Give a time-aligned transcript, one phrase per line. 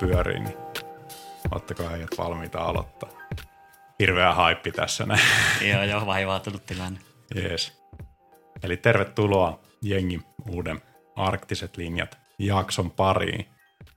[0.00, 0.56] pyörii, niin
[1.52, 3.10] ootteko äijät valmiita aloittaa?
[3.98, 5.20] Hirveä haippi tässä näin.
[5.72, 7.00] joo, joo, vaivautunut tilanne.
[7.34, 7.82] Jees.
[8.62, 10.82] Eli tervetuloa jengi uuden
[11.16, 13.46] Arktiset linjat jakson pariin.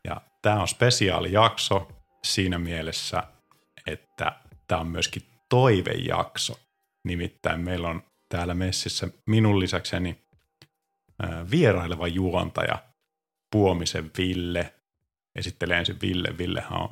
[0.04, 1.88] Ja tämä on spesiaalijakso
[2.24, 3.24] siinä mielessä,
[3.88, 4.36] että
[4.68, 6.60] tämä on myöskin toivejakso.
[7.04, 10.24] Nimittäin meillä on täällä messissä minun lisäkseni
[11.52, 12.84] vieraileva juontaja
[13.52, 14.74] Puomisen Ville.
[15.40, 16.38] Esittelee ensin Ville.
[16.38, 16.90] Villehän on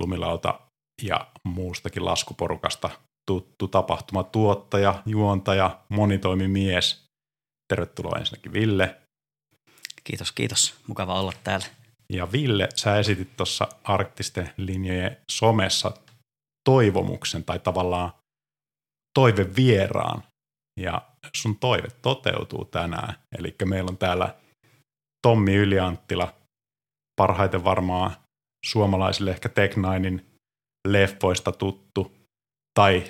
[0.00, 0.60] lumilauta
[1.02, 2.90] ja muustakin laskuporukasta
[3.26, 7.04] tuttu tapahtumatuottaja, juontaja, monitoimimies.
[7.72, 8.96] Tervetuloa ensinnäkin Ville.
[10.04, 10.74] Kiitos, kiitos.
[10.86, 11.66] Mukava olla täällä.
[12.12, 15.92] Ja Ville, sä esitit tuossa arktisten linjojen somessa
[16.68, 18.12] toivomuksen tai tavallaan
[19.18, 20.22] toivevieraan.
[20.80, 21.02] Ja
[21.36, 23.14] sun toive toteutuu tänään.
[23.38, 24.34] Eli meillä on täällä
[25.26, 26.34] Tommi Ylianttila,
[27.18, 28.10] parhaiten varmaan
[28.66, 30.26] suomalaisille ehkä Tech Ninein
[30.88, 32.16] leffoista tuttu,
[32.78, 33.04] tai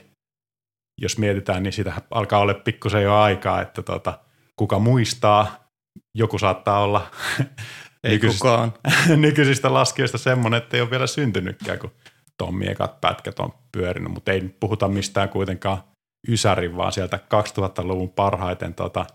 [1.00, 4.18] jos mietitään, niin sitä alkaa olla pikkusen jo aikaa, että tota,
[4.56, 5.68] kuka muistaa,
[6.14, 7.10] joku saattaa olla
[8.04, 8.72] ei nykyisistä, kukaan.
[9.26, 11.92] nykyisistä laskijoista semmoinen, että ei ole vielä syntynytkään, kun
[12.36, 15.82] Tommi ekat pätkät on pyörinyt, mutta ei puhuta mistään kuitenkaan
[16.28, 19.06] Ysärin, vaan sieltä 2000-luvun parhaiten tota,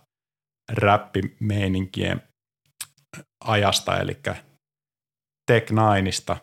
[0.71, 2.21] räppimeininkien
[3.43, 4.17] ajasta, eli
[5.45, 6.37] Tech Nineista.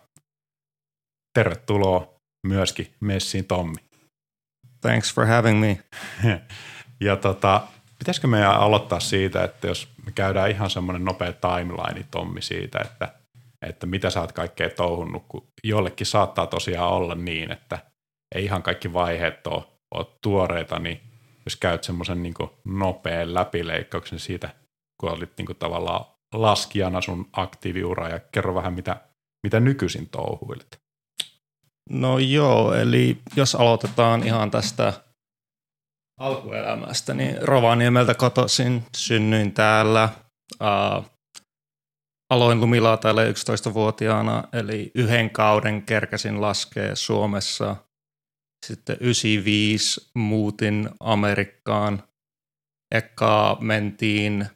[1.39, 2.15] Tervetuloa
[2.47, 3.77] myöskin messiin Tommi.
[4.81, 5.79] Thanks for having me.
[7.07, 7.67] ja tota,
[7.99, 13.15] pitäisikö meidän aloittaa siitä, että jos me käydään ihan semmoinen nopea timeline Tommi siitä, että,
[13.67, 17.79] että mitä sä oot kaikkea touhunnut, kun jollekin saattaa tosiaan olla niin, että
[18.35, 21.01] ei ihan kaikki vaiheet ole, ole tuoreita, niin
[21.45, 22.35] jos käyt semmoisen niin
[22.65, 24.51] nopean läpileikkauksen siitä,
[25.01, 26.05] kun olit niin tavallaan
[26.35, 29.01] laskijana sun aktiiviura ja kerro vähän, mitä,
[29.43, 30.81] mitä nykyisin touhuilet.
[31.91, 34.93] No joo, eli jos aloitetaan ihan tästä
[36.21, 40.09] alkuelämästä, niin Rovaniemeltä kotoisin, synnyin täällä.
[40.53, 41.05] Uh,
[42.31, 47.77] aloin lumilaataille 11-vuotiaana, eli yhden kauden kerkäsin laskea Suomessa.
[48.67, 52.03] Sitten 95 muutin Amerikkaan.
[52.95, 54.47] Eka mentiin,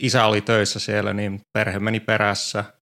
[0.00, 2.64] isä oli töissä siellä, niin perhe meni perässä–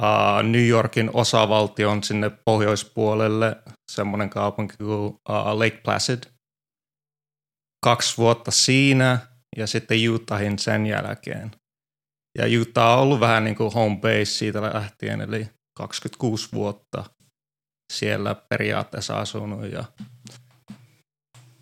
[0.00, 3.56] uh, New Yorkin osavaltion sinne pohjoispuolelle,
[3.92, 6.22] semmoinen kaupunki kuin uh, Lake Placid.
[7.84, 9.18] Kaksi vuotta siinä
[9.56, 11.50] ja sitten Utahin sen jälkeen.
[12.38, 15.48] Ja Utah on ollut vähän niin kuin home base siitä lähtien, eli
[15.78, 17.04] 26 vuotta
[17.92, 19.84] siellä periaatteessa asunut ja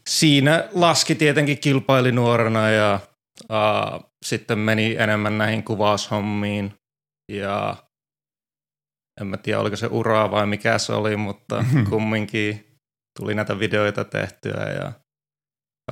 [0.09, 3.01] siinä laski tietenkin kilpaili nuorena ja
[3.51, 6.75] uh, sitten meni enemmän näihin kuvaushommiin
[7.33, 7.77] ja
[9.21, 12.79] en mä tiedä oliko se uraa vai mikä se oli, mutta kumminkin
[13.19, 14.93] tuli näitä videoita tehtyä ja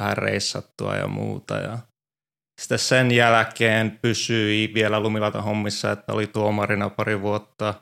[0.01, 1.55] vähän reissattua ja muuta.
[1.59, 1.79] Ja
[2.61, 7.75] sitten sen jälkeen pysyi vielä Lumilata hommissa, että oli tuomarina pari vuotta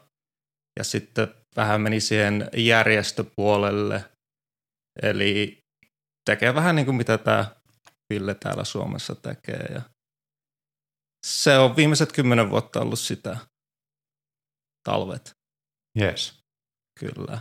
[0.78, 4.04] ja sitten vähän meni siihen järjestöpuolelle.
[5.02, 5.58] Eli
[6.30, 7.46] tekee vähän niin kuin mitä tämä
[8.12, 9.66] Ville täällä Suomessa tekee.
[9.74, 9.82] Ja
[11.28, 13.36] se on viimeiset kymmenen vuotta ollut sitä
[14.84, 15.30] talvet.
[16.00, 16.38] Yes.
[17.00, 17.38] Kyllä.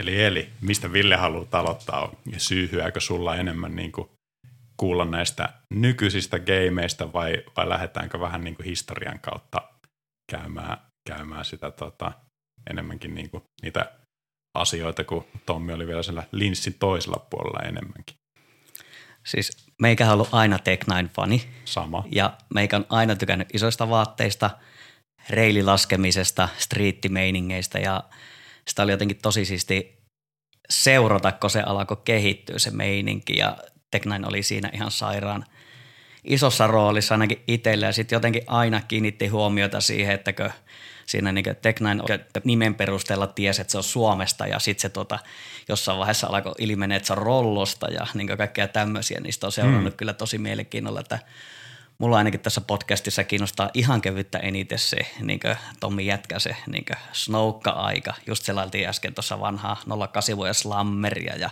[0.00, 4.08] Eli, eli mistä Ville haluaa aloittaa ja syyhyääkö sulla enemmän niin kuin
[4.76, 9.70] kuulla näistä nykyisistä gameista vai, vai lähdetäänkö vähän niin kuin historian kautta
[10.30, 10.78] käymään,
[11.08, 12.12] käymään sitä tota,
[12.70, 13.92] enemmänkin niin kuin niitä
[14.54, 18.16] asioita, kun Tommi oli vielä siellä linssin toisella puolella enemmänkin.
[19.26, 21.42] Siis meikä on ollut aina Tech Nine-fani.
[21.64, 22.04] Sama.
[22.12, 24.50] Ja meikä on aina tykännyt isoista vaatteista–
[25.30, 28.04] reililaskemisesta, striittimeiningeistä ja
[28.68, 29.98] sitä oli jotenkin tosi siisti
[30.70, 33.56] seurata, kun se alkoi kehittyä se meininki ja
[33.90, 35.44] Teknain oli siinä ihan sairaan
[36.24, 40.32] isossa roolissa ainakin itselle ja sitten jotenkin aina kiinnitti huomiota siihen, että
[41.08, 42.02] siinä niin Teknain
[42.44, 45.18] nimen perusteella tiesi, että se on Suomesta ja sitten se tota,
[45.68, 49.94] jossain vaiheessa alkoi ilmenee, että se on Rollosta ja niin kaikkea tämmöisiä, sitä on seurannut
[49.94, 49.96] mm.
[49.96, 51.18] kyllä tosi mielenkiinnolla, että–
[51.98, 55.40] mulla ainakin tässä podcastissa kiinnostaa ihan kevyttä eniten se niin
[55.80, 58.14] Tommi Jätkä, se niin snoukka-aika.
[58.26, 61.50] Just selailtiin äsken tuossa vanhaa 08 vuoden slammeria ja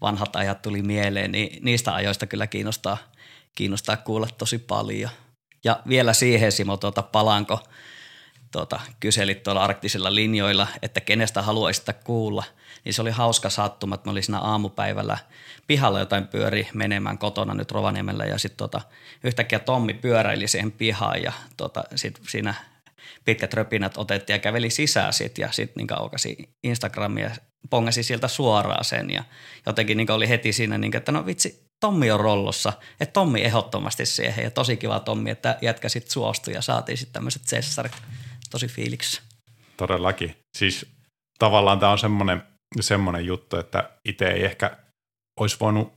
[0.00, 2.98] vanhat ajat tuli mieleen, niin niistä ajoista kyllä kiinnostaa,
[3.54, 5.10] kiinnostaa kuulla tosi paljon.
[5.64, 7.60] Ja vielä siihen Simo, tuota, palanko
[8.52, 12.44] tuota, kyselit tuolla arktisilla linjoilla, että kenestä haluaisitte kuulla–
[12.84, 15.18] niin se oli hauska sattuma, että me oli siinä aamupäivällä
[15.66, 18.80] pihalla jotain pyöri menemään kotona nyt Rovaniemellä ja sitten tota,
[19.24, 22.54] yhtäkkiä Tommi pyöräili siihen pihaan ja tota, sit siinä
[23.24, 27.30] pitkät röpinät otettiin ja käveli sisään sit ja sitten niin aukasi Instagramia
[27.70, 29.24] pongasi sieltä suoraan sen ja
[29.66, 34.06] jotenkin niin oli heti siinä, niin että no vitsi, Tommi on rollossa, että Tommi ehdottomasti
[34.06, 37.92] siihen ja tosi kiva Tommi, että jätkä sitten suostui ja saatiin sitten tämmöiset sessarit
[38.50, 39.22] tosi fiiliksi.
[39.76, 40.36] Todellakin.
[40.58, 40.86] Siis
[41.38, 42.42] tavallaan tämä on semmoinen,
[42.80, 44.76] semmoinen juttu, että itse ei ehkä
[45.40, 45.92] olisi voinut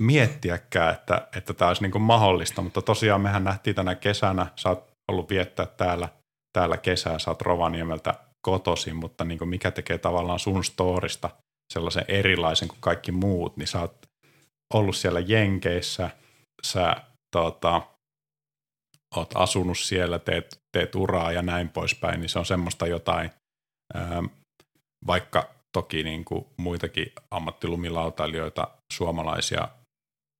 [0.00, 4.90] miettiäkään, että, että tämä olisi niin mahdollista, mutta tosiaan mehän nähtiin tänä kesänä, sä oot
[5.10, 6.08] ollut viettää täällä,
[6.52, 11.30] täällä kesää, sä oot Rovaniemeltä kotoisin, mutta niin mikä tekee tavallaan sun storista
[11.72, 14.06] sellaisen erilaisen kuin kaikki muut, niin sä oot
[14.74, 16.10] ollut siellä Jenkeissä,
[16.62, 16.96] sä
[17.36, 17.82] tota,
[19.20, 23.30] oot asunut siellä, teet, teet uraa ja näin poispäin, niin se on semmoista jotain,
[25.06, 29.68] vaikka toki niin kuin muitakin ammattilumilautailijoita, suomalaisia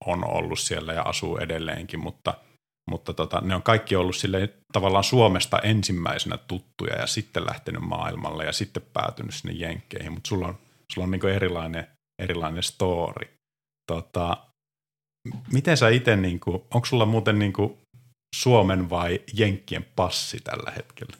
[0.06, 2.34] on ollut siellä ja asuu edelleenkin, mutta,
[2.90, 8.44] mutta tota, ne on kaikki ollut sille tavallaan Suomesta ensimmäisenä tuttuja ja sitten lähtenyt maailmalle
[8.44, 10.58] ja sitten päätynyt sinne Jenkkeihin, mutta sulla on,
[10.92, 11.86] sulla on niin erilainen,
[12.22, 13.28] erilainen story.
[13.92, 14.36] Tota,
[15.52, 17.78] miten sä itse, niin onko sulla muuten niin kuin
[18.34, 21.16] Suomen vai Jenkkien passi tällä hetkellä?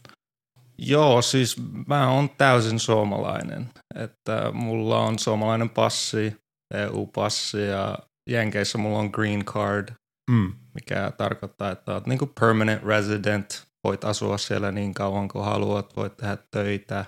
[0.78, 1.56] Joo, siis
[1.86, 3.70] mä oon täysin suomalainen.
[3.94, 6.36] Että mulla on suomalainen passi,
[6.74, 7.98] EU-passi ja
[8.30, 9.88] Jenkeissä mulla on green card,
[10.30, 10.52] mm.
[10.74, 16.16] mikä tarkoittaa, että oot niin permanent resident, voit asua siellä niin kauan kuin haluat, voit
[16.16, 17.04] tehdä töitä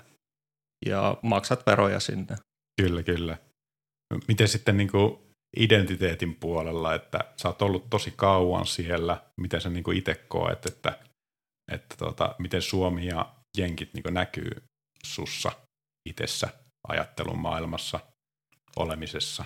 [0.86, 2.36] ja maksat veroja sinne.
[2.82, 3.36] Kyllä, kyllä.
[4.28, 9.70] Miten sitten niin kuin identiteetin puolella, että sä oot ollut tosi kauan siellä, miten sä
[9.70, 10.98] niin itse koet, että,
[11.72, 14.62] että tota, miten Suomi ja jenkit niin näkyy
[15.04, 15.52] sussa
[16.08, 16.48] itsessä
[16.88, 18.00] ajattelun maailmassa
[18.76, 19.44] olemisessa?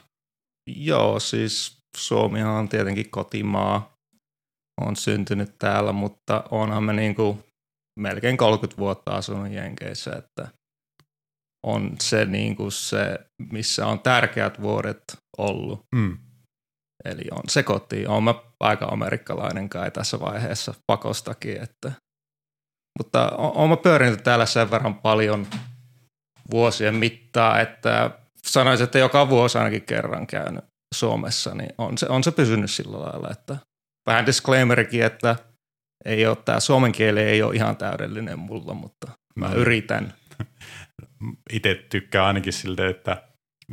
[0.76, 3.92] Joo, siis Suomihan on tietenkin kotimaa.
[4.80, 7.44] on syntynyt täällä, mutta onhan me niin kuin
[8.00, 10.48] melkein 30 vuotta asunut Jenkeissä, että
[11.66, 13.18] on se, niin kuin se,
[13.52, 15.02] missä on tärkeät vuodet
[15.38, 15.80] ollut.
[15.94, 16.18] Mm.
[17.04, 18.06] Eli on se koti.
[18.06, 21.92] Olen mä aika amerikkalainen kai tässä vaiheessa pakostakin, että
[22.98, 25.46] mutta olen pyörinyt täällä sen verran paljon
[26.50, 28.10] vuosien mittaa, että
[28.46, 33.00] sanoisin, että joka vuosi ainakin kerran käynyt Suomessa, niin on se, on se pysynyt sillä
[33.00, 33.56] lailla, että
[34.06, 35.36] vähän disclaimerikin, että
[36.04, 39.06] ei ole, tämä suomen kieli ei ole ihan täydellinen mulla, mutta
[39.36, 39.54] mä no.
[39.54, 40.14] yritän.
[41.52, 43.22] Itse tykkään ainakin siltä, että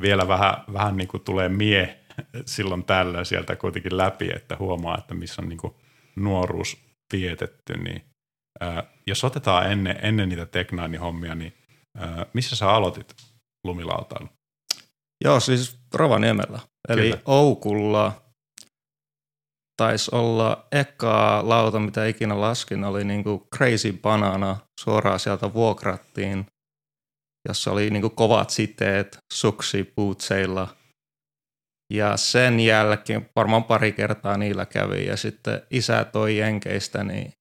[0.02, 2.00] vielä vähän, vähän niin kuin tulee mie
[2.46, 5.74] silloin tällä sieltä kuitenkin läpi, että huomaa, että missä on niin kuin
[6.16, 6.78] nuoruus
[7.14, 8.04] vietetty, niin
[8.60, 11.54] ää, jos otetaan ennen, ennen niitä Teknaini-hommia, niin
[11.98, 13.16] ää, missä sä aloitit
[13.64, 14.30] lumilautailu?
[15.24, 16.60] Joo, siis Rovaniemellä.
[16.90, 17.22] Eli Kyllä.
[17.26, 18.22] Oukulla
[19.78, 26.46] taisi olla eka lauta, mitä ikinä laskin, oli niinku Crazy Banana, suoraan sieltä vuokrattiin,
[27.50, 30.68] jossa oli niinku kovat siteet suksi bootseilla.
[31.94, 37.34] Ja sen jälkeen varmaan pari kertaa niillä kävi ja sitten isä toi Jenkeistä niin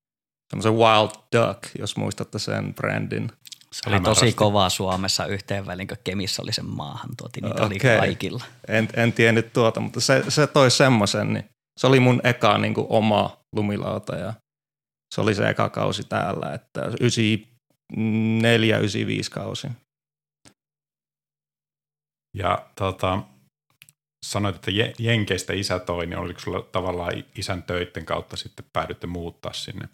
[0.50, 3.30] semmoisen Wild Duck, jos muistatte sen brändin.
[3.72, 7.66] Se oli tosi kova Suomessa yhteen väliin, kun Kemissä oli sen maahan tuoti, niitä okay.
[7.66, 8.44] oli kaikilla.
[8.68, 11.44] En, en tiennyt tuota, mutta se, se toi semmoisen, niin
[11.80, 14.32] se oli mun eka niin kuin oma lumilauta ja
[15.14, 16.90] se oli se eka kausi täällä, että 94-95
[19.30, 19.68] kausi.
[22.36, 23.22] Ja tota,
[24.26, 29.52] sanoit, että Jenkeistä isä toi, niin oliko sulla tavallaan isän töiden kautta sitten päädytte muuttaa
[29.52, 29.88] sinne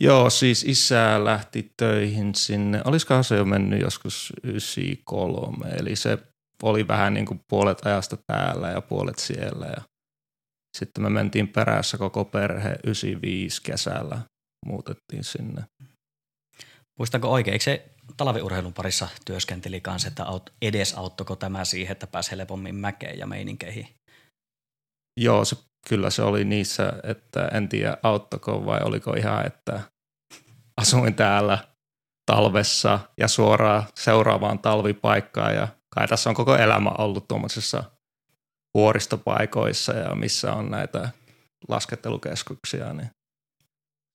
[0.00, 2.82] Joo, siis isä lähti töihin sinne.
[2.84, 6.18] Olisikohan se jo mennyt joskus 93, eli se
[6.62, 9.66] oli vähän niin kuin puolet ajasta täällä ja puolet siellä.
[9.66, 9.82] Ja
[10.78, 14.20] sitten me mentiin perässä koko perhe 95 kesällä,
[14.66, 15.64] muutettiin sinne.
[16.98, 20.24] Muistanko oikein, eikö se talviurheilun parissa työskenteli kanssa, että
[20.62, 23.88] edesauttoko tämä siihen, että pääsi helpommin mäkeen ja meininkeihin?
[25.20, 25.56] Joo, se
[25.88, 29.80] kyllä se oli niissä, että en tiedä auttako vai oliko ihan, että
[30.80, 31.58] asuin täällä
[32.32, 37.84] talvessa ja suoraan seuraavaan talvipaikkaan ja kai tässä on koko elämä ollut tuommoisissa
[38.74, 41.10] vuoristopaikoissa ja missä on näitä
[41.68, 43.10] laskettelukeskuksia, niin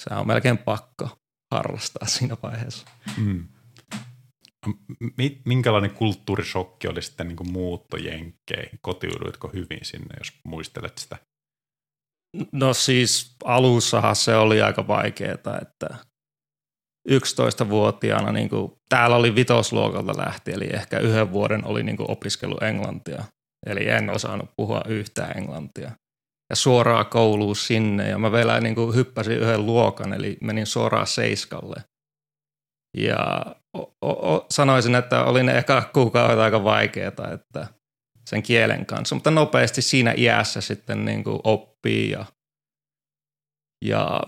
[0.04, 1.10] se on melkein pakko
[1.54, 2.88] harrastaa siinä vaiheessa.
[3.18, 3.48] Mm.
[5.46, 8.80] Minkälainen kulttuurishokki oli sitten niin muutto Jenkkeihin?
[8.82, 11.18] Kotiuduitko hyvin sinne, jos muistelet sitä?
[12.52, 15.98] No siis alussahan se oli aika vaikeaa, että
[17.10, 22.64] 11-vuotiaana niin kuin, täällä oli vitosluokalta lähti, eli ehkä yhden vuoden oli niin kuin, opiskellut
[22.64, 23.24] englantia.
[23.66, 25.92] Eli en osannut puhua yhtään englantia.
[26.50, 31.08] Ja suoraan kouluun sinne, ja mä vielä niin kuin, hyppäsin yhden luokan, eli menin suoraan
[31.08, 31.84] seiskalle.
[32.98, 33.46] Ja
[33.78, 33.96] o-
[34.36, 37.68] o- sanoisin, että oli ne eka kuukaudet aika vaikeita, että
[38.30, 42.26] sen kielen kanssa, mutta nopeasti siinä iässä sitten niin kuin oppii ja,
[43.86, 44.22] ja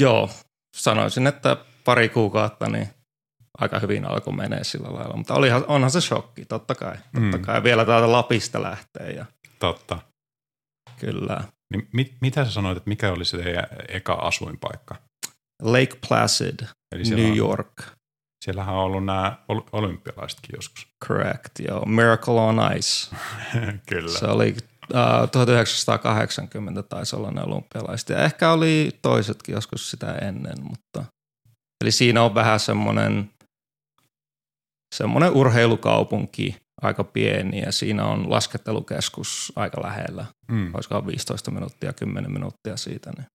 [0.00, 0.30] joo,
[0.76, 2.88] sanoisin, että pari kuukautta niin
[3.58, 6.96] aika hyvin alkoi menee sillä lailla, mutta olihan, onhan se shokki, totta kai.
[6.96, 7.42] Totta Mm.
[7.42, 9.26] kai vielä täältä Lapista lähtee ja
[9.58, 9.98] Totta.
[11.00, 11.44] kyllä.
[11.74, 14.94] Niin mit, mitä sä sanoit, että mikä oli se teidän eka asuinpaikka?
[15.62, 16.60] Lake Placid,
[16.92, 17.82] Eli New on, York,
[18.44, 20.88] Siellähän on ollut nämä ol- olympialaisetkin joskus.
[21.04, 21.84] correct, joo.
[21.86, 23.16] Miracle on Ice.
[23.90, 24.18] Kyllä.
[24.18, 24.56] Se oli
[24.94, 28.08] uh, 1980 taisi olla ne olympialaiset.
[28.08, 31.04] Ja ehkä oli toisetkin joskus sitä ennen, mutta
[31.84, 33.30] eli siinä on vähän semmoinen
[34.94, 40.24] semmoinen urheilukaupunki, aika pieni ja siinä on laskettelukeskus aika lähellä.
[40.50, 40.74] Mm.
[40.74, 43.10] Olisikohan 15 minuuttia, 10 minuuttia siitä.
[43.16, 43.26] Niin.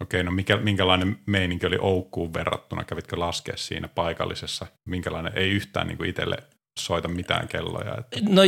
[0.00, 2.84] Okei, no mikä, minkälainen meininki oli Oukkuun verrattuna?
[2.84, 4.66] Kävitkö laskea siinä paikallisessa?
[4.88, 5.32] Minkälainen?
[5.36, 6.36] Ei yhtään niin kuin itselle
[6.78, 7.98] soita mitään kelloja.
[7.98, 8.20] Että...
[8.28, 8.42] No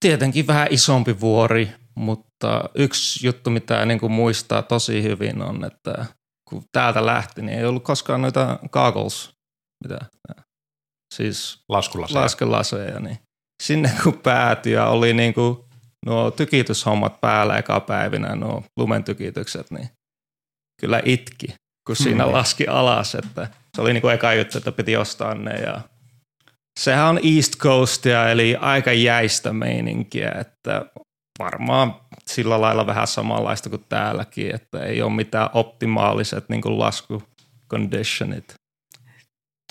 [0.00, 6.06] tietenkin vähän isompi vuori, mutta yksi juttu, mitä niin kuin muistaa tosi hyvin on, että
[6.48, 9.30] kun täältä lähti, niin ei ollut koskaan noita goggles,
[9.84, 9.98] mitä,
[11.14, 12.20] siis Laskulaseja.
[12.20, 13.18] laskelaseja, niin
[13.62, 15.58] sinne kun päätyi ja oli niin kuin
[16.06, 19.88] nuo tykitushommat päällä eka päivinä, nuo lumentykitykset, niin
[20.80, 21.46] kyllä itki,
[21.86, 22.32] kun siinä Hmm.
[22.32, 25.80] laski alas, että se oli niin kuin eka juttu, että piti ostaa ne ja
[26.80, 30.86] sehän on East Coastia, eli aika jäistä meininkiä, että
[31.38, 38.54] varmaan sillä lailla vähän samanlaista kuin täälläkin, että ei ole mitään optimaaliset niin kuin laskuconditionit.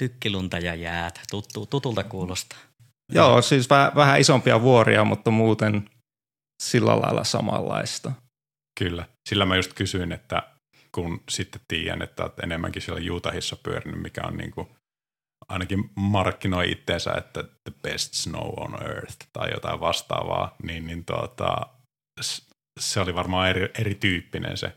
[0.01, 1.19] Tykkilunta ja jäät.
[1.31, 2.59] Tuttu, tutulta kuulostaa.
[3.13, 5.89] Joo, siis väh, vähän isompia vuoria, mutta muuten
[6.63, 8.11] sillä lailla samanlaista.
[8.79, 9.05] Kyllä.
[9.29, 10.43] Sillä mä just kysyin, että
[10.91, 14.67] kun sitten tiedän, että olet enemmänkin siellä Utahissa pyörinyt, mikä on niin kuin,
[15.49, 21.67] ainakin markkinoi itteensä, että the best snow on earth tai jotain vastaavaa, niin, niin tuota,
[22.79, 24.73] se oli varmaan eri, erityyppinen se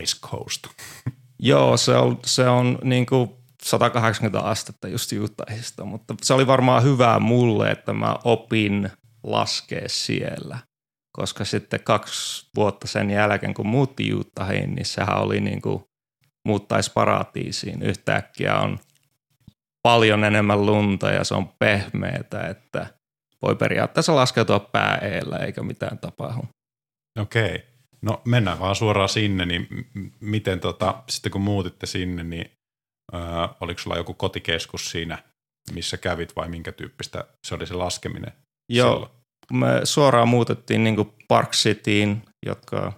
[0.00, 0.66] Ice Coast.
[1.38, 3.30] Joo, se on, se on niin kuin
[3.62, 8.90] 180 astetta just Utahista, mutta se oli varmaan hyvää mulle, että mä opin
[9.22, 10.58] laskea siellä.
[11.16, 15.84] Koska sitten kaksi vuotta sen jälkeen, kun muutti Utahiin, niin sehän oli niin kuin
[16.46, 17.82] muuttaisi paratiisiin.
[17.82, 18.78] Yhtäkkiä on
[19.82, 22.86] paljon enemmän lunta ja se on pehmeätä, että
[23.42, 26.42] voi periaatteessa laskeutua pää eellä eikä mitään tapahdu.
[27.18, 27.64] Okei.
[28.02, 29.68] No mennään vaan suoraan sinne, niin
[30.20, 32.50] miten tota, sitten kun muutitte sinne, niin
[33.14, 33.18] ö,
[33.60, 35.18] oliko sulla joku kotikeskus siinä,
[35.72, 38.32] missä kävit vai minkä tyyppistä se oli se laskeminen?
[38.72, 39.12] Joo, silloin?
[39.52, 42.92] Me suoraan muutettiin niin Park Cityin, jotka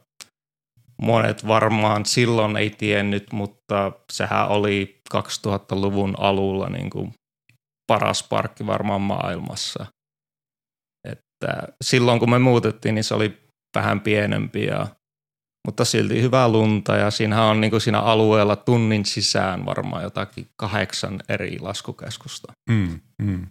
[1.02, 7.14] monet varmaan silloin ei tiennyt, mutta sehän oli 2000-luvun alulla niin kuin
[7.86, 9.86] paras parkki varmaan maailmassa.
[11.08, 13.38] Että silloin kun me muutettiin, niin se oli
[13.74, 14.86] vähän pienempi, ja,
[15.66, 20.48] mutta silti hyvää lunta ja siinähän on niin kuin siinä alueella tunnin sisään varmaan jotakin
[20.56, 22.52] kahdeksan eri laskukeskusta.
[22.70, 23.46] Mm, mm.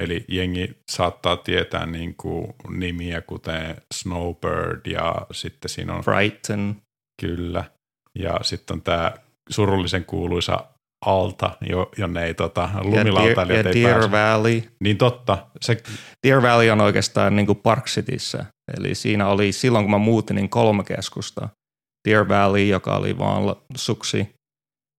[0.00, 6.76] Eli jengi saattaa tietää niin kuin nimiä kuten Snowbird ja sitten siinä on Brighton,
[7.20, 7.64] kyllä.
[8.18, 9.12] Ja sitten on tämä
[9.50, 10.64] surullisen kuuluisa
[11.06, 14.10] alta, jo, jonne ei tota, ja, Deer, lumilautailijat ja ei Deer pääse.
[14.10, 14.62] Valley.
[14.80, 15.82] Niin totta, se,
[16.26, 18.44] Deer Valley on oikeastaan niin kuin Park Cityssä.
[18.78, 21.48] Eli siinä oli silloin, kun mä muutin, niin kolme keskusta.
[22.08, 24.28] Deer Valley, joka oli vaan suksi,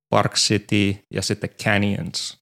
[0.09, 2.37] Park City ja sitten Canyons.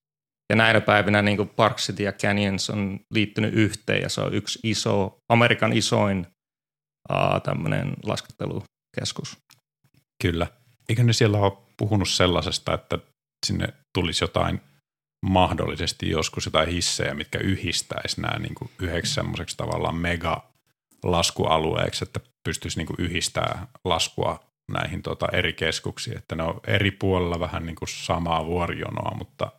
[0.50, 4.34] Ja näinä päivinä niin kuin Park City ja Canyons on liittynyt yhteen ja se on
[4.34, 6.28] yksi iso, Amerikan isoin
[7.10, 9.38] uh, tämmöinen laskettelukeskus.
[10.22, 10.48] Kyllä.
[10.90, 13.00] Eikö ne siellä ole puhunut sellaisesta, että
[13.46, 14.62] sinne tulisi jotain
[15.26, 20.52] mahdollisesti joskus jotain hissejä, mitkä yhdistäisi nämä niin kuin yhdeksi semmoiseksi tavallaan mega
[21.04, 24.40] laskualueeksi, että pystyisi niin kuin yhdistämään laskua
[24.72, 29.52] näihin tota eri keskuksiin, että ne on eri puolella vähän niin kuin samaa vuorijonoa, mutta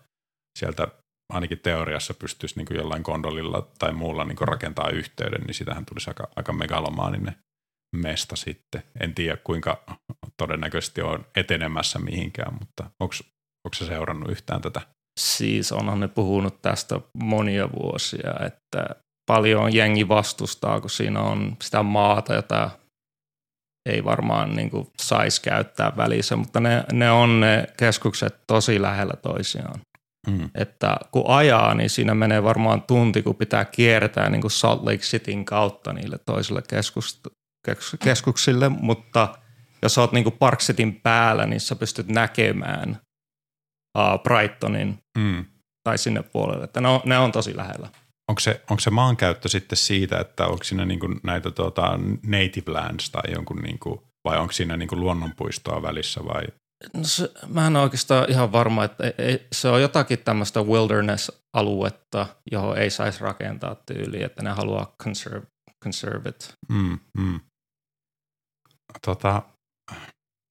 [0.57, 0.89] sieltä
[1.33, 5.87] ainakin teoriassa pystyisi niin kuin jollain kondolilla tai muulla niin kuin rakentaa yhteyden, niin sitähän
[5.87, 7.37] tulisi aika, aika megalomaaninen
[7.97, 8.83] mesta sitten.
[9.01, 9.85] En tiedä kuinka
[10.37, 13.15] todennäköisesti on etenemässä mihinkään, mutta onko
[13.75, 14.81] se seurannut yhtään tätä?
[15.21, 18.89] Siis onhan ne puhunut tästä monia vuosia, että
[19.27, 22.71] paljon jengi vastustaa, kun siinä on sitä maata, jota
[23.89, 29.81] ei varmaan niin saisi käyttää välissä, mutta ne, ne on ne keskukset tosi lähellä toisiaan.
[30.27, 30.51] Mm.
[30.55, 34.99] Että kun ajaa, niin siinä menee varmaan tunti, kun pitää kiertää niin kuin Salt Lake
[34.99, 37.21] Cityn kautta niille toisille keskus,
[37.67, 39.39] kes, keskuksille, mutta
[39.83, 43.01] jos oot niin kuin Park Cityn päällä, niin sä pystyt näkemään
[43.99, 45.45] uh, Brightonin Mm.
[45.85, 46.65] tai sinne puolelle.
[46.65, 47.89] Että ne on, ne on tosi lähellä.
[48.29, 52.73] Onko se, onko se maankäyttö sitten siitä, että onko siinä niin kuin näitä tuota, native
[52.73, 56.43] lands tai jonkun, niin kuin, vai onko siinä niin kuin luonnonpuistoa välissä vai?
[56.95, 62.27] No se, mä en oikeastaan ihan varma, että ei, ei, se on jotakin tämmöistä wilderness-aluetta,
[62.53, 65.47] johon ei saisi rakentaa tyyliä, että ne haluaa conserve,
[65.85, 66.55] conserve it.
[66.69, 67.41] Mm, mm.
[69.07, 69.43] Tota,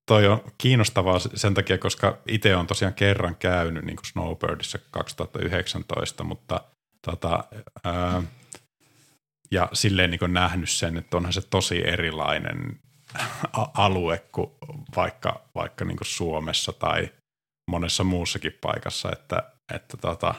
[0.08, 6.24] toi on kiinnostavaa sen takia, koska itse on tosiaan kerran käynyt niin kuin Snowbirdissa 2019,
[6.24, 6.62] mutta
[7.05, 7.44] tota,
[7.84, 8.24] ää,
[9.51, 12.79] ja silleen niin kuin nähnyt sen, että onhan se tosi erilainen
[13.74, 14.51] alue kuin
[14.95, 17.10] vaikka, vaikka niin kuin Suomessa tai
[17.72, 20.36] monessa muussakin paikassa, että, että tota,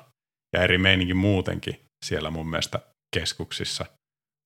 [0.52, 2.80] ja eri meininki muutenkin siellä mun mielestä
[3.14, 3.87] keskuksissa.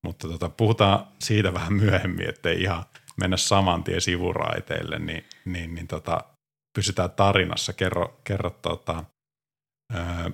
[0.07, 2.85] Mutta tota, puhutaan siitä vähän myöhemmin, ettei ihan
[3.17, 6.25] mennä saman tien sivuraiteille, niin, niin, niin tota,
[6.79, 7.73] pysytään tarinassa.
[7.73, 9.05] Kerro, kerro tota,
[9.93, 10.31] ää,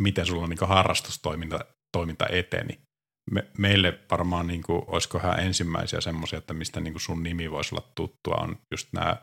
[0.00, 2.80] miten sulla niin harrastustoiminta toiminta eteni.
[3.30, 7.74] Me, meille varmaan, niin kuin, olisikohan ensimmäisiä semmoisia, että mistä niin kuin sun nimi voisi
[7.74, 9.16] olla tuttua, on just nämä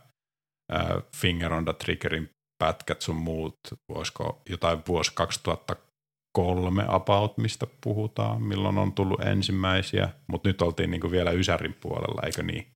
[0.72, 2.30] ää, Finger on the Triggerin
[2.64, 3.56] pätkät sun muut,
[3.90, 11.02] olisiko jotain vuosi 2003 about, mistä puhutaan, milloin on tullut ensimmäisiä, mutta nyt oltiin niin
[11.02, 12.68] kuin vielä Ysärin puolella, eikö niin?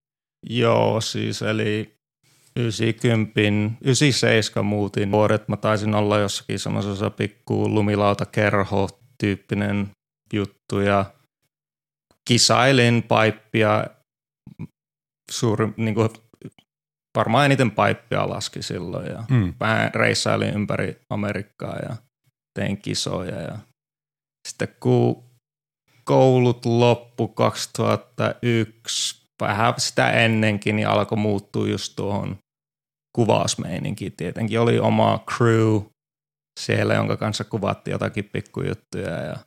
[0.49, 2.01] Joo, siis eli
[2.55, 3.39] 90,
[3.81, 5.47] 97 muutin vuodet.
[5.47, 9.89] Mä taisin olla jossakin semmoisessa pikku lumilautakerho tyyppinen
[10.33, 11.05] juttu ja
[12.29, 13.85] kisailin paippia
[15.31, 16.09] suuri, niin kuin,
[17.17, 19.53] varmaan eniten paippia laski silloin ja Mm.
[19.59, 21.95] mä reissailin ympäri Amerikkaa ja
[22.59, 23.57] tein kisoja ja
[24.47, 25.23] sitten kun
[26.03, 32.37] koulut loppu 2001, vähän sitä ennenkin, niin alkoi muuttua just tuohon
[33.15, 34.13] kuvausmeininkiin.
[34.17, 35.81] Tietenkin oli oma crew
[36.59, 39.37] siellä, jonka kanssa kuvattiin jotakin pikkujuttuja ja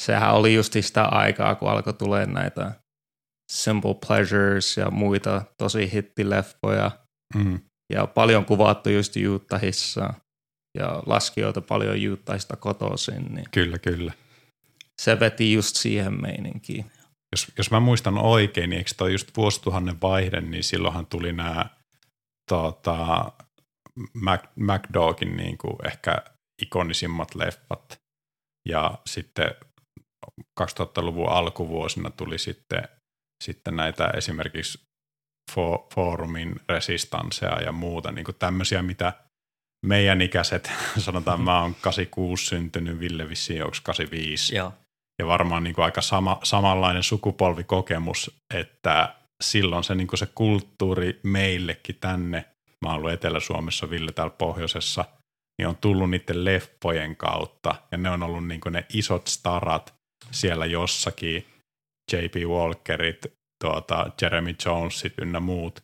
[0.00, 2.72] sehän oli just sitä aikaa, kun alkoi tulee näitä
[3.52, 6.90] Simple Pleasures ja muita tosi hittileffoja
[7.34, 7.60] Mm.
[7.92, 10.14] ja paljon kuvattu just Utahissa
[10.78, 14.12] ja laskijoita paljon Utahista kotoisin, niin Kyllä, kyllä.
[15.02, 16.92] se veti just siihen meininkiin.
[17.32, 21.66] Jos, jos mä muistan oikein, niin eikö toi just vuosituhannen vaihde, niin silloinhan tuli nämä
[22.50, 23.32] tota,
[24.14, 26.22] Mac, MacDogin niin kuin ehkä
[26.62, 28.00] ikonisimmat leffat.
[28.68, 29.50] Ja sitten
[30.60, 32.88] 2000-luvun alkuvuosina tuli sitten,
[33.44, 34.78] sitten näitä esimerkiksi
[35.52, 39.12] fo, Forumin resistansseja ja muuta, niin kuin tämmöisiä, mitä
[39.86, 44.72] meidän ikäiset, sanotaan mä oon 86 syntynyt, Ville vissiin onko 85, Joo.
[45.18, 51.20] ja varmaan niin kuin aika sama, samanlainen sukupolvikokemus, että silloin se, niin kuin se kulttuuri
[51.22, 52.44] meillekin tänne,
[52.84, 55.04] mä oon ollut Etelä-Suomessa, Ville täällä pohjoisessa,
[55.58, 59.99] niin on tullut niiden leffojen kautta, ja ne on ollut niin kuin ne isot starat
[60.30, 61.46] siellä jossakin,
[62.12, 62.34] J.P.
[62.48, 63.26] Walkerit,
[63.64, 65.80] tuota, Jeremy Jonesit ynnä muut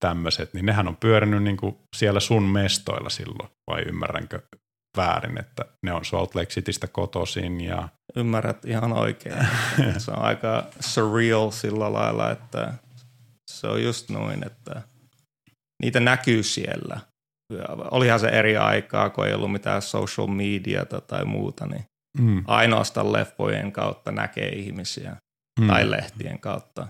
[0.00, 4.42] tämmöiset, niin nehän on pyörinyt niin kuin siellä sun mestoilla silloin, vai ymmärränkö
[4.96, 9.46] väärin, että ne on Salt Lake Citystä kotoisin ja Ymmärrät ihan oikein.
[9.98, 12.74] se on aika surreal sillä lailla, että
[13.50, 14.82] se on just noin, että
[15.82, 17.00] niitä näkyy siellä.
[17.90, 21.84] Olihan se eri aikaa, kun ei ollut mitään social mediata tai muuta, niin
[22.18, 25.16] mm, ainoastaan leffojen kautta näkee ihmisiä
[25.60, 26.88] mm, tai lehtien kautta.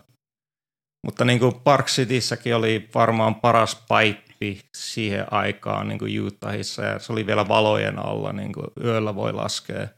[1.07, 6.99] Mutta niin kuin Park Cityssäkin oli varmaan paras paippi siihen aikaan niin kuin Utahissa ja
[6.99, 9.89] se oli vielä valojen alla, niin kuin yöllä voi laskea,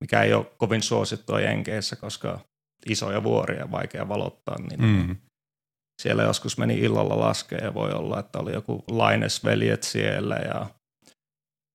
[0.00, 2.40] mikä ei ole kovin suosittua Jenkeissä, koska
[2.86, 5.16] isoja vuoria vaikea valottaa, niin mm,
[6.02, 10.66] siellä joskus meni illalla laskea ja voi olla, että oli joku Linus-veljet siellä ja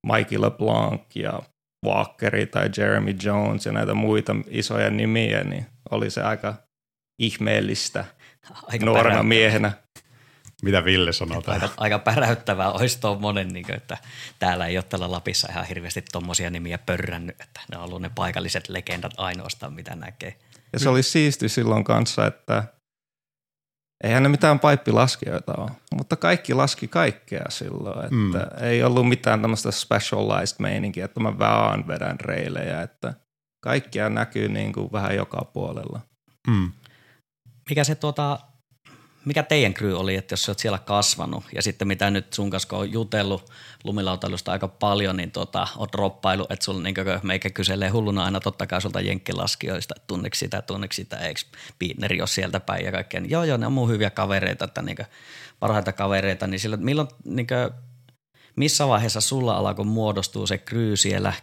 [0.08, 1.42] Mikey LeBlanc ja
[1.88, 6.54] Walkeri tai Jeremy Jones ja näitä muita isoja nimiä, niin oli se aika
[7.20, 8.06] ihmeellistä
[8.64, 9.72] Aika nuorena miehenä.
[10.64, 11.62] Mitä Ville sanoo tähän?
[11.62, 13.98] Aika, aika päräyttävää olisi tuommoinen, niin että
[14.40, 18.12] täällä ei ole täällä Lapissa ihan hirveästi tuommoisia nimiä pörrännyt, että ne on ollut ne
[18.16, 20.36] paikalliset legendat ainoastaan, mitä näkee.
[20.74, 22.64] Ja se oli siisti silloin kanssa, että
[24.04, 28.64] eihän ne mitään paippilaskijoita ole, mutta kaikki laski kaikkea silloin, että mm.
[28.64, 33.14] ei ollut mitään tämmöistä specialized meininkiä, että mä vaan vedän reilejä, että
[33.64, 36.00] kaikkia näkyy niin kuin vähän joka puolella.
[36.48, 36.72] Mm.
[37.70, 38.40] Mikä se tuota,
[39.28, 42.50] mikä teidän crew oli, että jos sä oot siellä kasvanut ja sitten mitä nyt sun
[42.50, 43.52] kanssa on jutellut
[43.84, 48.68] lumilautailusta aika paljon, niin tota, oot droppailu, että sulla niin meikä kyselee hulluna aina totta
[48.68, 51.42] kai sulta jenkkilaskijoista, että tunneksi sitä, tunneksi sitä, eikö
[51.80, 53.22] Piitneri ole sieltä päin ja kaikkea.
[53.22, 54.98] Niin joo, joo, ne on mun hyviä kavereita, että niin
[55.60, 57.70] parhaita kavereita, niin sillä, milloin, niin kuin,
[58.56, 61.34] missä vaiheessa sulla alkoi muodostua se crew siellä,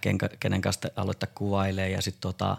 [0.41, 2.57] kenen kanssa aloittaa kuvailemaan ja sitten tota,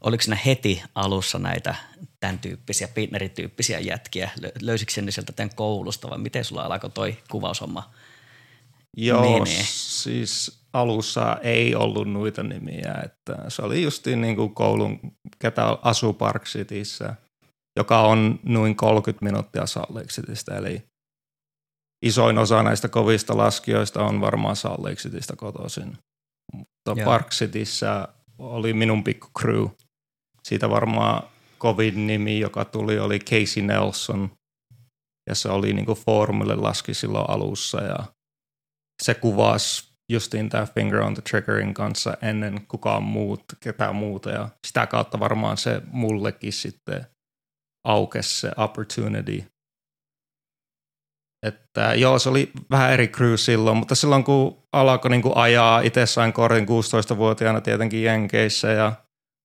[0.00, 1.74] oliko siinä heti alussa näitä
[2.20, 4.30] tämän tyyppisiä, pitnerityyppisiä jätkiä?
[4.62, 7.90] Löysikö sen sieltä tämän koulusta vai miten sulla alkoi toi kuvaushomma
[8.96, 9.62] Joo, menee?
[9.66, 15.00] siis alussa ei ollut noita nimiä, että se oli justiin niin kuin koulun,
[15.38, 17.14] ketä asuu Park Cityssä,
[17.78, 20.82] joka on noin 30 minuuttia Salt Lake Citystä, eli
[22.06, 25.98] isoin osa näistä kovista laskijoista on varmaan Salt Lake Citystä kotoisin.
[26.52, 27.04] Mutta Joo.
[27.04, 28.08] Park Cityssä
[28.38, 29.66] oli minun pikku crew.
[30.48, 31.22] Siitä varmaan
[31.58, 34.30] kovin nimi, joka tuli, oli Casey Nelson.
[35.28, 37.98] Ja se oli niinku foorumille laski silloin alussa ja
[39.02, 44.48] se kuvasi justiin tämä Finger on the Triggerin kanssa ennen kukaan muut, ketään muuta ja
[44.66, 47.06] sitä kautta varmaan se mullekin sitten
[47.86, 49.44] aukesi se opportunity.
[51.46, 55.80] Että joo, se oli vähän eri crew silloin, mutta silloin kun alkoi niin kuin ajaa,
[55.80, 58.92] itse sain kortin 16-vuotiaana tietenkin Jenkeissä ja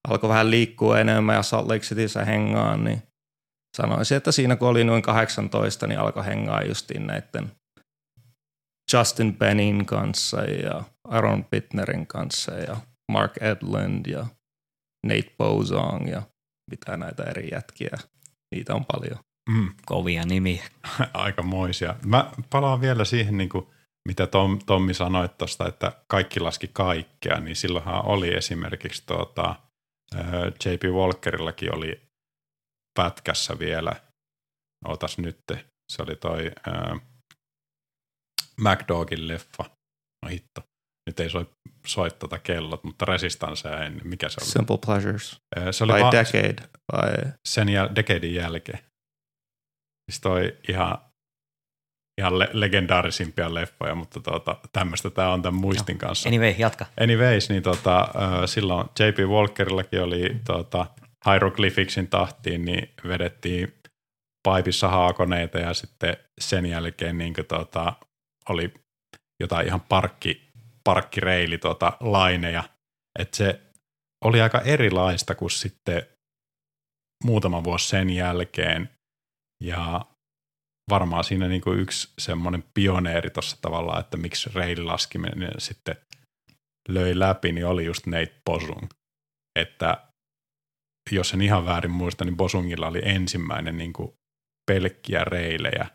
[0.10, 3.04] alkoi vähän liikkua enemmän ja Salt Lake Cityssä hengaan, niin
[3.78, 7.52] sanoisin, että siinä kun oli noin 18, niin alkoi hengaa justiin näiden
[8.94, 12.78] Justin Benin kanssa ja Aaron Pittnerin kanssa ja
[13.12, 14.26] Mark Edlund ja
[15.08, 16.22] Nate Bozong ja
[16.72, 17.98] mitä näitä eri jätkiä.
[18.56, 19.20] Niitä on paljon.
[19.50, 19.70] Mm.
[19.86, 20.64] Kovia nimiä.
[21.14, 21.96] Aikamoisia.
[22.06, 23.68] Mä palaan vielä siihen, niin kuin,
[24.08, 29.56] mitä Tom, Tommi sanoi tuosta, että kaikki laski kaikkea, niin silloinhan oli esimerkiksi tuota,
[30.66, 32.02] JP Walkerillakin oli
[33.00, 33.92] pätkässä vielä,
[34.88, 35.38] ootas nyt,
[35.92, 37.02] se oli toi äh,
[38.58, 39.64] MacDogin leffa.
[40.26, 40.62] No hitto.
[41.10, 41.50] Nyt ei soi,
[41.88, 44.50] soi tota kellot, mutta Resistance en, mikä se oli?
[44.50, 45.38] Simple Pleasures.
[45.72, 46.70] Se oli by va- Decade.
[46.92, 47.32] By...
[47.48, 48.80] Sen jäl- Decadein jälkeen.
[50.12, 50.98] Siis toi ihan,
[52.18, 56.08] ihan le- legendaarisimpia leffoja, mutta tuota, tämmöistä tämä on tämän muistin no.
[56.08, 56.30] kanssa.
[56.30, 56.86] Anyway, jatka.
[57.02, 58.08] Anyways, niin tota,
[58.46, 59.18] silloin J.P.
[59.20, 60.86] Walkerillakin oli tota,
[61.26, 63.74] Hieroglyphicsin tahtiin, niin vedettiin
[64.44, 67.94] paipissa haakoneita ja sitten sen jälkeen niin kuin, tota,
[68.50, 68.74] oli
[69.40, 70.50] jotain ihan parkki,
[70.84, 72.64] parkkireili tota, laineja.
[73.20, 73.62] Että se
[74.26, 76.08] oli aika erilaista kuin sitten
[77.24, 78.90] muutama vuosi sen jälkeen.
[79.64, 80.06] Ja
[80.90, 85.96] varmaan siinä niin kuin yksi semmoinen pioneeri tuossa tavallaan, että miksi reililaskiminen sitten
[86.90, 88.90] löi läpi, niin oli just Nate Bosung.
[89.60, 90.08] Että
[91.12, 94.14] jos en ihan väärin muista, niin Bosungilla oli ensimmäinen niin kuin
[94.72, 95.88] pelkkiä reilejä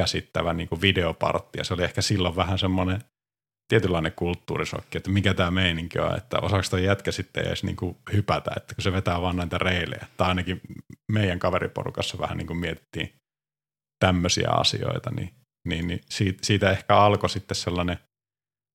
[0.00, 3.00] käsittävä niin kuin videopartti, ja se oli ehkä silloin vähän semmoinen
[3.68, 7.96] tietynlainen kulttuurisokki, että mikä tämä meininki on, että osaako tuo jätkä sitten edes niin kuin
[8.12, 10.06] hypätä, että kun se vetää vaan näitä reilejä.
[10.16, 10.60] Tai ainakin
[11.12, 13.12] meidän kaveriporukassa vähän niin kuin mietittiin
[14.02, 15.34] tämmöisiä asioita, niin,
[15.68, 17.98] niin, niin siitä, siitä ehkä alkoi sitten sellainen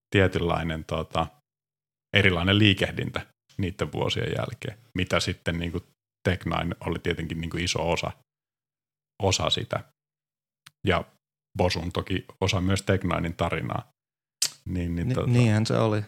[0.09, 1.27] tietynlainen tota,
[2.13, 3.25] erilainen liikehdintä
[3.57, 5.83] niiden vuosien jälkeen, mitä sitten niin kuin
[6.29, 8.11] Tech9 oli tietenkin niin kuin iso osa,
[9.23, 9.83] osa sitä
[10.87, 11.03] ja
[11.57, 13.91] Bosun toki osa myös Teknainin tarinaa.
[14.65, 15.27] Niin, niin, Ni, tota...
[15.27, 16.01] Niinhän se oli,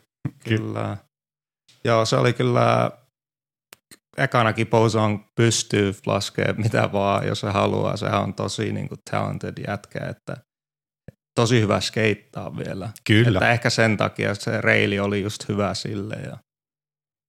[0.43, 0.97] kyllä.
[1.83, 2.91] Joo, se oli kyllä,
[4.17, 7.97] ekanakin Boson pystyy laskemaan mitä vaan, jos se haluaa.
[7.97, 10.37] Sehän on tosi niin kuin, talented jätkä, että
[11.35, 12.89] tosi hyvä skeittaa vielä.
[13.07, 13.39] Kyllä.
[13.39, 16.37] Että ehkä sen takia se reili oli just hyvä sille ja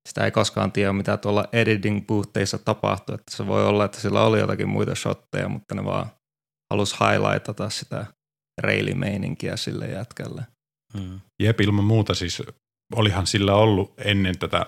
[0.09, 3.15] sitä ei koskaan tiedä, mitä tuolla editing puutteissa tapahtuu.
[3.15, 6.07] Että se voi olla, että sillä oli jotakin muita shotteja, mutta ne vaan
[6.73, 8.07] halusi highlightata sitä
[8.63, 10.43] reilimeininkiä sille jätkälle.
[10.99, 11.21] Hmm.
[11.43, 12.43] Jep, ilman muuta siis
[12.97, 14.67] olihan sillä ollut ennen tätä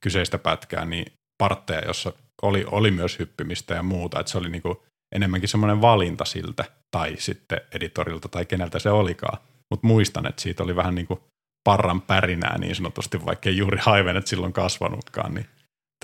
[0.00, 4.84] kyseistä pätkää niin partteja, jossa oli, oli myös hyppimistä ja muuta, että se oli niinku
[5.14, 9.38] enemmänkin semmoinen valinta siltä tai sitten editorilta tai keneltä se olikaan.
[9.70, 11.20] Mutta muistan, että siitä oli vähän niin kuin
[11.64, 15.46] parran pärinää niin sanotusti, vaikka juuri haivenet silloin kasvanutkaan, niin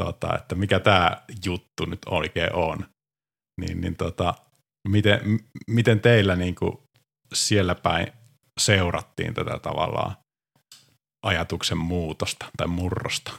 [0.00, 2.86] tota, että mikä tämä juttu nyt oikein on.
[3.60, 4.34] Niin, niin tota,
[4.88, 6.78] Miten, miten teillä niin kuin
[7.34, 8.12] siellä päin
[8.60, 10.16] seurattiin tätä tavallaan
[11.22, 13.32] ajatuksen muutosta tai murrosta?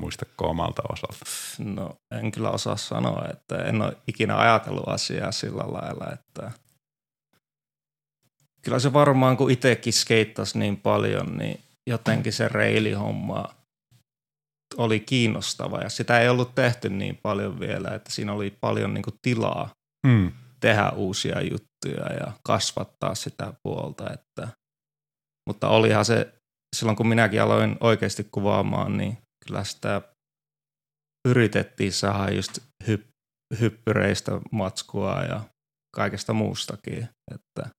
[0.00, 1.24] Muistatko omalta osalta?
[1.58, 6.50] No en kyllä osaa sanoa, että en ole ikinä ajatellut asiaa sillä lailla, että
[8.62, 11.60] kyllä se varmaan kun itsekin skeittasi niin paljon, niin
[11.90, 13.54] jotenkin se reilihomma
[14.76, 19.04] oli kiinnostava ja sitä ei ollut tehty niin paljon vielä, että siinä oli paljon niin
[19.22, 19.70] tilaa
[20.06, 24.12] mm tehdä uusia juttuja ja kasvattaa sitä puolta.
[24.12, 24.48] Että,
[25.48, 26.34] mutta olihan se,
[26.76, 30.02] silloin kun minäkin aloin oikeasti kuvaamaan, niin kyllä sitä
[31.28, 33.10] yritettiin saada just hyp-
[33.60, 35.40] hyppyreistä matskua ja
[35.96, 37.08] kaikesta muustakin.
[37.34, 37.70] Että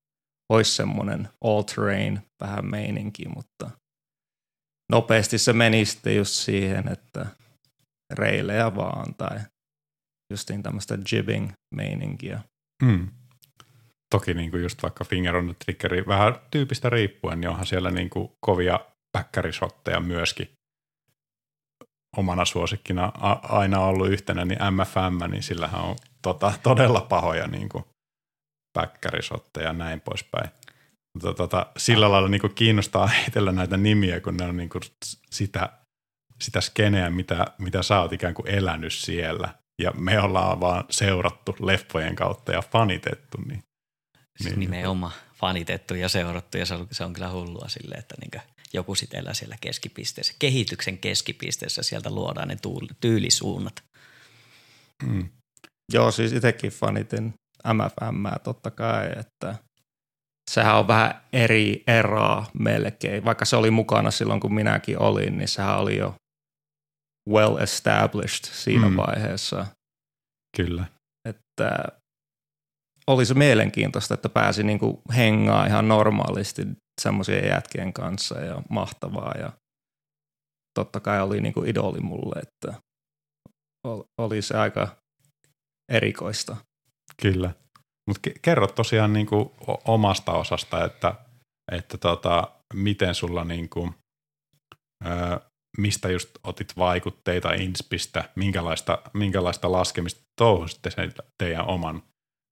[0.49, 3.71] olisi semmoinen all-terrain vähän meininki, mutta
[4.91, 7.25] nopeasti se meni sitten just siihen, että
[8.13, 9.39] reilejä vaan tai
[10.31, 12.39] justiin tämmöistä jibbing-meininkiä.
[12.83, 13.07] Mm.
[14.09, 17.91] Toki niin kuin just vaikka Finger on the Triggeri, vähän tyypistä riippuen, niin onhan siellä
[17.91, 18.79] niin kuin kovia
[19.11, 20.49] päkkärisotteja myöskin
[22.17, 23.11] omana suosikkina
[23.43, 27.83] aina ollut yhtenä, niin MFM, niin sillähän on tota, todella pahoja niin kuin
[28.73, 30.49] päkkärisotteja ja näin poispäin.
[31.13, 34.81] Mutta tota, sillä lailla niin kuin kiinnostaa heitellä näitä nimiä, kun ne on niin kuin
[35.31, 35.69] sitä,
[36.41, 39.53] sitä skeneä, mitä, mitä sä oot ikään kuin elänyt siellä.
[39.81, 43.37] Ja me ollaan vaan seurattu leffojen kautta ja fanitettu.
[43.47, 43.63] Niin,
[44.37, 44.59] siis niin.
[44.59, 48.41] Nimenomaan fanitettu ja seurattu ja se on, se on kyllä hullua sille, että niin
[48.73, 52.57] joku sitten elää siellä keskipisteessä, kehityksen keskipisteessä, sieltä luodaan ne
[53.01, 53.83] tyylisuunnat.
[55.03, 55.29] Mm.
[55.93, 57.33] Joo, siis itsekin fanitin
[57.73, 59.55] MFM totta kai, että
[60.51, 63.25] sehän on vähän eri eraa melkein.
[63.25, 66.15] Vaikka se oli mukana silloin, kun minäkin olin, niin sehän oli jo
[67.29, 68.97] well established siinä mm.
[68.97, 69.65] vaiheessa.
[70.57, 70.85] Kyllä.
[71.29, 71.85] Että
[73.07, 76.67] oli se mielenkiintoista, että pääsi niinku hengaa ihan normaalisti
[77.01, 79.51] semmoisien jätkien kanssa ja mahtavaa ja
[80.79, 82.81] totta kai oli niinku idoli mulle, että
[84.17, 84.87] oli se aika
[85.91, 86.57] erikoista.
[87.21, 87.51] Kyllä.
[88.07, 89.53] Mutta kerro tosiaan niinku
[89.85, 91.15] omasta osasta, että,
[91.71, 93.93] että tota, miten sulla niinku,
[95.05, 95.39] ö,
[95.77, 102.03] mistä just otit vaikutteita Inspistä, minkälaista, minkälaista laskemista touhusitte sen teidän oman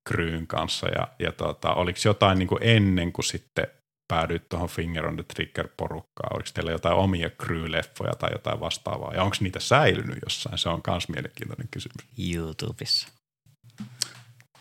[0.09, 3.67] kryyn kanssa ja, ja tota, oliko jotain niinku ennen kuin sitten
[4.09, 6.35] päädyit tuohon Finger on the Trigger-porukkaan?
[6.35, 9.13] Oliko teillä jotain omia crew-leffoja tai jotain vastaavaa?
[9.13, 10.57] Ja onko niitä säilynyt jossain?
[10.57, 12.07] Se on myös mielenkiintoinen kysymys.
[12.33, 13.07] YouTubessa.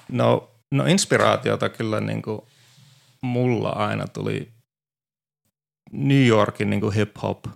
[0.08, 2.40] No, no inspiraatiota kyllä niin kuin
[3.22, 4.52] mulla aina tuli
[5.92, 7.50] New Yorkin niin kuin hip-hop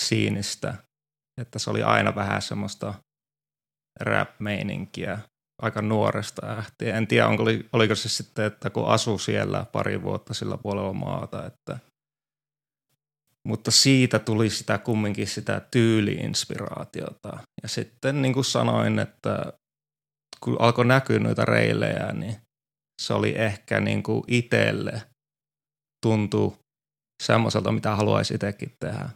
[0.00, 0.74] siinistä,
[1.40, 2.94] että se oli aina vähän semmoista
[4.00, 5.18] rap-meininkiä
[5.62, 6.96] aika nuoresta lähtien.
[6.96, 7.42] En tiedä, onko,
[7.72, 11.78] oliko se sitten, että kun asu siellä pari vuotta sillä puolella maata, että
[13.48, 17.38] mutta siitä tuli sitä kumminkin sitä tyyliinspiraatiota.
[17.62, 19.52] Ja sitten niin kuin sanoin, että
[20.40, 22.36] kun alkoi näkyä noita reilejä, niin
[23.02, 25.02] se oli ehkä niin kuin itselle
[26.06, 26.56] tuntuu
[27.22, 29.10] semmoiselta, mitä haluaisi itsekin tehdä.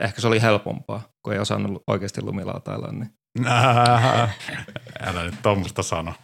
[0.00, 2.92] Ehkä se oli helpompaa, kun ei osannut oikeasti lumilautailla.
[2.92, 3.15] Niin.
[5.06, 6.14] Älä nyt tuommoista sano.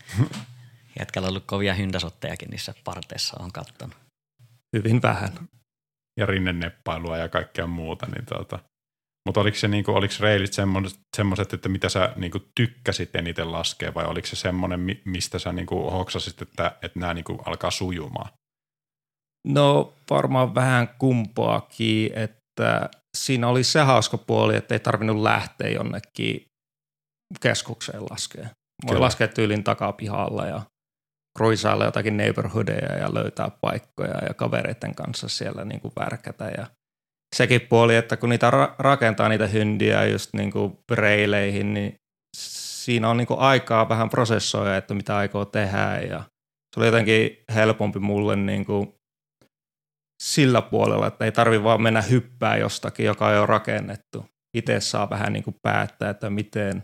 [0.98, 3.96] Jätkällä on ollut kovia hyndäsottejakin niissä parteissa, on kattonut.
[4.76, 5.48] Hyvin vähän.
[6.20, 8.06] Ja rinnenneppailua ja kaikkea muuta.
[8.06, 8.58] Niin tuota.
[9.26, 10.52] Mutta oliko, se, niinku, oliko reilit
[11.16, 15.90] semmoiset, että mitä sä niinku, tykkäsit eniten laskea vai oliko se semmoinen, mistä sä niinku,
[15.90, 18.30] hoksasit, että, että nämä niinku, alkaa sujumaan?
[19.46, 26.46] No varmaan vähän kumpaakin, että siinä oli se hauska puoli, että ei tarvinnut lähteä jonnekin
[27.40, 28.42] keskukseen laskea.
[28.42, 29.00] Voi Kyllä.
[29.00, 30.62] laskea tyylin takapihalla ja
[31.38, 36.48] kruisailla jotakin neighborhoodeja ja löytää paikkoja ja kavereiden kanssa siellä niin kuin värkätä.
[36.56, 36.66] Ja
[37.36, 41.94] sekin puoli, että kun niitä ra- rakentaa niitä hyndiä just niin kuin reileihin, niin
[42.36, 46.24] siinä on niin kuin aikaa vähän prosessoida, että mitä aikoo tehdä ja
[46.74, 48.94] se oli jotenkin helpompi mulle niin kuin
[50.22, 54.26] sillä puolella, että ei tarvi vaan mennä hyppää jostakin, joka on jo rakennettu.
[54.56, 56.82] Itse saa vähän niin kuin päättää, että miten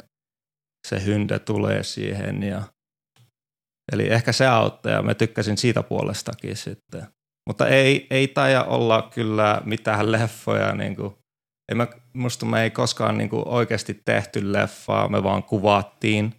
[0.86, 2.42] se hyndä tulee siihen.
[2.42, 2.62] Ja,
[3.92, 7.06] eli ehkä se auttaa ja mä tykkäsin siitä puolestakin sitten.
[7.48, 10.74] Mutta ei, ei taida olla kyllä mitään leffoja.
[10.74, 11.14] Niin kuin,
[11.68, 16.34] ei mä, musta me ei koskaan niin kuin oikeasti tehty leffaa, me vaan kuvattiin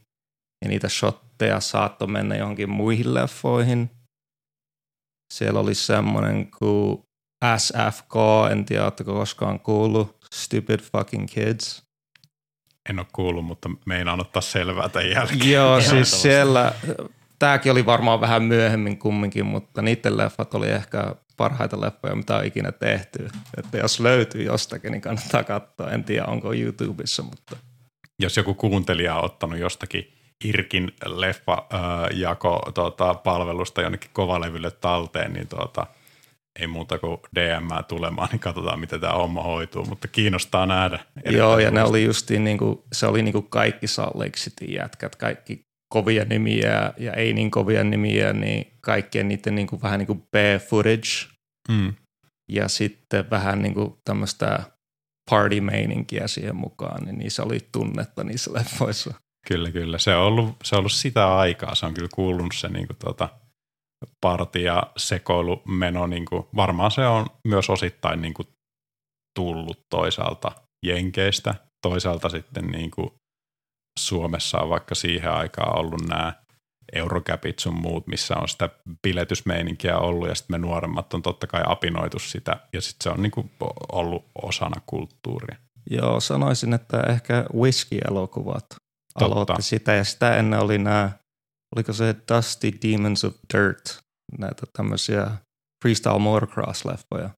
[0.65, 3.89] ja niitä shotteja saattoi mennä johonkin muihin leffoihin.
[5.33, 7.03] Siellä oli semmoinen kuin
[7.57, 8.13] SFK,
[8.51, 11.88] en tiedä, oletteko koskaan kuullut, Stupid Fucking Kids.
[12.89, 15.51] En ole kuullut, mutta meinaan ottaa selvää tämän jälkeen.
[15.51, 16.73] Joo, siis siellä,
[17.39, 22.45] tämäkin oli varmaan vähän myöhemmin kumminkin, mutta niiden leffat oli ehkä parhaita leffoja, mitä on
[22.45, 23.27] ikinä tehty.
[23.57, 25.91] Että jos löytyy jostakin, niin kannattaa katsoa.
[25.91, 27.57] En tiedä, onko YouTubessa, mutta...
[28.19, 35.87] Jos joku kuuntelija on ottanut jostakin Irkin leffa-jako tuota, palvelusta jonnekin kovalevylle talteen, niin tuota,
[36.59, 40.99] ei muuta kuin DM tulemaan, niin katsotaan, miten tämä homma hoituu, mutta kiinnostaa nähdä.
[41.25, 44.65] Joo, ja ne oli justiin, niin kuin, se oli niin kuin kaikki Salt Lake City
[44.65, 45.61] jätkät, kaikki
[45.93, 50.21] kovia nimiä ja ei niin kovia nimiä, niin kaikkien niiden niin kuin, vähän niin kuin
[50.21, 51.33] B-footage
[51.69, 51.93] mm.
[52.51, 54.59] ja sitten vähän niin kuin tämmöistä
[55.29, 59.13] party-meininkiä siihen mukaan, niin niissä oli tunnetta niissä leffoissa.
[59.47, 59.97] Kyllä, kyllä.
[59.97, 61.75] Se on ollut, se on ollut sitä aikaa.
[61.75, 63.29] Se on kyllä kuulunut se niin kuin, tuota,
[64.21, 68.47] parti ja sekoilumeno, niin kuin, varmaan se on myös osittain niin kuin,
[69.39, 70.51] tullut toisaalta
[70.85, 71.55] Jenkeistä,
[71.87, 73.09] toisaalta sitten niin kuin,
[73.99, 76.33] Suomessa on vaikka siihen aikaan ollut nämä
[76.93, 78.69] eurokäpit sun muut, missä on sitä
[79.03, 83.23] biletysmeininkiä ollut ja sitten me nuoremmat on totta kai apinoitu sitä ja sitten se on
[83.23, 83.51] niin kuin
[83.91, 85.57] ollut osana kulttuuria.
[85.89, 88.65] Joo, sanoisin, että ehkä whisky-elokuvat
[89.19, 89.25] Totta.
[89.25, 91.11] aloitti sitä ja sitä ennen oli nämä,
[91.75, 93.99] oliko se Dusty Demons of Dirt,
[94.37, 95.31] näitä tämmöisiä
[95.83, 97.29] freestyle motocross-leffoja,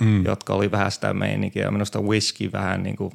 [0.00, 0.24] mm.
[0.24, 3.12] jotka oli vähän sitä meininkiä ja minusta whisky vähän niin kuin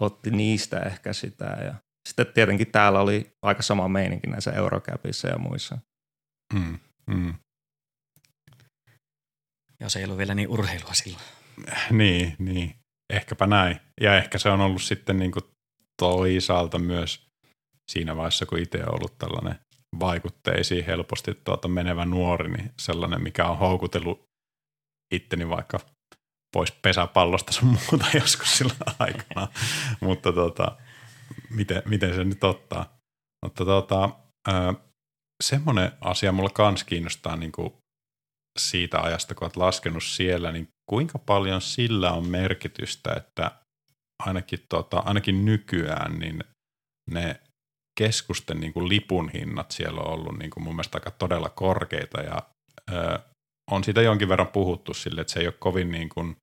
[0.00, 1.74] otti niistä ehkä sitä ja
[2.08, 5.78] sitten tietenkin täällä oli aika sama meininki näissä Eurokäpissä ja muissa.
[6.54, 7.34] Mm, mm.
[9.80, 11.24] Joo, se ei ollut vielä niin urheilua silloin.
[11.90, 12.74] Niin, niin.
[13.12, 13.80] Ehkäpä näin.
[14.00, 15.44] Ja ehkä se on ollut sitten niin kuin
[15.98, 17.26] toisaalta myös
[17.90, 19.58] siinä vaiheessa, kun itse on ollut tällainen
[20.00, 24.26] vaikutteisiin helposti tuota menevä nuori, niin sellainen, mikä on houkutellut
[25.14, 25.78] itteni vaikka
[26.52, 29.48] pois pesäpallosta sun muuta joskus sillä aikana.
[30.00, 30.76] Mutta tota,
[31.50, 32.98] miten, miten se nyt ottaa.
[33.44, 34.10] Mutta tota,
[35.44, 37.72] semmoinen asia mulla kans kiinnostaa niin kuin
[38.58, 43.50] siitä ajasta, kun olet laskenut siellä, niin kuinka paljon sillä on merkitystä, että
[44.24, 46.44] ainakin, tota, ainakin nykyään niin
[47.10, 47.40] ne
[47.98, 52.20] keskusten niin kuin lipun hinnat siellä on ollut niin kuin mun mielestä aika todella korkeita
[52.20, 52.42] ja
[52.92, 53.18] ö,
[53.70, 56.36] on siitä jonkin verran puhuttu sille, että se ei ole kovin, niin kuin,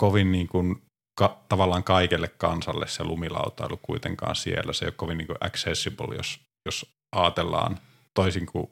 [0.00, 0.82] kovin niin kuin
[1.20, 4.72] ka, tavallaan kaikelle kansalle se lumilautailu kuitenkaan siellä.
[4.72, 7.78] Se ei ole kovin niin kuin accessible, jos, jos ajatellaan
[8.14, 8.70] toisin kuin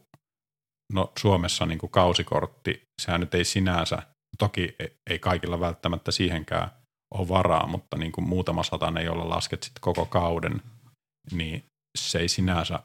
[0.93, 4.03] no Suomessa niin kuin kausikortti, sehän nyt ei sinänsä,
[4.39, 4.77] toki
[5.11, 6.71] ei kaikilla välttämättä siihenkään
[7.15, 10.63] ole varaa, mutta niin kuin muutama satanen, jolla lasket sitten koko kauden,
[11.33, 11.65] niin
[11.99, 12.81] se ei sinänsä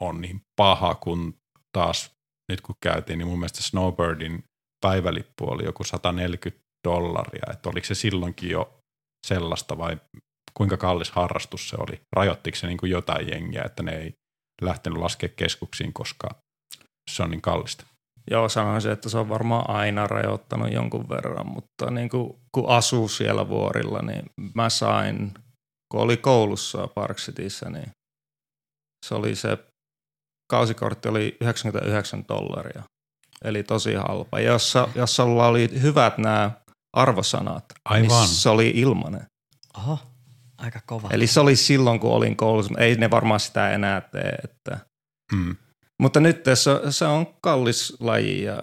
[0.00, 1.34] ole niin paha kuin
[1.72, 2.10] taas
[2.52, 4.44] nyt kun käytiin, niin mun mielestä Snowbirdin
[4.84, 8.78] päivälippu oli joku 140 dollaria, että oliko se silloinkin jo
[9.26, 9.96] sellaista vai
[10.54, 12.00] kuinka kallis harrastus se oli?
[12.16, 14.12] Rajoittiko se niin kuin jotain jengiä, että ne ei
[14.62, 16.28] lähtenyt laskea keskuksiin, koska
[17.10, 17.84] se on niin kallista?
[18.30, 23.08] Joo, sanoisin, että se on varmaan aina rajoittanut jonkun verran, mutta niin kuin, kun asuu
[23.08, 24.22] siellä vuorilla, niin
[24.54, 25.34] mä sain,
[25.92, 27.90] kun oli koulussa Park Cityssä, niin
[29.06, 29.58] se oli se,
[30.50, 32.82] kausikortti oli 99 dollaria,
[33.44, 34.40] eli tosi halpa.
[34.40, 36.50] Jos, jos sulla oli hyvät nämä
[36.96, 38.08] arvosanat, Aivan.
[38.08, 39.26] niin se oli ilmanen.
[39.78, 39.98] Oho,
[40.58, 41.08] aika kova.
[41.12, 42.74] Eli se oli silloin, kun olin koulussa.
[42.78, 44.38] Ei ne varmaan sitä enää tee.
[44.44, 44.78] Että.
[45.34, 45.56] Hmm.
[46.02, 48.62] Mutta nyt se, se on kallis laji ja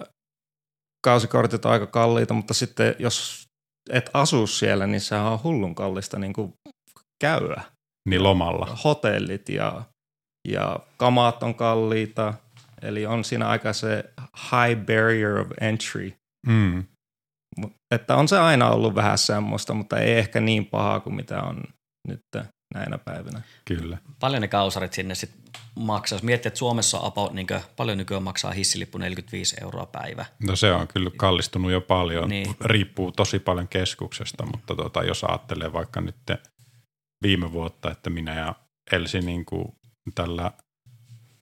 [1.04, 3.46] kausikortit on aika kalliita, mutta sitten jos
[3.90, 6.52] et asu siellä, niin se on hullun kallista niin kuin
[7.20, 7.62] käydä.
[8.08, 8.76] Niin lomalla.
[8.84, 9.82] Hotellit ja,
[10.48, 12.34] ja kamaat on kalliita.
[12.82, 16.12] Eli on siinä aika se high barrier of entry.
[16.46, 16.84] Mm.
[17.94, 21.62] Että on se aina ollut vähän semmoista, mutta ei ehkä niin pahaa kuin mitä on
[22.08, 22.20] nyt
[22.74, 23.42] näinä päivinä.
[23.64, 23.98] Kyllä.
[24.20, 25.40] Paljon ne kausarit sinne sitten
[25.74, 26.16] maksaa?
[26.16, 30.24] Jos miettii, että Suomessa on about, niin kuin, paljon nykyään maksaa hissilippu 45 euroa päivä.
[30.42, 32.28] No se on kyllä kallistunut jo paljon.
[32.28, 32.56] Niin.
[32.60, 36.16] Riippuu tosi paljon keskuksesta, mutta tota, jos ajattelee vaikka nyt
[37.22, 38.54] viime vuotta, että minä ja
[38.92, 39.72] Elsi niin kuin
[40.14, 40.52] tällä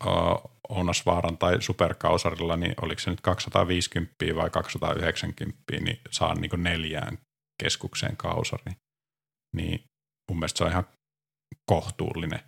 [0.07, 7.19] uh, Ounasvaaran tai superkausarilla, niin oliko se nyt 250 vai 290, niin saan niin neljään
[7.63, 8.73] keskukseen kausari.
[9.57, 9.85] Niin
[10.31, 10.87] mun mielestä se on ihan
[11.67, 12.41] kohtuullinen.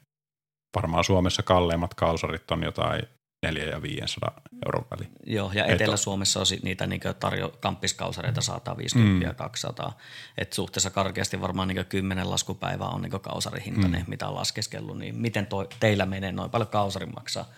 [0.77, 3.03] Varmaan Suomessa kalleimmat kausarit on jotain
[3.47, 5.11] 4 ja 500 euron väliin.
[5.27, 9.23] Joo, ja Etelä-Suomessa on niitä niin tarjo, kamppiskausareita 150 mm.
[9.23, 9.99] ja 200.
[10.39, 14.11] Et suhteessa karkeasti varmaan niin 10 laskupäivää on niin kausarihintainen, mm.
[14.11, 14.99] mitä on laskeskellut.
[14.99, 17.49] Niin miten toi, teillä menee noin paljon kausari maksaa?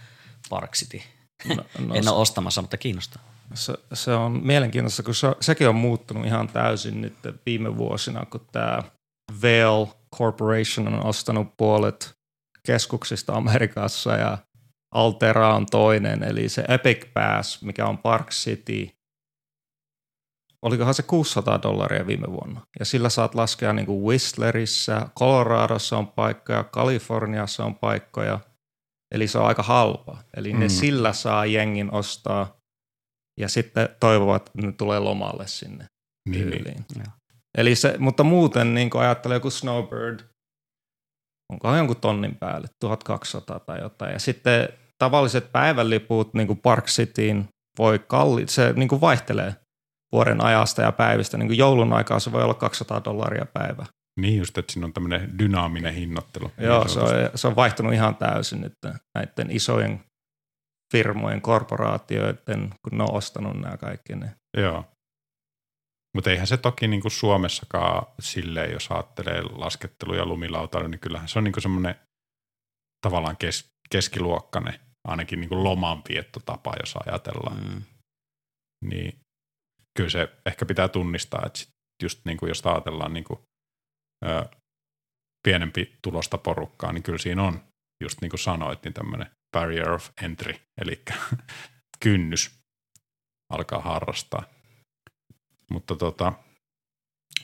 [0.50, 1.00] Park City.
[1.48, 3.22] No, no, en ole ostamassa, mutta kiinnostaa.
[3.54, 7.14] Se, se on mielenkiintoista, kun se, sekin on muuttunut ihan täysin nyt
[7.46, 8.82] viime vuosina, kun tämä
[9.42, 9.86] Vail
[10.16, 12.18] Corporation on ostanut puolet
[12.66, 14.38] keskuksista Amerikassa ja
[14.94, 18.88] Altera on toinen, eli se Epic Pass, mikä on Park City,
[20.62, 22.60] olikohan se 600 dollaria viime vuonna.
[22.78, 28.40] Ja sillä saat laskea niin kuin Whistlerissa, Coloradossa on paikkoja, Kaliforniassa on paikkoja,
[29.14, 30.18] Eli se on aika halpa.
[30.36, 30.58] Eli mm.
[30.58, 32.56] ne sillä saa jengin ostaa
[33.40, 35.86] ja sitten toivovat, että ne tulee lomalle sinne
[36.28, 36.64] niin, niin.
[36.64, 37.06] Niin.
[37.58, 40.20] Eli se, mutta muuten niin ajattelee joku Snowbird,
[41.52, 44.12] onkohan jonkun tonnin päälle, 1200 tai jotain.
[44.12, 44.68] Ja sitten
[44.98, 49.54] tavalliset päivänliput niin kuin Park Cityin voi kalli, se niin kuin vaihtelee
[50.12, 51.38] vuoden ajasta ja päivistä.
[51.38, 53.86] Niin kuin joulun aikaa se voi olla 200 dollaria päivä.
[54.20, 56.50] Niin just, että siinä on tämmöinen dynaaminen hinnoittelu.
[56.58, 58.72] Joo, se on, se on vaihtunut ihan täysin nyt
[59.14, 60.00] näiden isojen
[60.92, 64.16] firmojen, korporaatioiden, kun ne on ostanut nämä kaikki.
[64.16, 64.30] Niin.
[64.56, 64.84] Joo.
[66.14, 71.28] Mutta eihän se toki niin kuin Suomessakaan silleen, jos ajattelee laskettelu ja lumilautailu, niin kyllähän
[71.28, 71.94] se on niin semmoinen
[73.06, 77.64] tavallaan kes, keskiluokkainen, ainakin niin kuin lomanviettotapa, jos ajatellaan.
[77.64, 77.82] Mm.
[78.84, 79.18] Niin
[79.96, 81.68] kyllä se ehkä pitää tunnistaa, että sit
[82.02, 83.40] just niin kuin jos ajatellaan niin kuin,
[84.24, 84.44] ö,
[85.48, 87.62] pienempi tulosta porukkaa, niin kyllä siinä on,
[88.02, 91.02] just niin kuin sanoit, niin tämmöinen barrier of entry, eli
[92.04, 92.50] kynnys
[93.52, 94.57] alkaa harrastaa.
[95.70, 96.32] Mutta tota,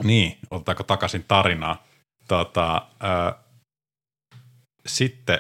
[0.03, 1.87] niin, otetaanko takaisin tarinaa?
[2.29, 3.35] Tota, ö,
[4.87, 5.39] sitten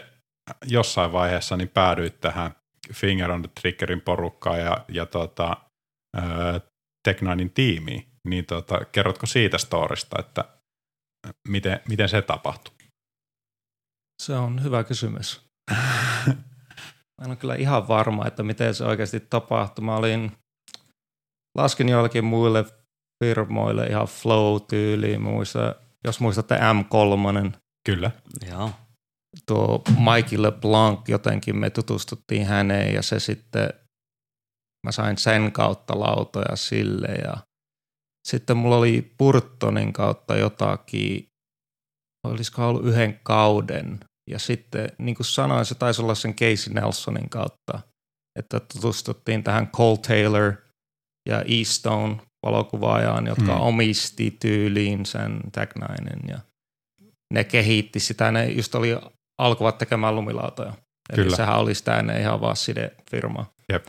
[0.66, 2.57] jossain vaiheessa niin päädyit tähän
[2.93, 5.57] Finger on the Triggerin porukkaan ja, ja tota,
[7.05, 10.45] Teknainin tiimiin, niin tota, kerrotko siitä storista, että
[11.49, 12.74] miten, miten se tapahtui?
[14.22, 15.43] Se on hyvä kysymys.
[17.18, 19.85] Mä en ole kyllä ihan varma, että miten se oikeasti tapahtui.
[19.85, 20.32] Mä olin,
[21.59, 22.64] laskin joillekin muille
[23.24, 25.74] firmoille ihan flow-tyyliin, muista,
[26.05, 27.57] jos muistatte M3.
[27.86, 28.11] Kyllä.
[28.50, 28.70] Joo.
[29.46, 29.82] Tuo
[30.14, 33.68] Mikey LeBlanc, jotenkin me tutustuttiin häneen ja se sitten
[34.86, 37.36] mä sain sen kautta lautoja sille ja
[38.28, 41.28] sitten mulla oli Purtonin kautta jotakin,
[42.26, 44.00] olisiko ollut yhden kauden
[44.30, 47.80] ja sitten niin kuin sanoin, se taisi olla sen Casey Nelsonin kautta,
[48.38, 50.63] että tutustuttiin tähän Cole Taylor
[51.28, 52.16] ja Eastone
[52.46, 53.60] valokuvaajaan, jotka hmm.
[53.60, 55.70] omisti tyyliin sen Tag
[56.28, 56.38] ja
[57.34, 58.98] ne kehitti sitä, ne just oli
[59.38, 60.72] alkuvat tekemään lumilautoja.
[61.12, 61.36] Eli Kyllä.
[61.36, 63.46] sehän oli sitä ennen ihan vaan side-firma.
[63.72, 63.86] Jep.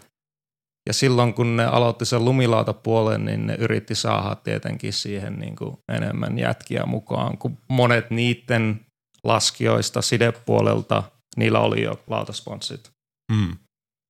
[0.88, 5.78] Ja silloin kun ne aloitti sen lumilautapuolen, niin ne yritti saada tietenkin siihen niin kuin
[5.90, 8.86] enemmän jätkiä mukaan, kun monet niiden
[9.24, 11.04] laskijoista sidepuolelta,
[11.38, 12.92] niillä oli jo lautasponssit.
[13.32, 13.58] Mm.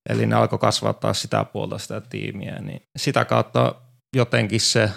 [0.09, 3.75] Eli ne alkoi kasvattaa sitä puolta sitä tiimiä, niin sitä kautta
[4.15, 4.91] jotenkin se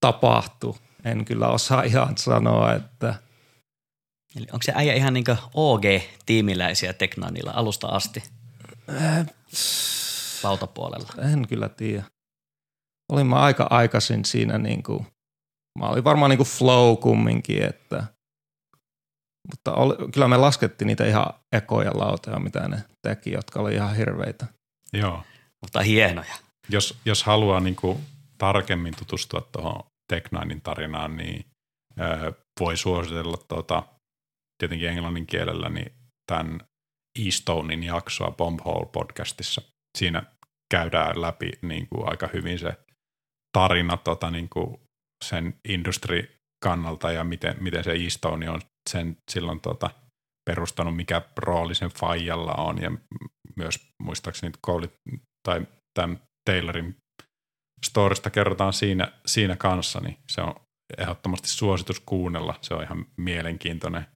[0.00, 0.74] tapahtui.
[1.04, 3.14] En kyllä osaa ihan sanoa, että–
[4.36, 5.24] Eli onko se äijä ihan niin
[5.54, 8.22] OG-tiimiläisiä Teknanilla alusta asti?
[8.90, 9.26] Äh,
[10.42, 11.12] lautapuolella?
[11.32, 12.04] En kyllä tiedä.
[13.12, 15.06] Olin mä aika aikaisin siinä niin kuin,
[15.78, 18.04] mä olin varmaan niin kuin flow kumminkin, että
[19.48, 23.96] mutta oli, kyllä me laskettiin niitä ihan ekoja lautoja, mitä ne teki, jotka oli ihan
[23.96, 24.46] hirveitä.
[24.92, 25.22] Joo.
[25.62, 26.34] Mutta hienoja.
[26.68, 27.98] Jos, jos haluaa niin kuin
[28.38, 29.82] tarkemmin tutustua tuohon
[30.12, 31.46] Teknainin tarinaan, niin
[32.00, 33.82] ö, voi suositella tuota,
[34.58, 35.92] tietenkin englannin kielellä, niin
[36.26, 36.60] tämän
[37.26, 39.62] Eastonein jaksoa Bomb Hole podcastissa.
[39.98, 40.22] Siinä
[40.70, 42.78] käydään läpi niin kuin aika hyvin se
[43.52, 44.80] tarina tota, niin kuin
[45.24, 48.60] sen industri kannalta ja miten, miten se Eastone on
[48.90, 49.90] sen silloin tota,
[50.50, 52.90] perustanut, mikä rooli sen Fajalla on ja
[53.56, 54.88] myös muistaakseni Cole,
[55.48, 56.96] tai tämän Taylorin
[57.86, 60.54] storista kerrotaan siinä, siinä kanssa, niin se on
[60.98, 62.54] ehdottomasti suositus kuunnella.
[62.62, 64.06] Se on ihan mielenkiintoinen,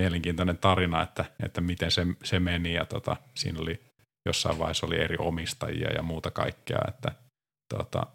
[0.00, 3.80] mielenkiintoinen tarina, että, että miten se, se meni ja tota, siinä oli
[4.28, 7.12] jossain vaiheessa oli eri omistajia ja muuta kaikkea, että
[7.74, 8.06] tota,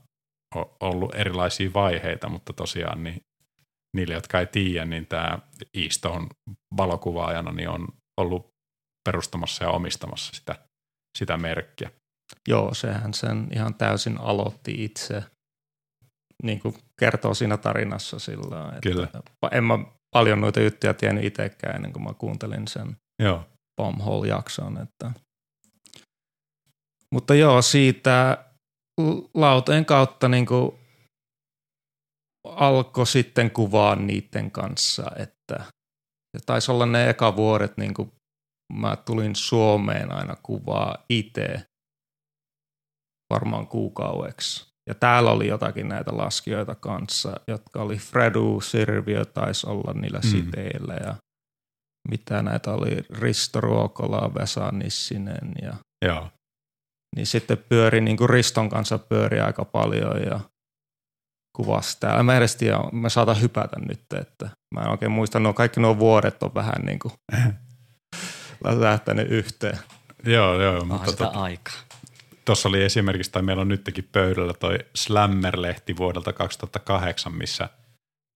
[0.56, 3.22] on ollut erilaisia vaiheita, mutta tosiaan niin
[3.96, 5.40] niille, jotka ei tiedä, niin tämä
[5.74, 6.28] Easton
[6.78, 7.88] valokuvaajana niin on
[8.22, 8.48] ollut
[9.10, 10.56] perustamassa ja omistamassa sitä,
[11.18, 11.92] sitä merkkiä.
[12.48, 15.24] Joo, sehän sen ihan täysin aloitti itse,
[16.44, 19.08] niin kuin kertoo siinä tarinassa sillä että Kyllä.
[19.52, 19.80] En mä
[20.16, 23.44] paljon noita juttuja tiennyt itsekään ennen kuin mä kuuntelin sen joo.
[23.82, 24.78] Bombhole-jakson.
[24.82, 25.12] Että.
[27.14, 28.46] Mutta joo, siitä
[29.34, 30.81] lautojen kautta niin kuin
[32.44, 35.64] alkoi sitten kuvaa niiden kanssa, että
[36.38, 38.12] se taisi olla ne eka vuodet, niin kuin
[38.74, 41.64] mä tulin Suomeen aina kuvaa itse
[43.34, 44.72] varmaan kuukaueksi.
[44.90, 50.30] Ja täällä oli jotakin näitä laskijoita kanssa, jotka oli Fredu, Sirviö taisi olla niillä mm.
[50.30, 51.16] siteillä ja
[52.10, 55.74] mitä näitä oli, Risto Ruokola, Vesa Nissinen ja
[56.06, 56.30] Joo.
[57.16, 60.40] niin sitten pyöri, niin kuin Riston kanssa pyöri aika paljon ja
[61.54, 62.24] kuvasi täällä.
[62.24, 66.00] Mä edes tiedä, mä saatan hypätä nyt, että mä en oikein muista, no kaikki nuo
[66.00, 67.14] vuodet on vähän niin kuin
[68.80, 69.80] lähtenyt yhteen.
[70.26, 70.86] Joo, joo.
[70.86, 71.74] Mutta sitä tot, aikaa.
[72.46, 77.70] Tuossa oli esimerkiksi, tai meillä on nytkin pöydällä toi Slammer-lehti vuodelta 2008, missä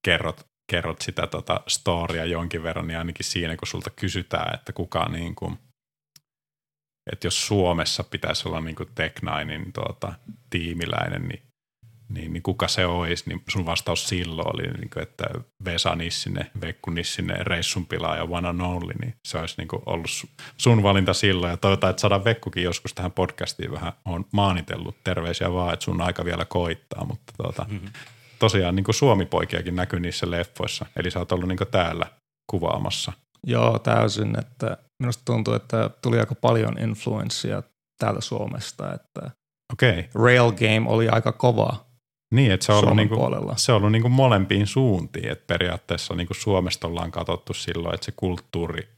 [0.05, 5.09] kerrot, kerrot sitä tota storia jonkin verran, niin ainakin siinä, kun sulta kysytään, että kuka
[5.09, 5.59] niin kuin,
[7.11, 10.13] että jos Suomessa pitäisi olla niin kuin Tech Ninein tuota,
[10.49, 11.41] tiimiläinen, niin
[12.10, 15.26] niin, niin kuka se olisi, niin sun vastaus silloin oli, niin kuin, että
[15.66, 20.12] Vesa Nissinen, Vekku Nissinen, Reissun pilaaja, One and Only, niin se olisi niin kuin ollut
[20.58, 21.51] sun valinta silloin.
[21.51, 24.95] Ja toivotaan, että saadaan Vekkukin joskus tähän podcastiin vähän on maanitellut.
[25.03, 27.89] Terveisiä vaan, että sun aika vielä koittaa, mutta tuota, mm-hmm.
[28.39, 32.06] tosiaan niin kuin Suomi-poikiakin näkyy niissä leffoissa, eli sä oot ollut niin kuin täällä
[32.51, 33.14] kuvaamassa.
[33.47, 37.64] Joo, täysin, että minusta tuntuu, että tuli aika paljon influenssia
[37.99, 39.32] täältä Suomesta, että
[39.74, 40.03] okay.
[40.16, 41.86] Rail Game oli aika kova
[42.34, 43.15] niin, että se on ollut, niinku,
[43.55, 48.13] se on ollut niinku molempiin suuntiin, että periaatteessa niinku Suomesta ollaan katsottu silloin, että se
[48.15, 48.89] kulttuuri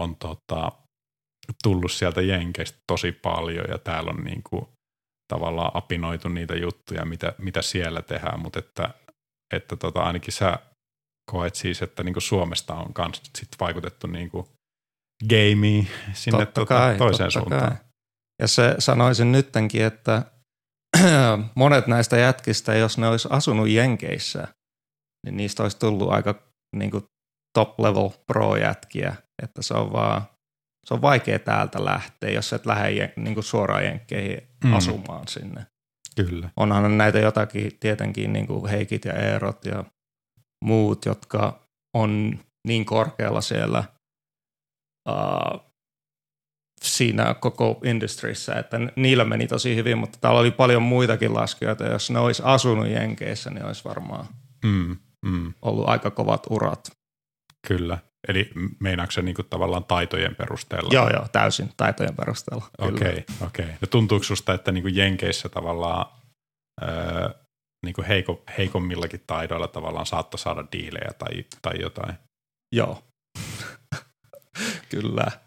[0.00, 0.72] on tota,
[1.62, 4.68] tullut sieltä Jenkeistä tosi paljon ja täällä on niinku
[5.32, 8.94] tavallaan apinoitu niitä juttuja, mitä, mitä siellä tehdään, mutta että,
[9.54, 10.58] että tota, ainakin sä
[11.30, 14.48] koet siis, että niinku Suomesta on myös sit vaikutettu niinku
[15.28, 17.68] gameen sinne tota, kai, toiseen suuntaan.
[17.68, 17.76] Kai.
[18.42, 20.22] Ja se sanoisin nyttenkin, että
[21.54, 24.48] monet näistä jätkistä, jos ne olisi asunut Jenkeissä,
[25.26, 26.34] niin niistä olisi tullut aika
[26.76, 27.04] niin kuin
[27.58, 30.22] top level pro-jätkiä, että se on vaan
[30.86, 34.74] se on vaikea täältä lähteä, jos et lähde niin kuin suoraan jenkkeihin mm.
[34.74, 35.66] asumaan sinne.
[36.16, 36.50] Kyllä.
[36.56, 39.84] Onhan näitä jotakin tietenkin niin kuin Heikit ja Eerot ja
[40.64, 42.38] muut, jotka on
[42.68, 43.84] niin korkealla siellä
[45.08, 45.65] uh,
[46.82, 51.84] siinä koko industrissä, että niillä meni tosi hyvin, mutta täällä oli paljon muitakin laskijoita.
[51.84, 54.26] Jos ne olisi asunut Jenkeissä, niin olisi varmaan
[54.64, 54.96] mm,
[55.26, 55.54] mm.
[55.62, 56.90] ollut aika kovat urat.
[57.66, 57.98] Kyllä.
[58.28, 58.50] Eli
[58.80, 60.90] meinaatko se niinku tavallaan taitojen perusteella?
[60.92, 62.64] Joo, joo, täysin taitojen perusteella.
[62.78, 63.10] Okei, okay,
[63.46, 63.64] okei.
[63.64, 63.76] Okay.
[63.80, 66.06] Ja tuntuuko susta, että niinku Jenkeissä tavallaan
[66.82, 67.28] öö,
[67.84, 72.14] niinku heiko, heikommillakin taidoilla tavallaan saattoi saada diilejä tai, tai jotain?
[72.74, 73.02] Joo,
[74.90, 75.45] kyllä.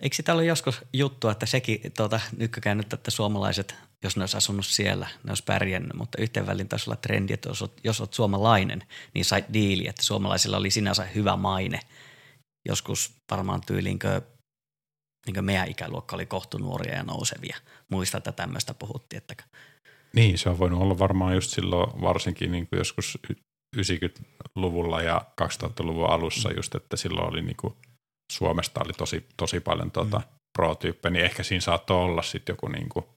[0.00, 2.20] Eikö sitä ollut joskus juttu, että sekin tuota,
[2.74, 3.74] nyt, että suomalaiset,
[4.04, 7.48] jos ne olisi asunut siellä, ne olisi pärjännyt, mutta yhteen väliin taisi olla trendi, että
[7.48, 8.82] jos olet, jos olet suomalainen,
[9.14, 11.80] niin sait diili, että suomalaisilla oli sinänsä hyvä maine.
[12.68, 14.22] Joskus varmaan tyyliinkö
[15.26, 17.56] niin meidän ikäluokka oli kohtu nuoria ja nousevia.
[17.88, 19.18] Muista, että tämmöistä puhuttiin.
[19.18, 19.44] Että...
[20.12, 23.18] Niin, se on voinut olla varmaan just silloin varsinkin niin kuin joskus
[23.76, 27.74] 90-luvulla ja 2000-luvun alussa just, että silloin oli niin kuin–
[28.32, 30.24] Suomesta oli tosi, tosi paljon tuota mm.
[30.58, 33.08] pro-tyyppejä, niin ehkä siinä saattoi olla sitten joku niinku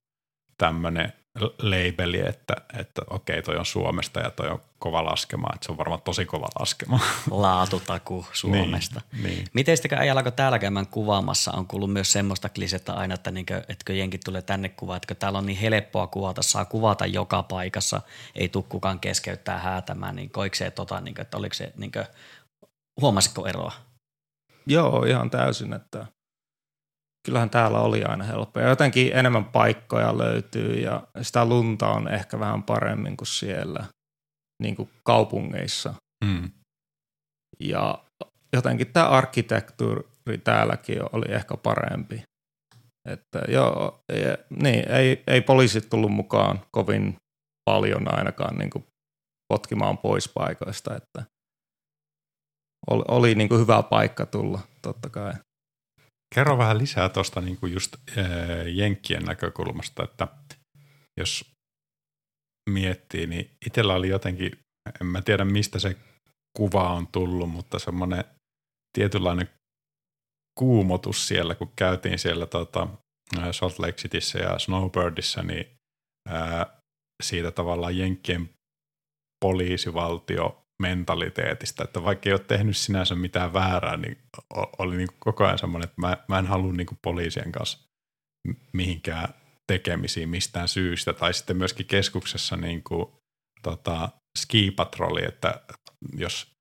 [0.57, 5.72] tämmöinen labeli, että, että okei, toi on Suomesta ja toi on kova laskema, että se
[5.72, 6.99] on varmaan tosi kova laskema.
[7.32, 9.01] Laatutaku Suomesta.
[9.12, 9.47] niin, niin.
[9.53, 13.93] Miten sitten ajalla, täällä käymään kuvaamassa, on kuullut myös semmoista klisettä aina, että niinkö, etkö
[13.93, 18.01] jenkit tulee tänne kuvaa, että täällä on niin helppoa kuvata, saa kuvata joka paikassa,
[18.36, 22.05] ei tule kukaan keskeyttää häätämään, niin koiko se, tota, niinkö, että oliko se, niinkö,
[23.01, 23.72] huomasitko eroa?
[24.68, 26.07] Joo, ihan täysin, että
[27.26, 28.64] kyllähän täällä oli aina helppoa.
[28.64, 33.86] Jotenkin enemmän paikkoja löytyy ja sitä lunta on ehkä vähän paremmin kuin siellä
[34.64, 35.93] niin kuin kaupungeissa.
[36.26, 36.49] Mm.
[37.59, 38.03] Ja
[38.53, 42.24] jotenkin tämä arkkitehtuuri täälläkin oli ehkä parempi.
[43.09, 47.16] Että joo, ja, niin, ei, ei poliisit tullut mukaan kovin
[47.66, 48.86] paljon ainakaan niin kuin
[49.53, 51.24] potkimaan pois paikoista, että
[52.90, 55.34] oli, oli niin kuin hyvä paikka tulla, totta kai.
[56.36, 58.26] Kerro vähän lisää tuosta niin kuin just äh,
[58.74, 60.28] Jenkkien näkökulmasta, että
[61.20, 61.52] jos
[62.70, 64.52] miettii, niin itsellä oli jotenkin,
[65.02, 65.98] en mä tiedä mistä se
[66.58, 68.24] kuva on tullut, mutta semmoinen
[68.98, 69.50] tietynlainen
[70.60, 72.88] kuumotus siellä, kun käytiin siellä tota,
[73.52, 75.66] Salt Lake Cityssä ja Snowbirdissa, niin
[76.30, 76.82] ää,
[77.24, 78.50] siitä tavallaan Jenkkien
[79.46, 84.18] poliisivaltio mentaliteetistä, että vaikka ei ole tehnyt sinänsä mitään väärää, niin
[84.80, 87.80] oli niin koko ajan semmoinen, että mä, mä en halua niin poliisien kanssa
[88.74, 89.34] mihinkään
[89.72, 91.14] tekemisiin mistään syystä.
[91.14, 93.06] Tai sitten myöskin keskuksessa niin kuin,
[93.64, 94.10] tota,
[94.40, 95.62] skipatroli, että
[96.18, 96.52] jos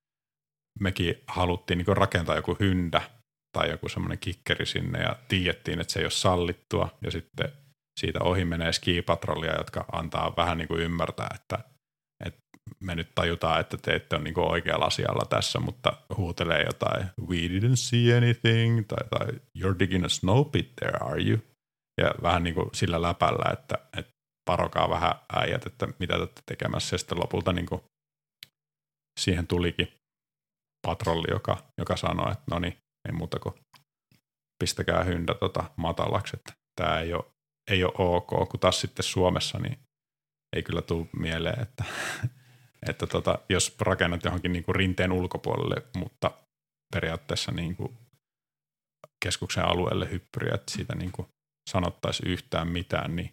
[0.81, 3.03] mekin haluttiin niin rakentaa joku hyndä
[3.53, 7.53] tai joku semmoinen kikkeri sinne ja tiedettiin, että se ei ole sallittua ja sitten
[8.01, 11.59] siitä ohi menee skipatrollia, jotka antaa vähän niin kuin ymmärtää, että
[12.81, 17.37] me nyt tajutaan, että te ette ole niin oikealla asialla tässä, mutta huutelee jotain we
[17.37, 21.39] didn't see anything tai, tai you're digging a snow pit there, are you?
[22.01, 24.13] Ja vähän niin kuin sillä läpällä, että, että
[24.51, 26.95] parokaa vähän äijät, että mitä te olette tekemässä.
[26.95, 27.83] Ja sitten lopulta niin kuin
[29.21, 29.93] siihen tulikin
[30.87, 32.77] patrolli, joka, joka sanoi, että no niin,
[33.09, 33.55] ei muuta kuin
[34.59, 37.25] pistäkää hyndä tota matalaksi, että tämä ei ole,
[37.71, 39.79] ei ole ok, kun taas sitten Suomessa niin
[40.57, 41.85] ei kyllä tule mieleen, että
[42.89, 46.31] että tota, jos rakennat johonkin niin kuin rinteen ulkopuolelle, mutta
[46.95, 47.99] periaatteessa niin kuin
[49.25, 51.29] keskuksen alueelle hyppyriä, että siitä niin kuin
[51.71, 53.31] sanottaisiin yhtään mitään, niin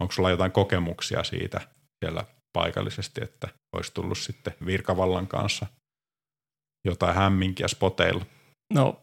[0.00, 1.60] onko sulla jotain kokemuksia siitä
[2.04, 5.66] siellä paikallisesti, että olisi tullut sitten virkavallan kanssa
[6.86, 8.26] jotain hämminkiä spoteilla.
[8.74, 9.02] No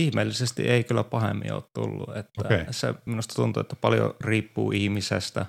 [0.00, 2.16] ihmeellisesti ei kyllä pahemmin ole tullut.
[2.16, 2.64] Että okay.
[2.70, 5.46] Se minusta tuntuu, että paljon riippuu ihmisestä,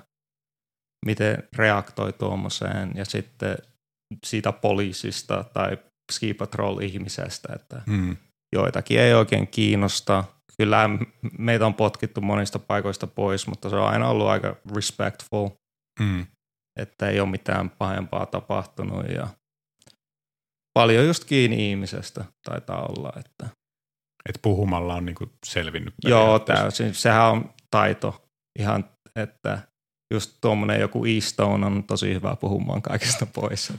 [1.06, 3.56] miten reaktoi tuommoiseen ja sitten
[4.26, 5.78] siitä poliisista tai
[6.12, 8.16] ski patrol ihmisestä, että hmm.
[8.54, 10.24] joitakin ei oikein kiinnosta.
[10.56, 10.90] Kyllä
[11.38, 15.48] meitä on potkittu monista paikoista pois, mutta se on aina ollut aika respectful,
[16.02, 16.26] hmm.
[16.80, 19.28] että ei ole mitään pahempaa tapahtunut ja
[20.78, 23.12] paljon just kiinni ihmisestä taitaa olla.
[23.16, 23.48] Että.
[24.28, 25.94] Et puhumalla on niinku selvinnyt.
[26.04, 26.94] Joo, täysin.
[26.94, 28.24] Sehän on taito
[28.58, 29.58] ihan, että
[30.10, 33.72] just tuommoinen joku E-Stone on tosi hyvä puhumaan kaikesta pois.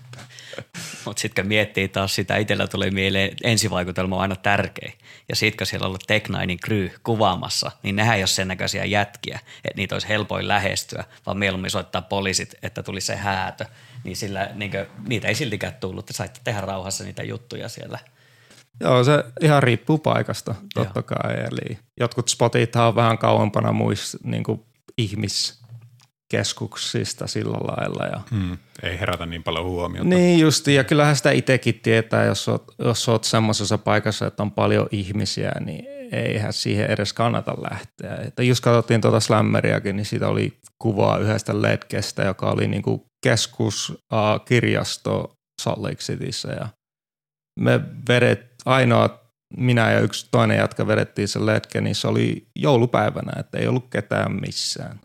[1.06, 4.92] Mutta sitten miettii taas sitä, itsellä tuli mieleen, ensivaikutelma on aina tärkeä.
[5.30, 8.48] Ja sitten kun siellä on ollut Tech Ninein crew kuvaamassa, niin nehän ei ole sen
[8.48, 13.66] näköisiä jätkiä, että niitä olisi helpoin lähestyä, vaan mieluummin soittaa poliisit, että tuli se häätö.
[14.04, 18.00] Niin sillä niin kuin, niitä ei siltikään tullut, te saitte tehdä rauhassa niitä juttuja siellä.
[18.80, 21.04] Joo, se ihan riippuu paikasta, totta Joo.
[21.04, 21.40] kai.
[21.40, 24.44] Eli jotkut spotit on vähän kauempana muissa niin
[24.98, 25.61] ihmis
[26.32, 28.06] keskuksista sillä lailla.
[28.06, 28.58] Ja hmm.
[28.84, 30.10] Ei herätä niin paljon huomiota.
[30.10, 34.52] Niin justi, ja kyllähän sitä itsekin tietää, jos oot, jos oot semmoisessa paikassa, että on
[34.52, 38.16] paljon ihmisiä, niin eihän siihen edes kannata lähteä.
[38.28, 45.34] Että just katsottiin tuota Slammeriakin, niin siitä oli kuvaa yhdestä letkestä, joka oli niinku keskuskirjasto
[45.62, 46.68] Salt Lake Cityssä ja
[47.60, 49.22] me vedet, ainoa
[49.58, 53.90] minä ja yksi toinen jatka vedettiin se letke, niin se oli joulupäivänä, että ei ollut
[53.90, 55.00] ketään missään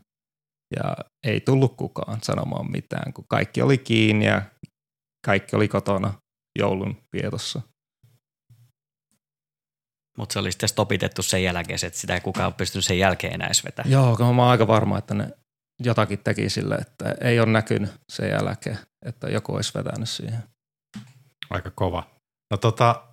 [0.76, 0.96] ja
[1.26, 4.42] ei tullut kukaan sanomaan mitään, kun kaikki oli kiinni ja
[5.26, 6.14] kaikki oli kotona
[6.58, 7.62] joulun vietossa.
[10.18, 13.46] Mutta se oli sitten stopitettu sen jälkeen, että sitä ei kukaan pystynyt sen jälkeen enää
[13.46, 13.92] edes vetämään.
[13.92, 15.30] Joo, kun mä oon aika varma, että ne
[15.84, 20.42] jotakin teki sille, että ei ole näkynyt sen jälkeen, että joku olisi vetänyt siihen.
[21.50, 22.10] Aika kova.
[22.50, 23.08] No tota,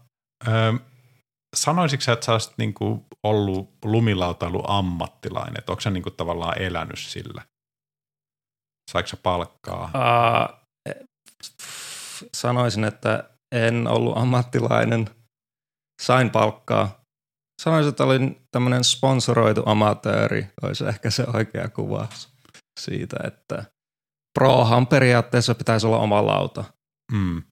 [1.54, 7.42] sanoisitko että sä olisit niinku ollut lumilautailu ammattilainen, että onko sä niinku tavallaan elänyt sillä?
[8.92, 9.92] Saiko sä palkkaa?
[9.94, 10.64] Uh,
[12.36, 15.10] sanoisin, että en ollut ammattilainen.
[16.02, 17.04] Sain palkkaa.
[17.62, 22.30] Sanoisin, että olin tämmöinen sponsoroitu amatööri, olisi ehkä se oikea kuvaus
[22.80, 23.64] siitä, että
[24.40, 26.64] prohan periaatteessa pitäisi olla oma lauta.
[27.12, 27.44] Mm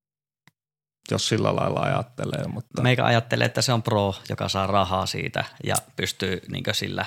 [1.12, 2.48] jos sillä lailla ajattelee.
[2.48, 2.82] Mutta...
[2.82, 7.06] Meikä ajattelee, että se on pro, joka saa rahaa siitä ja pystyy niin sillä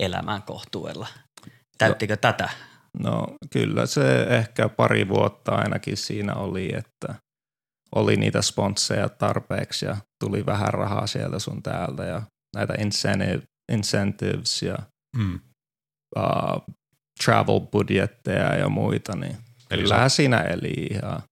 [0.00, 1.06] elämään kohtuudella.
[1.78, 2.48] Täyttikö no, tätä?
[2.98, 7.14] No kyllä se ehkä pari vuotta ainakin siinä oli, että
[7.94, 12.22] oli niitä sponsseja tarpeeksi ja tuli vähän rahaa sieltä sun täältä ja
[12.56, 12.74] näitä
[13.72, 14.76] incentives ja
[15.16, 15.40] mm.
[16.16, 16.74] uh,
[17.24, 19.36] travel budjetteja ja muita, niin
[19.70, 21.22] Eli kyllähän siinä eli ihan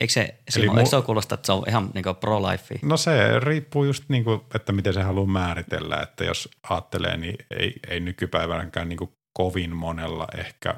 [0.00, 2.78] Eikö se, Simo, mu- eikö se kuulosta, että se on ihan niin pro-life?
[2.82, 7.36] No se riippuu just niin kuin, että miten se haluaa määritellä, että jos ajattelee, niin
[7.50, 10.74] ei, ei nykypäivänäkään niin kuin kovin monella ehkä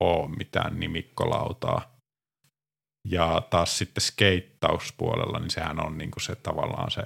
[0.00, 1.94] ole mitään nimikkolautaa.
[3.08, 7.02] Ja taas sitten skeittauspuolella, niin sehän on niin kuin se tavallaan se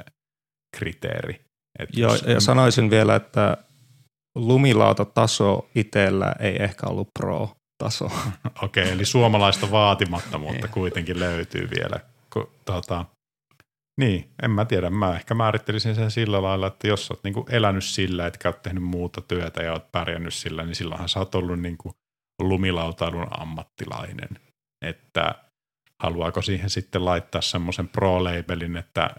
[0.77, 1.41] kriteeri.
[1.79, 3.57] Että Joo, jos, ja sanoisin vielä, että
[4.35, 8.05] lumilautataso itsellä ei ehkä ollut pro taso.
[8.63, 12.01] Okei, okay, eli suomalaista vaatimattomuutta kuitenkin löytyy vielä.
[12.33, 13.05] Ku, tota,
[13.99, 14.91] niin, en mä tiedä.
[14.91, 18.83] Mä ehkä määrittelisin sen sillä lailla, että jos oot niinku elänyt sillä, etkä ole tehnyt
[18.83, 21.93] muuta työtä ja oot pärjännyt sillä, niin silloinhan sä oot ollut niinku
[22.43, 24.29] lumilautailun ammattilainen.
[24.85, 25.35] Että
[26.03, 29.11] haluaako siihen sitten laittaa semmoisen pro-labelin, että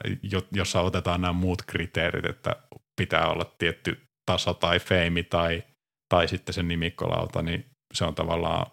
[0.52, 2.56] jossa otetaan nämä muut kriteerit, että
[3.02, 4.02] pitää olla tietty
[4.32, 5.64] taso tai feimi tai,
[6.14, 8.66] tai sitten se nimikkolauta, niin se on tavallaan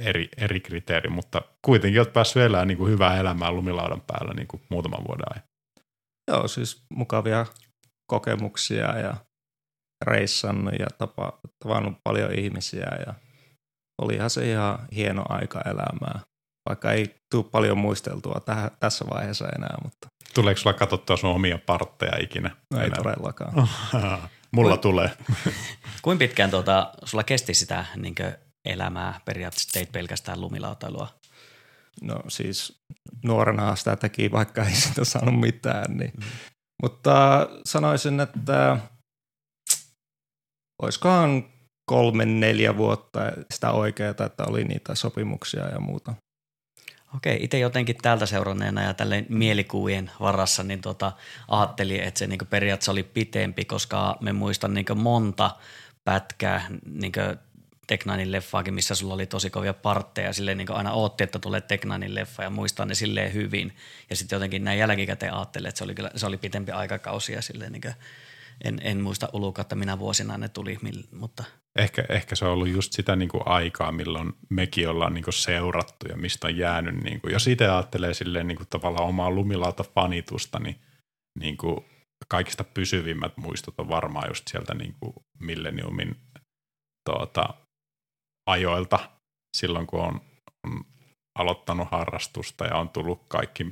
[0.00, 4.48] eri, eri kriteeri, mutta kuitenkin olet päässyt elämään niin kuin hyvää elämää lumilaudan päällä niin
[4.48, 5.44] kuin muutaman vuoden ajan.
[6.30, 7.46] Joo, siis mukavia
[8.06, 9.16] kokemuksia ja
[10.06, 13.14] reissannut ja tapa, tavannut paljon ihmisiä ja
[14.02, 16.20] olihan se ihan hieno aika elämää,
[16.68, 19.76] vaikka ei tule paljon muisteltua täh, tässä vaiheessa enää.
[19.84, 20.08] Mutta.
[20.34, 22.50] Tuleeko sulla katsottua sun omia partteja ikinä?
[22.74, 23.02] No ei enää?
[23.02, 23.68] todellakaan.
[24.52, 25.10] Mulla Kuin, tulee.
[26.02, 28.14] Kuinka pitkään tuota, sulla kesti sitä niin
[28.64, 31.08] elämää periaatteessa teit pelkästään lumilautailua?
[32.02, 32.82] No siis
[33.24, 35.96] nuorena sitä teki, vaikka ei sitä saanut mitään.
[35.96, 36.12] Niin.
[36.16, 36.24] Mm.
[36.82, 38.76] Mutta sanoisin, että
[40.82, 41.44] olisikohan
[41.90, 43.20] kolme, neljä vuotta
[43.54, 46.14] sitä oikeaa, että oli niitä sopimuksia ja muuta.
[47.16, 51.12] Okei, itse jotenkin täältä seuranneena ja tälle mielikuvien varassa, niin tota,
[51.48, 55.50] ajattelin, että se niin periaatteessa oli pitempi, koska me muistan niin monta
[56.04, 57.12] pätkää niin
[57.86, 60.32] Teknainin leffaakin, missä sulla oli tosi kovia partteja.
[60.32, 63.76] Silleen niin aina ootti, että tulee Teknainin leffa ja muistaa ne silleen hyvin.
[64.10, 67.42] Ja sitten jotenkin näin jälkikäteen ajattelin, että se oli, kyllä, se oli pitempi aikakausi ja
[67.42, 67.94] silleen niin
[68.64, 70.78] en, en muista ulukatta minä vuosina ne tuli,
[71.12, 71.44] mutta–
[71.78, 75.34] Ehkä, ehkä se on ollut just sitä niin kuin aikaa, milloin mekin ollaan niin kuin
[75.34, 76.94] seurattu ja mistä on jäänyt.
[76.94, 80.80] Niin kuin, jos itse ajattelee silleen niin kuin tavallaan omaa lumilauta fanitusta, niin,
[81.38, 81.84] niin kuin
[82.28, 86.16] kaikista pysyvimmät muistot on varmaan just sieltä niin kuin Millenniumin
[87.10, 87.54] tuota,
[88.46, 89.10] ajoilta
[89.56, 90.20] silloin, kun on,
[90.66, 90.84] on
[91.38, 93.66] aloittanut harrastusta ja on tullut kaikki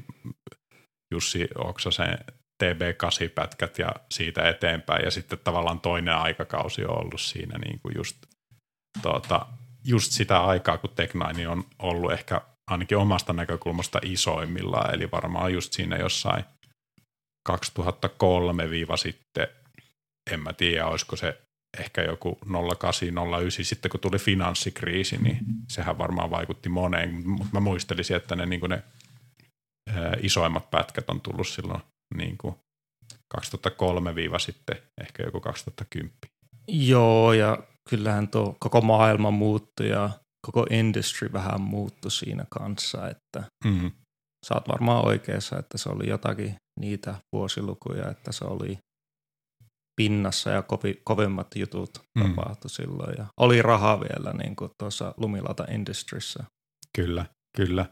[1.14, 2.18] Jussi Oksasen
[2.64, 5.04] TB8-pätkät ja siitä eteenpäin.
[5.04, 8.16] Ja sitten tavallaan toinen aikakausi on ollut siinä niin kuin just,
[9.02, 9.46] tuota,
[9.84, 11.16] just sitä aikaa, kun tech
[11.48, 12.40] on ollut ehkä
[12.70, 14.94] ainakin omasta näkökulmasta isoimmillaan.
[14.94, 16.44] Eli varmaan just siinä jossain
[17.46, 19.48] 2003 sitten,
[20.32, 21.40] en mä tiedä, olisiko se
[21.78, 22.38] ehkä joku
[22.78, 25.38] 0809, sitten kun tuli finanssikriisi, niin
[25.68, 28.82] sehän varmaan vaikutti moneen, mutta mä muistelisin, että ne, niin ne
[30.22, 31.82] isoimmat pätkät on tullut silloin
[32.14, 32.54] niin kuin
[33.28, 36.12] 2003 sitten ehkä joku 2010.
[36.68, 37.58] Joo, ja
[37.90, 40.10] kyllähän tuo koko maailma muuttui ja
[40.46, 43.90] koko industry vähän muuttui siinä kanssa, että mm-hmm.
[44.46, 48.78] sä oot varmaan oikeassa, että se oli jotakin niitä vuosilukuja, että se oli
[49.96, 52.34] pinnassa ja kovi, kovimmat jutut mm.
[52.34, 53.14] tapahtui silloin.
[53.18, 56.44] Ja oli raha vielä niin kuin tuossa Lumilata Industryssä.
[56.96, 57.86] Kyllä, kyllä.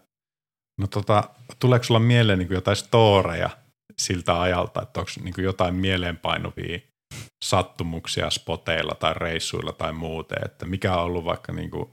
[0.80, 3.50] No tota, tuleeko sulla mieleen niin jotain storeja
[4.00, 6.78] siltä ajalta, että onko niin jotain mieleenpainuvia
[7.44, 11.90] sattumuksia spoteilla tai reissuilla tai muuten, että mikä on ollut vaikka niin kuin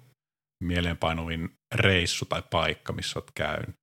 [0.64, 3.76] mieleenpainuvin reissu tai paikka, missä olet käynyt?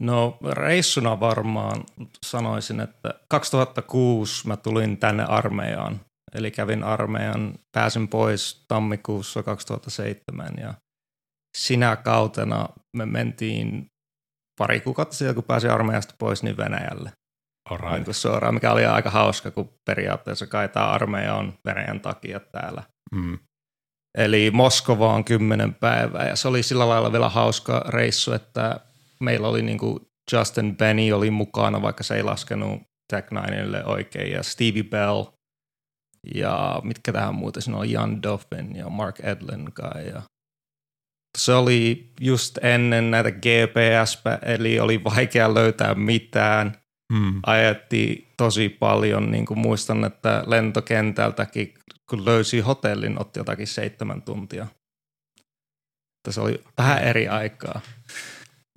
[0.00, 1.84] No reissuna varmaan
[2.26, 6.00] sanoisin, että 2006 mä tulin tänne armeijaan.
[6.34, 10.74] Eli kävin armeijan, pääsin pois tammikuussa 2007 ja
[11.58, 13.86] sinä kautena me mentiin
[14.58, 17.12] pari kuukautta sitten, kun pääsin armeijasta pois, niin Venäjälle.
[17.70, 18.06] Alright.
[18.06, 22.82] Niin suoraan, mikä oli aika hauska, kun periaatteessa kai tämä armeija on Venäjän takia täällä.
[23.14, 23.38] Mm.
[24.18, 28.80] Eli Moskova on kymmenen päivää ja se oli sillä lailla vielä hauska reissu, että
[29.20, 30.00] meillä oli niin kuin
[30.32, 32.82] Justin Benny oli mukana, vaikka se ei laskenut
[33.12, 35.24] Tech Ninelle oikein ja Stevie Bell
[36.34, 40.22] ja mitkä tähän muuten siinä on Jan Doffen ja Mark Edlin kai ja
[41.38, 46.76] se oli just ennen näitä GPS, eli oli vaikea löytää mitään.
[47.12, 47.40] Hmm.
[47.46, 51.74] Ajettiin tosi paljon, niin kuin muistan, että lentokentältäkin,
[52.10, 54.66] kun löysi hotellin, otti jotakin seitsemän tuntia.
[56.18, 57.80] Että se oli vähän eri aikaa.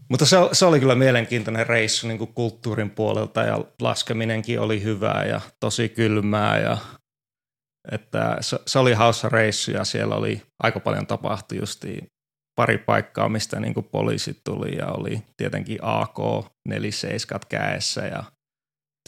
[0.09, 5.25] Mutta se, se oli kyllä mielenkiintoinen reissu niin kuin kulttuurin puolelta ja laskeminenkin oli hyvää
[5.25, 6.77] ja tosi kylmää ja
[7.91, 12.07] että se, se oli hauska reissu ja siellä oli aika paljon tapahtui justiin
[12.61, 18.23] pari paikkaa, mistä niin kuin poliisit tuli ja oli tietenkin AK-47 käessä ja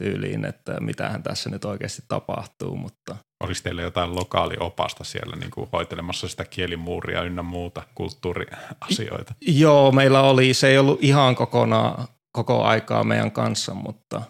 [0.02, 2.76] tyyliin, että mitähän tässä nyt oikeasti tapahtuu.
[2.76, 3.16] Mutta.
[3.44, 9.34] Oliko teillä jotain lokaaliopasta siellä niin kuin hoitelemassa sitä kielimuuria ynnä muuta kulttuuriasioita?
[9.42, 10.54] Joo, meillä oli.
[10.54, 14.22] Se ei ollut ihan kokonaan koko aikaa meidän kanssa, mutta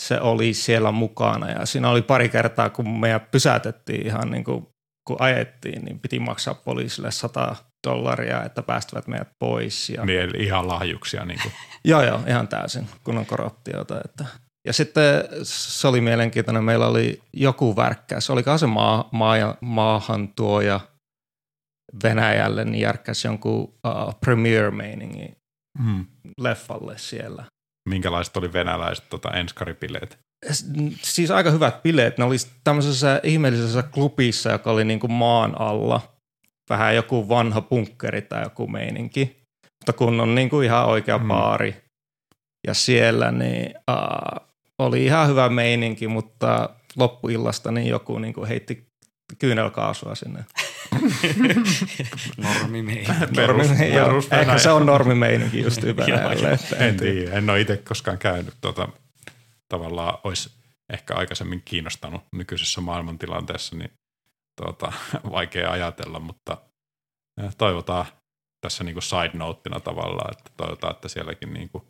[0.00, 4.66] se oli siellä mukana ja siinä oli pari kertaa, kun meidän pysäytettiin ihan niin kuin,
[5.08, 7.56] kun ajettiin, niin piti maksaa poliisille 100
[7.86, 9.90] dollaria, että päästävät meidät pois.
[9.90, 10.04] Ja...
[10.04, 11.24] Niin, eli ihan lahjuksia.
[11.24, 11.52] Niin kuin.
[11.84, 14.00] joo, joo, ihan täysin, kun on korruptiota.
[14.04, 14.24] Että.
[14.66, 20.80] Ja sitten se oli mielenkiintoinen, meillä oli joku värkkäys, olikohan se maa, maa, maahan tuoja
[22.02, 25.36] Venäjälle, niin järkkäsi jonkun uh, premiere-meiningin
[25.78, 26.06] mm.
[26.40, 27.44] leffalle siellä.
[27.88, 30.18] Minkälaiset oli venäläiset tota, enskaripileet?
[31.02, 32.18] Siis aika hyvät bileet.
[32.18, 36.00] Ne oli tämmöisessä ihmeellisessä klubissa, joka oli niin kuin maan alla–
[36.68, 39.36] vähän joku vanha punkkeri tai joku meininki,
[39.80, 41.28] mutta kun on niin kuin ihan oikea mm.
[41.28, 41.76] baari.
[42.66, 44.48] Ja siellä niin, uh,
[44.78, 48.88] oli ihan hyvä meininki, mutta loppuillasta niin joku niin kuin heitti
[49.38, 50.44] kyynelkaasua sinne.
[52.48, 53.12] normimeininki.
[53.36, 56.58] Perus, perus, Ehkä se on normimeininki just Venäjälle.
[56.78, 58.54] en tiedä, en ole itse koskaan käynyt.
[58.60, 58.88] Tota,
[59.68, 60.50] tavallaan olisi
[60.92, 63.90] ehkä aikaisemmin kiinnostanut nykyisessä maailmantilanteessa, niin
[64.62, 64.92] tuota,
[65.32, 66.58] vaikea ajatella, mutta
[67.58, 68.06] toivotaan
[68.60, 71.84] tässä niin kuin side noteina tavallaan, että toivotaan, että sielläkin niin kuin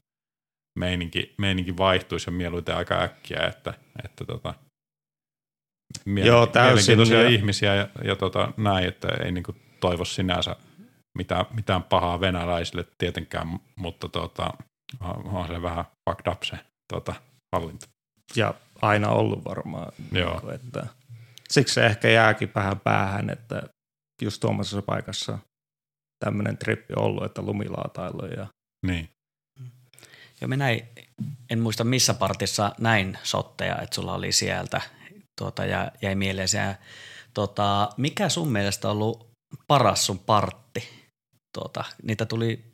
[0.78, 4.54] meininki, meininki vaihtuisi ja mieluiten aika äkkiä, että, että tota,
[6.04, 10.56] mielen, Joo, täysin, ja ihmisiä ja, ja tota, näin, että ei niin kuin toivo sinänsä
[11.18, 14.50] mitään, mitään pahaa venäläisille tietenkään, mutta tota,
[15.00, 16.58] on se vähän fucked up se
[16.92, 17.14] tota,
[17.52, 17.86] hallinto.
[18.36, 19.92] Ja aina ollut varmaan.
[20.12, 20.30] Joo.
[20.30, 20.86] Niin kuin, että
[21.52, 23.62] siksi se ehkä jääkin vähän päähän, että
[24.22, 25.38] just tuommoisessa paikassa
[26.24, 28.46] tämmöinen trippi ollut, että lumilaatailu ja
[28.86, 29.08] Niin.
[30.40, 30.84] Joo, minä ei,
[31.50, 34.80] en muista missä partissa näin sotteja, että sulla oli sieltä
[35.38, 36.76] tuota, ja jäi mieleen se.
[37.34, 39.30] Tuota, mikä sun mielestä on ollut
[39.66, 40.88] paras sun partti?
[41.58, 42.64] Tuota, niitä tuli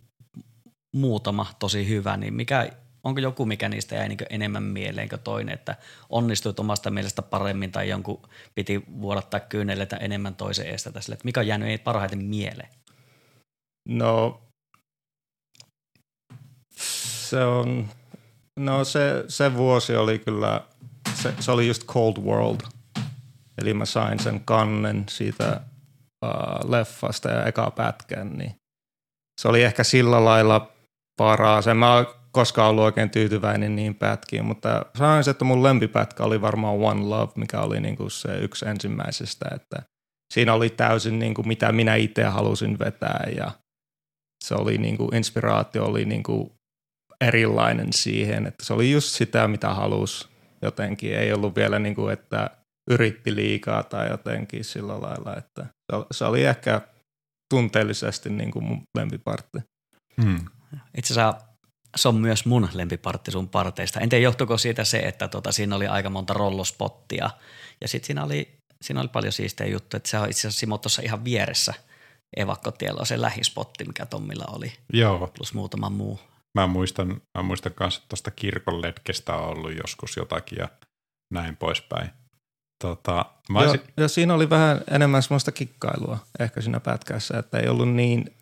[0.97, 2.71] muutama tosi hyvä, niin mikä,
[3.05, 5.77] onko joku, mikä niistä jäi niin enemmän mieleen kuin toinen, että
[6.11, 8.23] onnistuit omasta mielestä paremmin tai jonkun
[8.55, 12.69] piti vuodattaa kyyneleitä enemmän toisen eestä tässä, että mikä on jäänyt parhaiten mieleen?
[13.89, 14.41] No,
[17.31, 17.89] se on,
[18.59, 20.61] no se, se vuosi oli kyllä,
[21.15, 22.61] se, se oli just Cold World.
[23.59, 25.61] Eli mä sain sen kannen siitä
[26.25, 28.55] uh, leffasta ja eka pätkän, niin
[29.41, 30.73] se oli ehkä sillä lailla
[31.17, 31.67] paras.
[31.67, 36.75] En mä koskaan ollut oikein tyytyväinen niin pätkiin, mutta sanoisin, että mun lempipätkä oli varmaan
[36.75, 39.83] One Love, mikä oli niinku se yksi ensimmäisestä, että
[40.35, 43.51] siinä oli täysin niinku mitä minä itse halusin vetää ja
[44.45, 46.53] se oli niinku, inspiraatio oli niinku
[47.21, 50.29] erilainen siihen, että se oli just sitä, mitä halusi
[50.63, 51.15] jotenkin.
[51.15, 52.51] Ei ollut vielä niinku, että
[52.91, 55.67] yritti liikaa tai jotenkin sillä lailla, että
[56.13, 56.81] se oli ehkä
[57.51, 59.59] tunteellisesti niinku mun lempipartti.
[60.23, 60.39] Hmm.
[60.99, 61.54] Itse asiassa
[61.97, 64.01] se on myös mun lempipartti sun parteista.
[64.01, 67.31] En tiedä, johtuiko siitä se, että tota, siinä oli aika monta rollospottia
[67.81, 70.79] ja sitten siinä oli, siinä oli paljon siistejä juttuja, että se on itse asiassa Simo
[70.79, 71.75] tuossa ihan vieressä
[72.37, 74.73] evakkotiellä on se lähispotti, mikä Tommilla oli.
[74.93, 75.33] Joo.
[75.37, 76.21] Plus muutama muu.
[76.59, 80.69] Mä muistan, mä muistan kanssa, että tuosta kirkon letkestä on ollut joskus jotakin ja
[81.35, 82.11] näin poispäin.
[82.85, 83.87] Tota, mä ja, olisin...
[83.97, 88.35] ja siinä oli vähän enemmän semmoista kikkailua ehkä siinä pätkässä, että ei ollut niin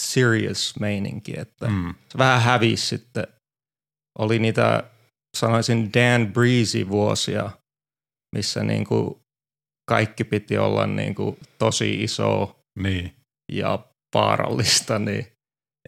[0.00, 1.94] serious meininki, että mm.
[2.08, 3.26] se vähän hävisi sitten.
[4.18, 4.84] Oli niitä,
[5.36, 7.50] sanoisin Dan Breezy vuosia,
[8.36, 9.20] missä niinku
[9.90, 13.14] kaikki piti olla niinku tosi iso niin.
[13.52, 13.78] ja
[14.14, 15.26] vaarallista, niin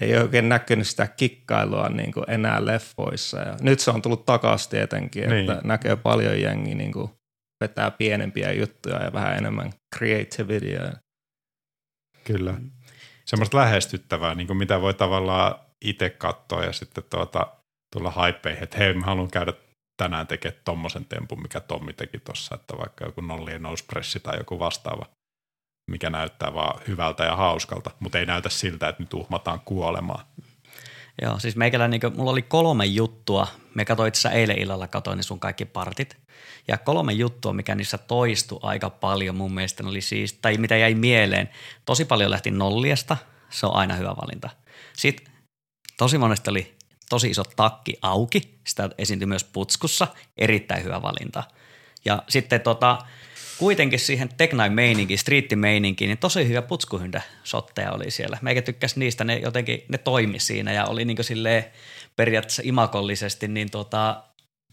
[0.01, 3.38] ei oikein näkynyt sitä kikkailua niin kuin enää leffoissa.
[3.38, 5.51] Ja nyt se on tullut takaisin tietenkin, niin.
[5.51, 7.11] että näkee paljon jengi niin kuin
[7.63, 10.93] vetää pienempiä juttuja ja vähän enemmän creativitya.
[12.25, 12.55] Kyllä.
[13.25, 15.55] Semmoista lähestyttävää, niin kuin mitä voi tavallaan
[15.85, 17.47] itse katsoa ja sitten tuota,
[17.93, 19.53] tulla haippeihin, että hei, mä haluan käydä
[19.97, 24.59] tänään tekemään tommosen tempun, mikä Tommi teki tuossa, että vaikka joku nollien nouspressi tai joku
[24.59, 25.07] vastaava,
[25.91, 30.27] mikä näyttää vaan hyvältä ja hauskalta, mutta ei näytä siltä, että nyt uhmataan kuolemaan.
[31.23, 33.47] Joo, siis meikälä, niin kuin, mulla oli kolme juttua.
[33.75, 36.17] Me katsoin itse eilen illalla, katoin niin sun kaikki partit.
[36.69, 40.95] Ja kolme juttua, mikä niissä toistui aika paljon mun mielestä oli siis, tai mitä jäi
[40.95, 41.49] mieleen.
[41.85, 43.17] Tosi paljon lähti nolliesta,
[43.51, 44.51] se on aina hyvä valinta.
[44.97, 45.35] Sitten
[45.97, 46.75] tosi monesti oli
[47.09, 50.07] tosi iso takki auki, sitä esiintyi myös putskussa,
[50.39, 51.45] erittäin hyvä valinta.
[52.05, 52.99] Ja sitten tota,
[53.63, 58.39] kuitenkin siihen teknain meininkiin, striitti meininkiin, niin tosi hyvä putskuhyndä sotteja oli siellä.
[58.43, 61.65] Meikä tykkäsi niistä, ne jotenkin, ne toimi siinä ja oli niinku silleen
[62.17, 64.23] periaatteessa imakollisesti, niin tota,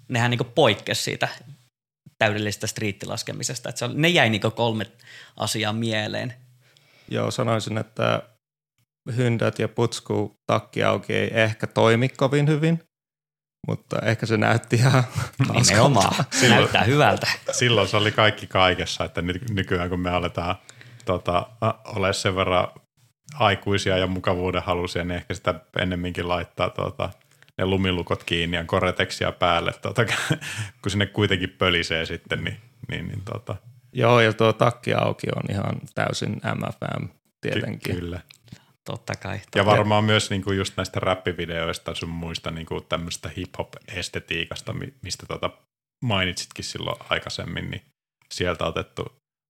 [0.07, 1.27] nehän niinku poikkesi siitä
[2.17, 3.69] täydellisestä striittilaskemisesta.
[3.69, 4.85] Että se oli, ne jäi niinku kolme
[5.37, 6.33] asiaa mieleen.
[7.07, 8.21] Joo, sanoisin, että
[9.15, 12.83] hyndät ja putsku takki auki ei ehkä toimi kovin hyvin,
[13.67, 15.03] mutta ehkä se näytti ihan
[15.53, 17.27] Nimenomaan, se näyttää hyvältä.
[17.51, 20.55] Silloin se oli kaikki kaikessa, että nykyään kun me aletaan
[21.05, 21.47] tota,
[21.85, 22.67] ole sen verran
[23.33, 27.09] aikuisia ja mukavuuden halusia, niin ehkä sitä ennemminkin laittaa tota,
[27.57, 30.05] ne lumilukot kiinni ja koreteksia päälle, tota,
[30.81, 32.57] kun sinne kuitenkin pölisee sitten, niin,
[32.89, 33.55] niin, niin tota.
[33.93, 37.07] Joo, ja tuo takki auki on ihan täysin MFM
[37.41, 37.95] tietenkin.
[37.95, 38.21] Ky- kyllä.
[38.89, 39.39] Totta kai.
[39.39, 39.59] Totta.
[39.59, 45.49] Ja varmaan myös niinku just näistä räppivideoista sun muista niinku tämmöistä hip-hop-estetiikasta, mistä tota
[46.03, 47.81] mainitsitkin silloin aikaisemmin, niin
[48.31, 49.05] sieltä otettu,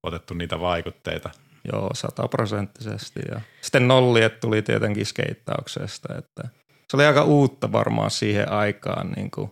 [0.07, 1.29] otettu niitä vaikutteita.
[1.73, 3.19] Joo, sataprosenttisesti.
[3.31, 6.49] Ja sitten nolliet tuli tietenkin skeittauksesta, että
[6.89, 9.11] se oli aika uutta varmaan siihen aikaan.
[9.11, 9.51] Niin kuin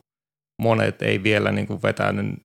[0.62, 2.36] monet ei vielä niin kuin vetänyt,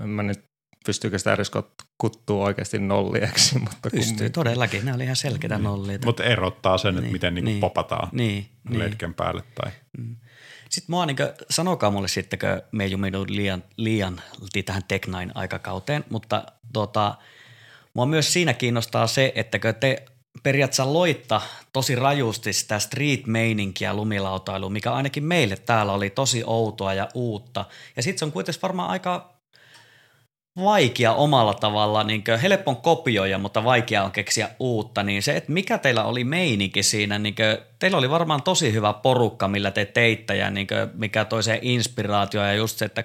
[0.00, 0.44] en mä nyt
[0.86, 1.50] pystyykö sitä edes
[1.98, 3.58] kuttua oikeasti nollieksi.
[3.58, 4.32] Mutta Pystyy kummin.
[4.32, 5.64] todellakin, ne oli ihan selkeitä niin.
[5.64, 5.98] nollia.
[6.04, 7.04] Mutta erottaa sen, niin.
[7.04, 7.60] että miten niinku niin.
[7.60, 8.48] popataan niin.
[8.70, 9.14] letken niin.
[9.14, 9.42] päälle.
[9.62, 9.72] Tai.
[9.98, 10.16] Mm.
[10.68, 12.90] Sitten mua niin kuin, sanokaa mulle sitten, kun me ei
[13.28, 14.20] liian, liian
[14.66, 17.14] tähän Tech aikakauteen, mutta tota,
[17.94, 20.04] mua myös siinä kiinnostaa se, että kun te
[20.42, 21.40] periaatteessa loitta
[21.72, 27.64] tosi rajusti sitä street-meininkiä lumilautailuun, mikä ainakin meille täällä oli tosi outoa ja uutta.
[27.96, 29.37] Ja sitten se on kuitenkin varmaan aika
[30.64, 35.52] vaikea omalla tavalla, niin helppo on kopioida, mutta vaikea on keksiä uutta, niin se, että
[35.52, 37.34] mikä teillä oli meininki siinä niin
[37.78, 41.58] teillä oli varmaan tosi hyvä porukka, millä te teitte ja niin kuin, mikä toi se
[41.62, 43.04] inspiraatio ja just se, että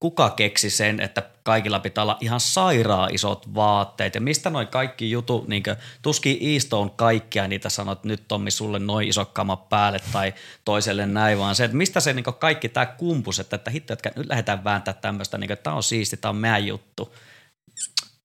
[0.00, 5.10] kuka keksi sen, että kaikilla pitää olla ihan sairaa isot vaatteet ja mistä noin kaikki
[5.10, 6.38] jutut, niin kuin, tuskin
[6.72, 11.54] on kaikkia niitä sanot, nyt Tommi sulle noin iso kama päälle tai toiselle näin, vaan
[11.54, 14.94] se, että mistä se niin kaikki tämä kumpus, että, että hitto, että nyt lähdetään vääntää
[14.94, 17.14] tämmöistä, niin tämä on siisti, tämä on meidän juttu.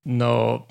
[0.05, 0.67] No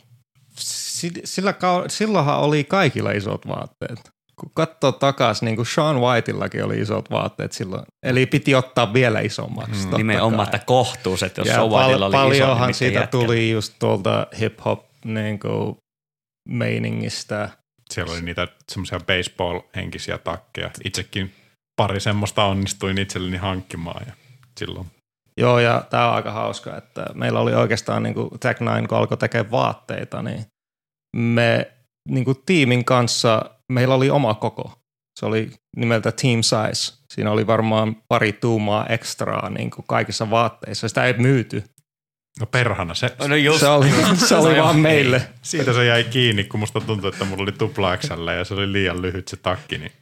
[0.58, 1.54] sillä,
[1.88, 4.17] silloinhan oli kaikilla isot vaatteet.
[4.38, 7.82] Kun katsoo takaisin, niin kuin Sean Whiteillakin oli isot vaatteet silloin.
[8.02, 9.86] Eli piti ottaa vielä isommaksi.
[9.86, 9.96] Mm.
[9.96, 13.10] Nimenomaan, että kohtuus, että jos Sean Whiteilla oli Paljonhan iso, niin siitä jätkä.
[13.10, 15.76] tuli just tuolta hip-hop niin kuin,
[16.48, 17.48] meiningistä.
[17.90, 20.70] Siellä oli niitä semmoisia baseball-henkisiä takkeja.
[20.84, 21.34] Itsekin
[21.76, 24.12] pari semmoista onnistuin itselleni hankkimaan ja
[24.58, 24.86] silloin
[25.38, 28.98] Joo, ja tämä on aika hauska, että meillä oli oikeastaan niin kuin Tech 9, kun
[28.98, 30.46] alkoi tekemään vaatteita, niin
[31.16, 31.72] me
[32.08, 34.72] niin kuin tiimin kanssa, meillä oli oma koko.
[35.20, 36.98] Se oli nimeltä Team Size.
[37.14, 40.88] Siinä oli varmaan pari tuumaa ekstraa niin kuin kaikissa vaatteissa.
[40.88, 41.64] Sitä ei myyty.
[42.40, 43.60] No perhana, se, no just.
[43.60, 43.90] se oli,
[44.28, 45.28] se oli vaan meille.
[45.42, 48.72] Siitä se jäi kiinni, kun musta tuntui, että mulla oli tupla XL ja se oli
[48.72, 49.92] liian lyhyt se takki, niin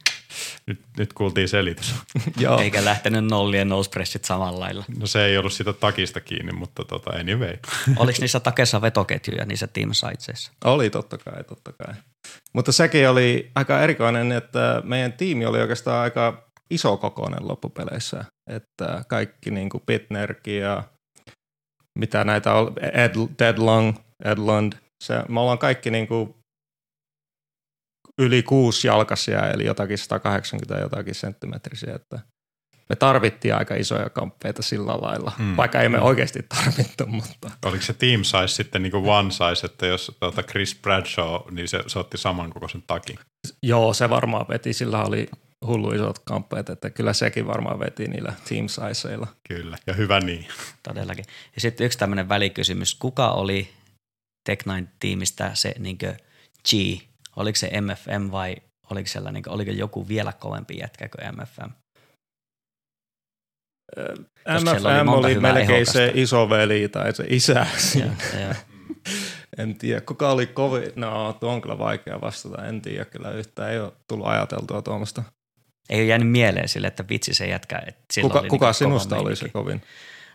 [0.67, 1.95] nyt, nyt kuultiin selitys.
[2.39, 2.59] Joo.
[2.59, 4.85] Eikä lähtenyt nollien nosepressit samalla lailla.
[4.99, 7.53] No se ei ollut sitä takista kiinni, mutta tota, anyway.
[7.97, 10.51] Oliko niissä takessa vetoketjuja niissä team siteissa?
[10.65, 11.93] Oli totta kai, totta kai.
[12.53, 18.25] Mutta sekin oli aika erikoinen, että meidän tiimi oli oikeastaan aika iso kokoinen loppupeleissä.
[18.49, 20.83] Että kaikki niin kuin Bitnerki ja
[21.99, 24.73] mitä näitä on, Ed, Deadlong, Edlund,
[25.03, 26.35] se, me ollaan kaikki niin kuin
[28.17, 32.19] yli kuusi jalkaisia, eli jotakin 180 jotakin senttimetrisiä, että
[32.89, 35.57] me tarvittiin aika isoja kamppeita sillä lailla, mm.
[35.57, 37.51] vaikka ei me oikeasti tarvittu, mutta.
[37.65, 41.67] Oliko se team size sitten niin kuin one size, että jos tuota Chris Bradshaw, niin
[41.67, 43.19] se, se otti samankokoisen takin?
[43.63, 45.27] Joo, se varmaan veti, sillä oli
[45.65, 49.27] hullu isot kamppeet, että kyllä sekin varmaan veti niillä team sizeilla.
[49.47, 50.47] Kyllä, ja hyvä niin.
[50.83, 51.25] Todellakin.
[51.55, 53.69] Ja sitten yksi tämmöinen välikysymys, kuka oli
[54.49, 55.97] Tech9-tiimistä se niin
[56.69, 57.01] G,
[57.37, 58.55] Oliko se MFM vai
[58.89, 61.69] oliko, siellä, niin kuin, oliko joku vielä kovempi jätkä kuin MFM?
[64.47, 65.93] MFM oli, oli melkein ehokasta.
[65.93, 67.67] se isoveli tai se isä.
[67.99, 68.55] Ja, ja.
[69.63, 70.91] en tiedä, kuka oli kovin.
[70.95, 72.65] No, tuo on kyllä vaikea vastata.
[72.65, 73.71] En tiedä kyllä yhtään.
[73.71, 75.23] Ei ole tullut ajateltua tuommoista.
[75.89, 77.81] Ei ole jäänyt mieleen sille, että vitsi se jätkä.
[77.87, 79.81] Että kuka oli kuka niin sinusta oli se kovin?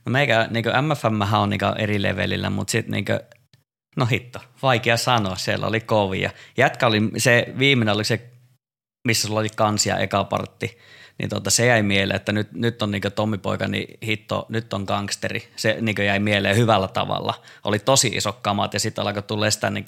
[0.06, 3.04] No meikä, niin MFM on niin eri levelillä, mutta sitten niin
[3.96, 6.30] No hitto, vaikea sanoa, siellä oli kovia.
[6.56, 8.30] Jätkä oli, se viimeinen oli se,
[9.04, 10.78] missä sulla oli kansia eka partti
[11.22, 14.72] niin tota, se jäi mieleen, että nyt, nyt on niin Tommi Poika, niin hitto, nyt
[14.72, 15.48] on gangsteri.
[15.56, 17.34] Se niin jäi mieleen hyvällä tavalla.
[17.64, 19.84] Oli tosi iso kamat ja sitten alkoi tulla sitä niin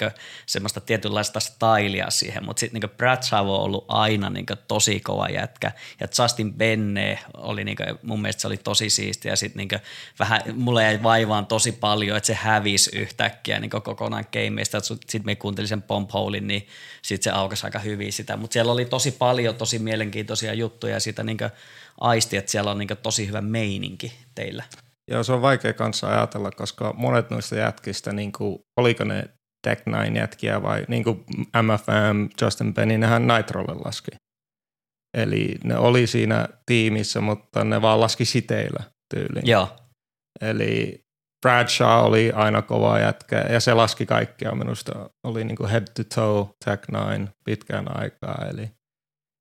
[0.46, 5.28] semmoista tietynlaista stylia siihen, mutta sitten niin Brad Savo on ollut aina niin tosi kova
[5.28, 9.68] jätkä ja Justin Benne oli niin kuin, mun mielestä se oli tosi siistiä ja sitten
[9.68, 9.80] niin
[10.18, 14.80] vähän, mulle jäi vaivaan tosi paljon, että se hävisi yhtäkkiä niin kokonaan gameista.
[14.80, 16.10] Sitten me kuuntelin sen Pomp
[16.40, 16.68] niin
[17.02, 21.23] sitten se aukasi aika hyvin sitä, mutta siellä oli tosi paljon tosi mielenkiintoisia juttuja siitä
[21.24, 21.38] niin
[22.00, 24.64] aisti, että siellä on niin tosi hyvä meininki teillä.
[25.10, 29.24] Joo, se on vaikea kanssa ajatella, koska monet noista jätkistä, niin kuin, oliko ne
[29.66, 31.24] Tech Nine jätkiä vai niin kuin
[31.62, 34.10] MFM, Justin Penny, nehän Nitrolle laski.
[35.16, 38.82] Eli ne oli siinä tiimissä, mutta ne vaan laski siteillä
[39.14, 39.46] tyyliin.
[39.46, 39.76] Joo.
[40.40, 41.00] Eli
[41.46, 45.10] Bradshaw oli aina kova jätkä ja se laski kaikkea minusta.
[45.26, 48.46] Oli niin kuin head to toe Tech Nine pitkään aikaa.
[48.50, 48.70] Eli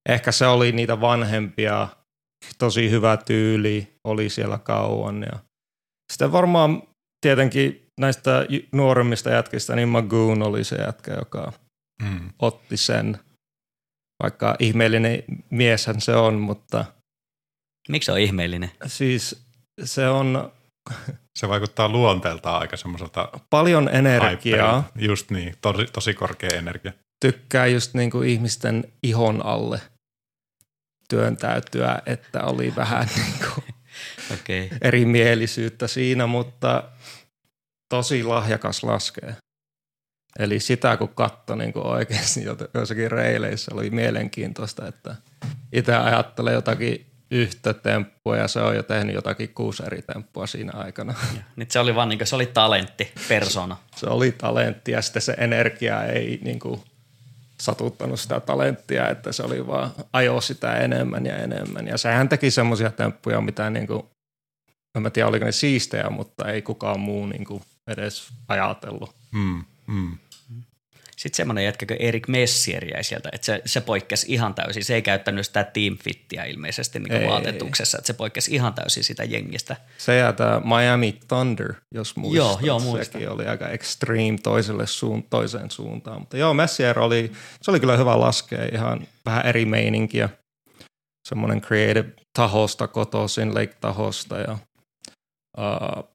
[0.09, 1.87] ehkä se oli niitä vanhempia,
[2.57, 5.21] tosi hyvä tyyli, oli siellä kauan.
[5.21, 5.39] Ja
[6.13, 6.83] sitten varmaan
[7.21, 11.53] tietenkin näistä nuoremmista jätkistä, niin Magoon oli se jätkä, joka
[12.01, 12.29] mm.
[12.39, 13.19] otti sen.
[14.23, 16.85] Vaikka ihmeellinen mieshän se on, mutta...
[17.89, 18.71] Miksi se on ihmeellinen?
[18.85, 19.45] Siis
[19.83, 20.51] se on...
[21.39, 23.29] Se vaikuttaa luonteeltaan aika semmoiselta...
[23.49, 24.81] Paljon energiaa.
[24.81, 25.07] Hypeä.
[25.07, 26.93] Just niin, tosi, tosi korkea energia.
[27.25, 29.81] Tykkää just niin kuin ihmisten ihon alle–
[31.13, 33.65] työntäytyä, että oli vähän niin kuin
[34.33, 34.77] okay.
[34.81, 36.83] erimielisyyttä siinä, mutta
[37.89, 39.35] tosi lahjakas laskee.
[40.39, 42.43] Eli sitä kun katsoi niin kuin oikeasti
[42.73, 45.15] jossakin reileissä, oli mielenkiintoista, että
[45.73, 50.71] itse ajattelee jotakin yhtä temppua ja se on jo tehnyt jotakin kuusi eri temppua siinä
[50.75, 51.13] aikana.
[51.55, 53.77] Nyt se oli vaan niin kuin, se oli talentti, persona.
[53.95, 56.81] Se oli talentti ja sitten se energia ei niin kuin
[57.63, 61.87] satuttanut sitä talenttia, että se oli vaan ajo sitä enemmän ja enemmän.
[61.87, 64.03] Ja sehän teki semmoisia temppuja, mitä niin kuin,
[64.95, 69.15] en mä tiedä oliko ne siistejä, mutta ei kukaan muu niin kuin edes ajatellut.
[69.31, 70.17] Mm, mm.
[71.23, 74.83] Sitten semmoinen jätkä kuin Erik Messier jäi sieltä, että se, se poikkesi ihan täysin.
[74.83, 79.03] Se ei käyttänyt sitä team fittiä ilmeisesti niin kuin vaatetuksessa, että se poikkesi ihan täysin
[79.03, 79.75] sitä jengistä.
[79.97, 82.37] Se ja tämä Miami Thunder, jos muistat.
[82.37, 83.05] Joo, joo muistan.
[83.05, 86.19] Sekin oli aika extreme toiselle suun, toiseen suuntaan.
[86.19, 90.29] Mutta joo, Messier oli, se oli kyllä hyvä laskea, ihan vähän eri meininkiä.
[91.29, 94.57] Semmoinen creative tahosta kotoisin, Lake-tahosta ja
[95.57, 96.09] uh,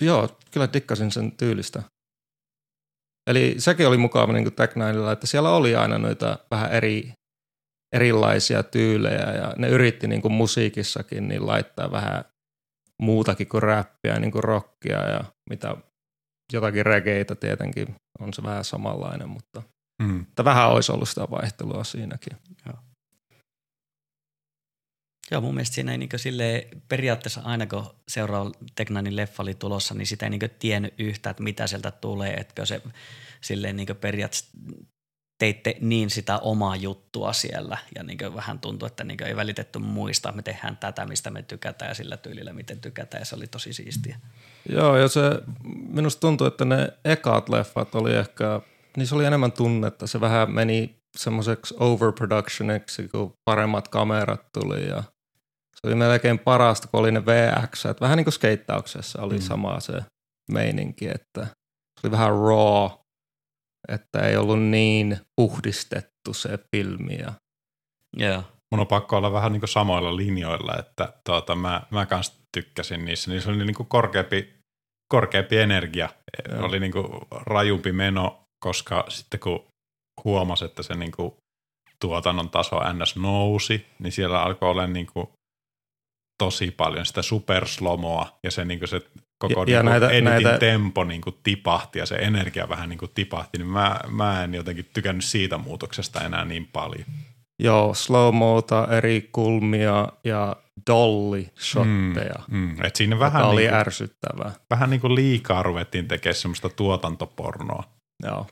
[0.00, 1.82] joo, kyllä dikkasin sen tyylistä.
[3.26, 7.12] Eli sekin oli mukava niin Tech Ninella, että siellä oli aina noita vähän eri,
[7.94, 12.24] erilaisia tyylejä ja ne yritti niin kuin musiikissakin niin laittaa vähän
[13.02, 15.76] muutakin kuin räppiä, niin kuin rockia ja mitä
[16.52, 19.62] jotakin regeitä tietenkin on se vähän samanlainen, mutta
[20.02, 20.20] mm.
[20.20, 22.36] että vähän olisi ollut sitä vaihtelua siinäkin.
[22.66, 22.91] Joo.
[25.32, 29.94] Joo, mun mielestä siinä ei niin sille periaatteessa aina kun seuraava Teknanin leffa oli tulossa,
[29.94, 32.82] niin sitä ei niin tiennyt yhtään, että mitä sieltä tulee, etkö se
[33.40, 34.50] silleen niin periaatteessa
[35.38, 37.78] teitte niin sitä omaa juttua siellä.
[37.94, 41.88] Ja niin vähän tuntui, että niin ei välitetty muista, me tehdään tätä, mistä me tykätään
[41.88, 43.20] ja sillä tyylillä, miten tykätään.
[43.20, 44.16] Ja se oli tosi siistiä.
[44.68, 45.20] Joo, ja se
[45.88, 48.60] minusta tuntuu, että ne ekaat leffat oli ehkä,
[49.04, 55.02] se oli enemmän tunnetta, se vähän meni semmoiseksi overproductioniksi, kun paremmat kamerat tuli ja
[55.82, 57.86] se oli melkein parasta, kun oli ne VX.
[57.86, 59.40] Että vähän niin kuin skeittauksessa oli mm.
[59.40, 59.92] sama se
[60.52, 61.46] meininki, että
[62.00, 62.90] se oli vähän raw,
[63.88, 67.18] että ei ollut niin puhdistettu se filmi.
[67.18, 67.32] Ja...
[68.20, 68.44] Yeah.
[68.70, 73.04] Mun on pakko olla vähän niin kuin samoilla linjoilla, että tuota, mä, mä kanssa tykkäsin
[73.04, 73.30] niissä.
[73.30, 74.54] Niissä oli niin kuin korkeampi,
[75.12, 76.08] korkeampi energia,
[76.48, 76.64] yeah.
[76.64, 79.64] oli niin kuin rajumpi meno, koska sitten kun
[80.24, 81.32] huomasi, että se niin kuin
[82.00, 83.16] tuotannon taso ns.
[83.16, 85.28] nousi, niin siellä alkoi olla niin kuin
[86.42, 89.00] tosi paljon sitä superslomoa ja se, niin se
[89.38, 90.58] koko ja, niin ja näitä, editin näitä...
[90.58, 94.54] tempo niin kuin tipahti ja se energia vähän niin kuin tipahti, niin mä, mä en
[94.54, 97.04] jotenkin tykännyt siitä muutoksesta enää niin paljon.
[97.62, 98.34] Joo, slow
[98.96, 100.56] eri kulmia ja
[100.90, 102.42] dolly shotteja.
[102.48, 102.84] Mm, mm.
[102.84, 104.52] Et siinä vähän oli kuin, ärsyttävää.
[104.70, 107.84] Vähän niin kuin liikaa ruvettiin tekemään semmoista tuotantopornoa.
[108.26, 108.46] Joo.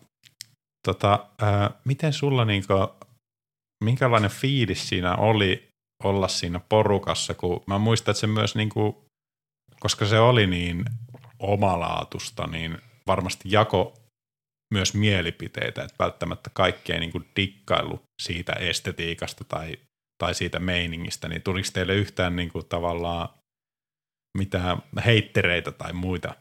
[0.87, 2.89] Tota, äh, miten sulla niin kuin,
[3.85, 5.70] minkälainen fiilis siinä oli
[6.05, 8.97] olla siinä porukassa, kun mä muistan, että se myös niin kuin,
[9.81, 10.85] koska se oli niin
[11.39, 13.95] omalaatusta, niin varmasti jako
[14.75, 19.79] myös mielipiteitä, että välttämättä kaikki ei niin kuin dikkailu siitä estetiikasta tai,
[20.19, 23.29] tai siitä meiningistä, niin tuliko teille yhtään niin kuin tavallaan
[24.39, 26.35] mitään heittereitä tai muita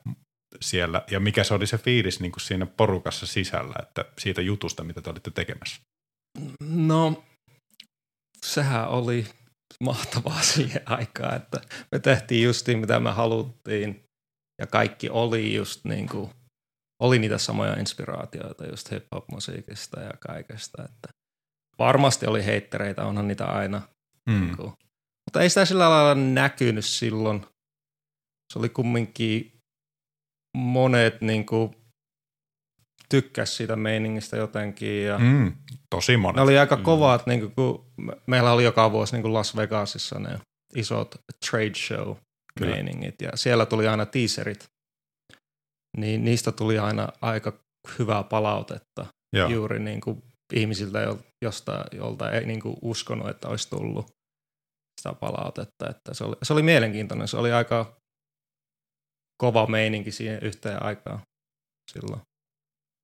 [0.61, 4.83] siellä, ja mikä se oli se fiilis niin kuin siinä porukassa sisällä, että siitä jutusta,
[4.83, 5.81] mitä te olitte tekemässä?
[6.61, 7.23] No,
[8.45, 9.25] sehän oli
[9.83, 11.61] mahtavaa siihen aikaan, että
[11.91, 14.03] me tehtiin justiin mitä me haluttiin
[14.61, 16.29] ja kaikki oli just niin kuin,
[17.01, 21.09] oli niitä samoja inspiraatioita just hip-hop-musiikista ja kaikesta, että
[21.79, 23.81] varmasti oli heittereitä, onhan niitä aina.
[24.29, 24.39] Mm.
[24.39, 24.73] Niin kuin,
[25.27, 27.45] mutta ei sitä sillä lailla näkynyt silloin.
[28.53, 29.59] Se oli kumminkin
[30.57, 31.75] monet niin kuin,
[33.09, 35.03] tykkäs siitä meiningistä jotenkin.
[35.05, 35.53] Ja mm,
[35.89, 36.35] tosi monet.
[36.35, 36.83] Ne oli aika mm.
[36.83, 37.85] kovat, niin kuin, kun
[38.27, 40.39] meillä oli joka vuosi niin kuin Las Vegasissa ne
[40.75, 41.15] isot
[41.49, 42.15] trade show
[42.59, 44.65] meiningit ja siellä tuli aina teaserit.
[45.97, 47.53] Niin niistä tuli aina aika
[47.99, 49.49] hyvää palautetta Joo.
[49.49, 50.99] juuri niin kuin ihmisiltä,
[51.41, 54.05] josta, jolta ei niin kuin uskonut, että olisi tullut
[55.01, 55.89] sitä palautetta.
[55.89, 57.97] Että se, oli, se oli mielenkiintoinen, se oli aika
[59.41, 61.19] kova meininki siihen yhteen aikaan
[61.91, 62.21] silloin.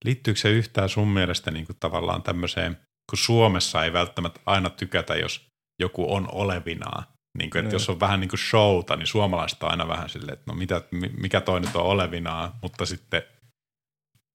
[0.06, 2.78] Liittyykö se yhtään sun mielestä niin kuin tavallaan tämmöiseen,
[3.10, 5.48] kun Suomessa ei välttämättä aina tykätä, jos
[5.82, 7.04] joku on olevinaan.
[7.38, 10.34] Niin kuin, että jos on vähän niin kuin showta, niin suomalaiset on aina vähän silleen,
[10.34, 10.82] että no mitä,
[11.18, 13.24] mikä toi nyt on olevinaan, mutta sitten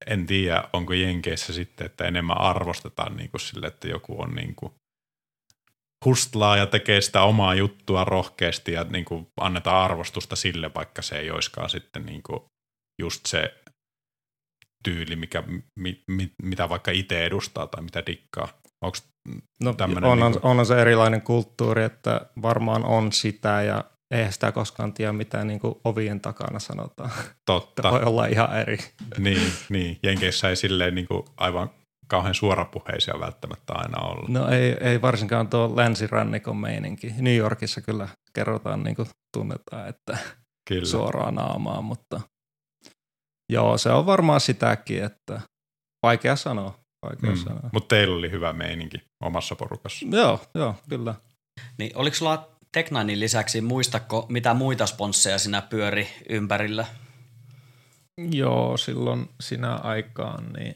[0.07, 4.55] en tiedä, onko Jenkeissä sitten, että enemmän arvostetaan niin kuin sille, että joku on niin
[4.55, 4.73] kuin
[6.05, 11.19] hustlaa ja tekee sitä omaa juttua rohkeasti ja niin kuin annetaan arvostusta sille, vaikka se
[11.19, 12.39] ei olisikaan sitten niin kuin
[13.01, 13.61] just se
[14.83, 15.43] tyyli, mikä,
[15.79, 18.47] mi, mi, mitä vaikka itse edustaa tai mitä dikkaa?
[18.81, 18.97] Onko
[19.63, 20.45] no, on, niin kuin...
[20.59, 25.59] on se erilainen kulttuuri, että varmaan on sitä ja eihän sitä koskaan tiedä, mitä niin
[25.59, 27.11] kuin ovien takana sanotaan.
[27.45, 27.91] Totta.
[27.91, 28.77] voi olla ihan eri.
[29.17, 29.99] niin, niin.
[30.03, 31.69] Jenkeissä ei silleen niin kuin aivan
[32.07, 34.25] kauhean suorapuheisia välttämättä aina olla.
[34.29, 37.13] No ei, ei varsinkaan tuo länsirannikon meininki.
[37.17, 40.17] New Yorkissa kyllä kerrotaan niin kuin tunnetaan, että
[40.67, 40.85] kyllä.
[40.85, 42.21] suoraan naamaan, mutta
[43.51, 45.41] Joo, se on varmaan sitäkin, että
[46.03, 46.79] vaikea sanoa.
[47.05, 47.37] Vaikea mm.
[47.37, 47.69] sanoa.
[47.73, 50.05] Mutta teillä oli hyvä meininki omassa porukassa.
[50.11, 51.15] Joo, joo, kyllä.
[51.77, 56.85] Niin oliko sulla Teknainin lisäksi, muistako mitä muita sponsseja sinä pyöri ympärillä?
[58.31, 60.75] Joo, silloin sinä aikaan niin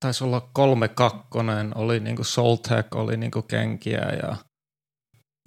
[0.00, 4.36] taisi olla kolme kakkonen, oli niinku Soltec, oli niinku kenkiä ja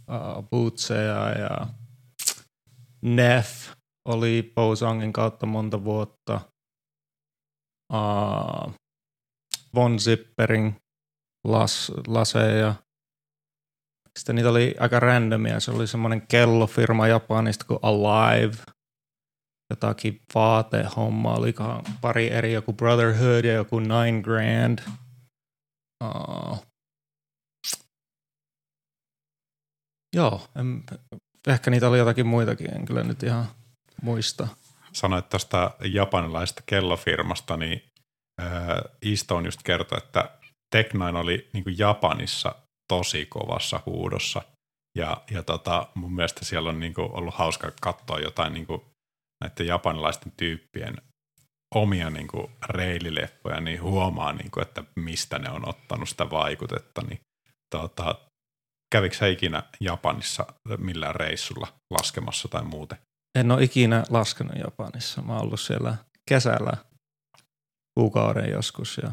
[0.09, 1.67] uh, bootseja ja
[3.01, 3.78] Neff
[4.09, 6.41] oli Bosangin kautta monta vuotta.
[7.93, 8.73] Uh,
[9.75, 10.75] Von Zipperin
[11.43, 12.75] las, laseja.
[14.19, 15.59] Sitten niitä oli aika randomia.
[15.59, 18.57] Se oli semmoinen kellofirma Japanista kuin Alive.
[19.69, 21.37] Jotakin vaatehommaa.
[21.37, 24.79] Olikohan pari eri, joku Brotherhood ja joku Nine Grand.
[26.03, 26.65] Uh,
[30.15, 30.83] joo, en,
[31.47, 33.45] ehkä niitä oli jotakin muitakin, en kyllä nyt ihan
[34.01, 34.47] muista.
[34.93, 37.83] Sanoit tuosta japanilaisesta kellofirmasta, niin
[39.01, 40.29] Easton just kertoi, että
[40.75, 42.55] Tech9 oli niin Japanissa
[42.87, 44.41] tosi kovassa huudossa.
[44.97, 48.67] Ja, ja tota, mun mielestä siellä on niin ollut hauska katsoa jotain niin
[49.43, 50.97] näiden japanilaisten tyyppien
[51.75, 57.01] omia niin kuin reilileffoja, niin huomaa, niin kuin, että mistä ne on ottanut sitä vaikutetta.
[57.01, 57.19] Niin,
[57.75, 58.15] tota,
[58.91, 60.45] kävikö sä ikinä Japanissa
[60.77, 62.97] millään reissulla laskemassa tai muuten?
[63.37, 65.21] En ole ikinä laskenut Japanissa.
[65.21, 65.95] Mä oon ollut siellä
[66.29, 66.77] kesällä
[67.99, 69.11] kuukauden joskus ja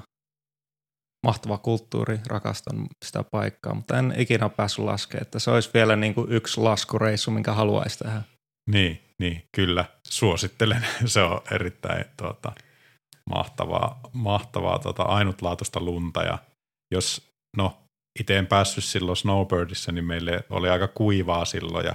[1.27, 6.15] mahtava kulttuuri, rakastan sitä paikkaa, mutta en ikinä päässyt laskemaan, että se olisi vielä niin
[6.15, 8.23] kuin yksi laskureissu, minkä haluaisi tehdä.
[8.71, 10.87] Niin, niin, kyllä, suosittelen.
[11.05, 12.53] Se on erittäin tuota,
[13.31, 16.39] mahtavaa, mahtavaa tuota, ainutlaatuista lunta ja
[16.95, 17.79] jos, no
[18.21, 21.95] itse en päässyt silloin Snowbirdissa, niin meille oli aika kuivaa silloin ja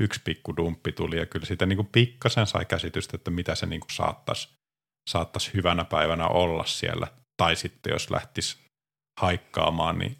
[0.00, 3.66] yksi pikku dumppi tuli ja kyllä siitä niin kuin pikkasen sai käsitystä, että mitä se
[3.66, 4.48] niin kuin saattaisi,
[5.10, 7.06] saattaisi hyvänä päivänä olla siellä.
[7.36, 8.58] Tai sitten jos lähtisi
[9.20, 10.16] haikkaamaan, niin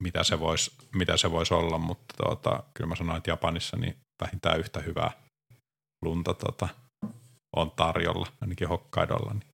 [0.00, 3.96] mitä se voisi, mitä se voisi olla, mutta tuota, kyllä mä sanoin, että Japanissa niin
[4.22, 5.10] vähintään yhtä hyvää
[6.04, 6.68] lunta tuota,
[7.56, 9.32] on tarjolla, ainakin Hokkaidolla.
[9.32, 9.48] Niin.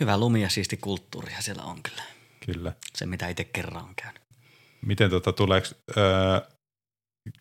[0.00, 2.02] Hyvä lumi ja siisti kulttuuria siellä on kyllä.
[2.46, 2.72] Kyllä.
[2.94, 4.22] Se, mitä itse kerran on käynyt.
[4.82, 5.66] Miten tuota, tuleeko,
[5.96, 6.40] öö,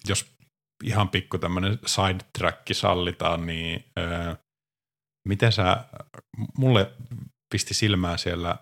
[0.07, 0.34] jos
[0.83, 4.35] ihan pikku tämmöinen sidetrack sallitaan, niin öö,
[5.27, 5.85] miten sä,
[6.57, 6.91] mulle
[7.53, 8.55] pisti silmää siellä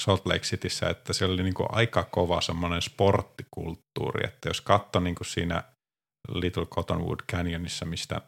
[0.00, 5.24] Salt Lake Cityssä, että siellä oli niinku aika kova semmoinen sporttikulttuuri, että jos katsoi niinku
[5.24, 5.62] siinä
[6.28, 8.20] Little Cottonwood Canyonissa, mistä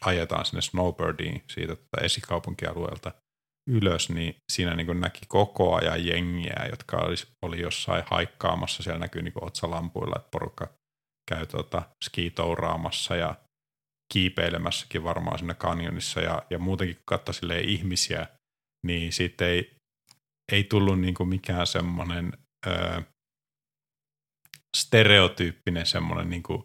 [0.00, 3.12] ajetaan sinne snowbirdiin siitä tota esikaupunkialueelta
[3.70, 8.82] ylös, niin siinä niin näki koko ajan jengiä, jotka oli, oli jossain haikkaamassa.
[8.82, 10.68] Siellä näkyy niin otsalampuilla, että porukka
[11.30, 13.34] käy tota, skitouraamassa ja
[14.12, 18.26] kiipeilemässäkin varmaan sinne kanjonissa ja, ja muutenkin kun katsoi ihmisiä,
[18.86, 19.76] niin siitä ei,
[20.52, 22.32] ei tullut niin kuin mikään semmoinen
[24.76, 26.64] stereotyyppinen semmoinen, niin kuin,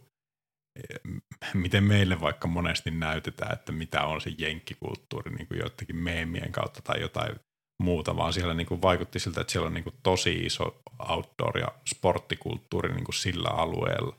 [1.54, 6.82] miten meille vaikka monesti näytetään, että mitä on se jenkkikulttuuri niin kuin joidenkin meemien kautta
[6.82, 7.36] tai jotain
[7.84, 11.60] muuta, vaan siellä niin kuin vaikutti siltä, että siellä on niin kuin tosi iso outdoor-
[11.60, 14.18] ja sporttikulttuuri niin kuin sillä alueella.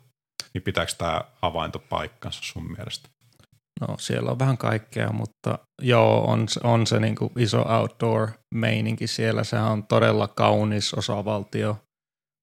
[0.54, 3.08] Niin pitääkö tämä havainto paikkansa sun mielestä?
[3.80, 9.44] No siellä on vähän kaikkea, mutta joo, on, on se niin kuin iso outdoor-meininki siellä.
[9.44, 11.76] Sehän on todella kaunis osavaltio.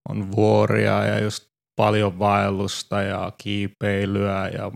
[0.09, 4.71] On vuoria ja just paljon vaellusta ja kiipeilyä ja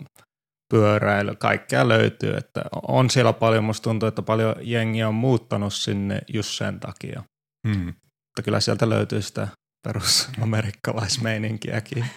[0.73, 2.37] pyöräilyä, kaikkea löytyy.
[2.37, 7.23] Että on siellä paljon, musta tuntuu, että paljon jengiä on muuttanut sinne just sen takia.
[7.67, 7.85] Hmm.
[7.85, 9.47] Mutta kyllä sieltä löytyy sitä
[9.87, 12.05] perusamerikkalaismeininkiäkin.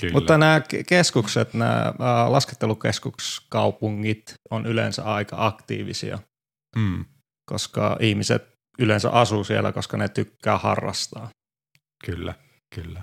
[0.00, 0.12] Kyllä.
[0.12, 1.94] Mutta nämä keskukset, nämä
[2.28, 6.18] laskettelukeskuskaupungit on yleensä aika aktiivisia,
[6.76, 7.04] mm.
[7.50, 8.48] koska ihmiset
[8.78, 11.28] yleensä asuu siellä, koska ne tykkää harrastaa.
[12.04, 12.34] Kyllä,
[12.74, 13.02] kyllä.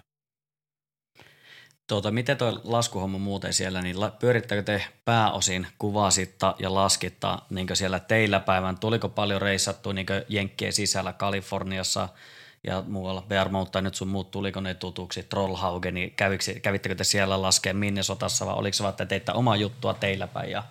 [1.89, 7.99] Tuota, miten tuo laskuhomma muuten siellä, niin pyörittäkö te pääosin kuvasitta ja laskitta niin siellä
[7.99, 8.79] teillä päivän?
[8.79, 12.09] Tuliko paljon reissattua niin Jenkkien sisällä Kaliforniassa–
[12.63, 13.23] ja muualla
[13.71, 18.45] tai nyt sun muut, tuliko ne tutuksi, Trollhaugen, niin kävikö, kävittekö te siellä laskea sotassa
[18.45, 20.63] vai oliko se vaan, että teitte omaa juttua teillä päin ja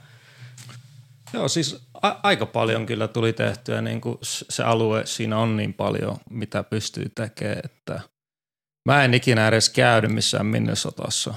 [1.32, 5.74] Joo, siis a- aika paljon kyllä tuli tehtyä, niin kuin se alue siinä on niin
[5.74, 8.00] paljon, mitä pystyy tekemään, että
[8.88, 11.34] mä en ikinä edes käydy missään Minnesotassa.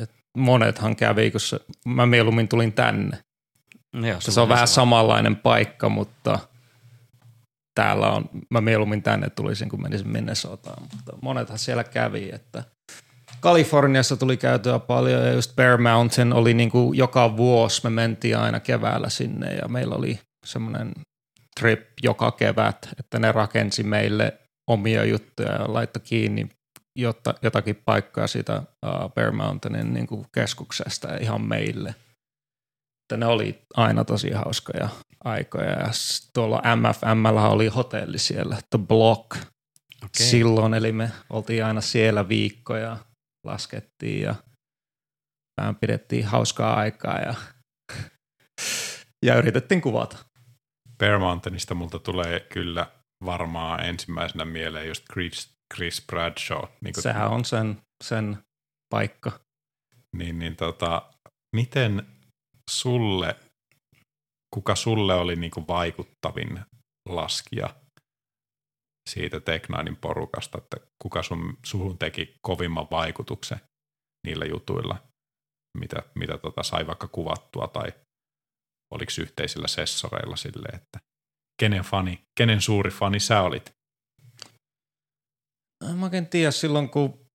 [0.00, 3.18] Et monethan kävi, kun se, mä mieluummin tulin tänne.
[3.92, 6.38] No joo, se on vähän samanlainen paikka, mutta–
[7.74, 12.64] täällä on, mä mieluummin tänne tulisin, kun menisin Minnesotaan, mutta monethan siellä kävi, että
[13.40, 18.38] Kaliforniassa tuli käytyä paljon ja just Bear Mountain oli niin kuin joka vuosi, me mentiin
[18.38, 20.92] aina keväällä sinne ja meillä oli semmoinen
[21.60, 26.48] trip joka kevät, että ne rakensi meille omia juttuja ja laittoi kiinni
[26.96, 28.62] jotta, jotakin paikkaa siitä
[29.14, 31.94] Bear Mountainin niin kuin keskuksesta ihan meille.
[33.12, 34.88] Että ne oli aina tosi hauskoja
[35.24, 35.70] aikoja.
[35.70, 35.90] Ja
[36.34, 40.08] tuolla MFM oli hotelli siellä, The Block, okay.
[40.12, 42.96] silloin, eli me oltiin aina siellä viikkoja,
[43.46, 44.34] laskettiin ja
[45.60, 47.34] vähän pidettiin hauskaa aikaa ja,
[49.26, 50.16] ja yritettiin kuvata.
[50.98, 52.86] Bear Mountainista multa tulee kyllä
[53.24, 56.64] varmaan ensimmäisenä mieleen just Chris, Chris Bradshaw.
[56.80, 58.38] Niin Sehän on sen, sen
[58.90, 59.32] paikka.
[60.16, 61.12] Niin, niin tota,
[61.56, 62.06] miten
[62.70, 63.36] sulle,
[64.54, 66.60] kuka sulle oli niin kuin vaikuttavin
[67.08, 67.82] laskija
[69.10, 73.60] siitä Teknainin porukasta, että kuka sun, suhun teki kovimman vaikutuksen
[74.26, 75.02] niillä jutuilla,
[75.78, 77.92] mitä, mitä tota sai vaikka kuvattua tai
[78.94, 80.98] oliko yhteisillä sessoreilla silleen, että
[81.60, 83.72] kenen fani, kenen suuri fani sä olit?
[85.94, 87.26] Mä oikein tiedä, silloin kun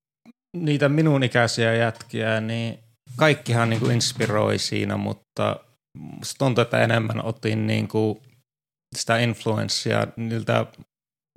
[0.56, 2.78] niitä minun ikäisiä jätkiä, niin
[3.18, 5.60] kaikkihan niin kuin inspiroi siinä, mutta
[6.38, 8.18] tuntuu, että enemmän otin niin kuin
[8.96, 10.66] sitä influenssia niiltä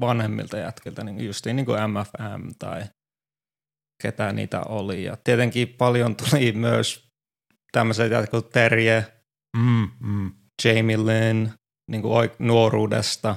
[0.01, 2.83] vanhemmilta jätkiltä, niin justiin niin kuin MFM tai
[4.03, 5.03] ketä niitä oli.
[5.03, 7.07] Ja tietenkin paljon tuli myös
[7.71, 9.13] tämmöiset jätkät kuin Terje,
[9.57, 10.31] mm, mm.
[10.65, 11.49] Jamie Lynn,
[11.91, 13.35] niin kuin nuoruudesta.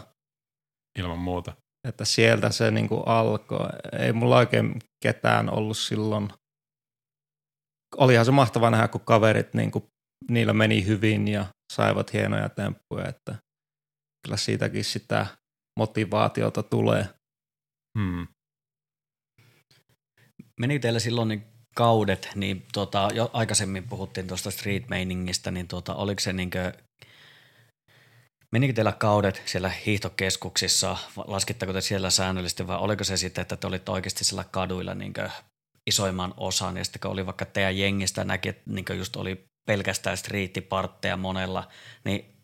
[0.99, 1.53] Ilman muuta.
[1.89, 3.69] Että sieltä se niin kuin alkoi.
[3.99, 6.29] Ei mulla oikein ketään ollut silloin.
[7.97, 9.85] Olihan se mahtava nähdä, kun kaverit niin kuin,
[10.31, 13.35] niillä meni hyvin ja saivat hienoja temppuja, että
[14.25, 15.27] kyllä siitäkin sitä
[15.79, 17.09] motivaatiota tulee.
[17.99, 18.27] Hmm.
[20.61, 21.45] Meni teillä silloin niin
[21.77, 26.73] kaudet, niin tota, jo aikaisemmin puhuttiin tuosta street mainingista, niin tota, oliko se niinkö,
[28.53, 33.67] menikö teillä kaudet siellä hiihtokeskuksissa, laskittako te siellä säännöllisesti vai oliko se sitten, että te
[33.67, 35.31] olitte oikeasti siellä kaduilla niinkö
[35.87, 41.17] isoimman osan ja sitten oli vaikka teidän jengistä näki, että niinkö just oli pelkästään striittipartteja
[41.17, 41.69] monella,
[42.05, 42.35] niin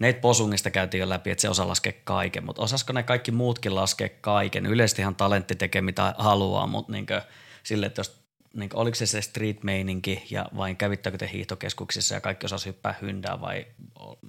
[0.00, 3.74] Nate Posungista käytiin jo läpi, että se osaa laskea kaiken, mutta osasko ne kaikki muutkin
[3.74, 4.66] laskea kaiken?
[4.66, 7.22] Yleisestihan talentti tekee mitä haluaa, mutta niinkö,
[7.62, 8.24] sille, että jos
[8.54, 12.94] niin kuin, oliko se se street-meininki ja vain kävittäkö te hiihtokeskuksissa ja kaikki osasi hyppää
[13.02, 13.66] hyndää vai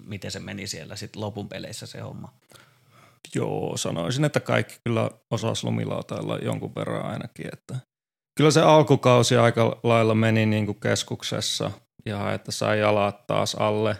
[0.05, 2.33] miten se meni siellä sitten lopun peleissä se homma?
[3.35, 7.49] Joo, sanoisin, että kaikki kyllä osasi lumilautailla jonkun verran ainakin.
[7.53, 7.75] Että
[8.37, 11.71] kyllä se alkukausi aika lailla meni niin kuin keskuksessa
[12.05, 13.97] ja että sai jalat taas alle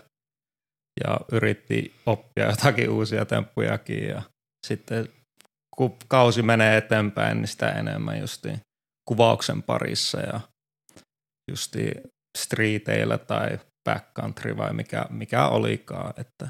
[1.03, 4.21] ja yritti oppia jotakin uusia temppujakin ja
[4.67, 5.09] sitten
[5.77, 8.59] kun kausi menee eteenpäin, niin sitä enemmän justiin
[9.07, 10.39] kuvauksen parissa ja
[11.51, 11.91] justi
[12.37, 13.59] streeteillä tai
[13.89, 16.13] backcountry vai mikä, mikä olikaan.
[16.17, 16.49] Että.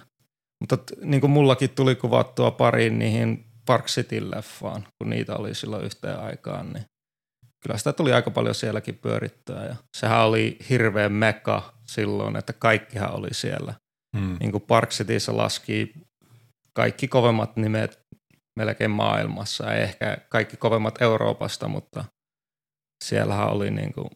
[0.60, 6.20] Mutta niin kuin mullakin tuli kuvattua pariin niihin Park City-leffaan, kun niitä oli silloin yhteen
[6.20, 6.86] aikaan, niin
[7.66, 9.66] kyllä sitä tuli aika paljon sielläkin pyörittyä.
[9.66, 13.74] Ja sehän oli hirveän meka silloin, että kaikkihan oli siellä.
[14.18, 14.38] Hmm.
[14.40, 15.94] Niin kuin Park Cityssä laski
[16.74, 18.00] kaikki kovemmat nimet
[18.60, 22.06] melkein maailmassa, ei ehkä kaikki kovemmat Euroopasta, mutta
[23.04, 24.10] siellähän oli niin kuin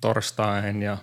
[0.00, 0.98] Torstain ja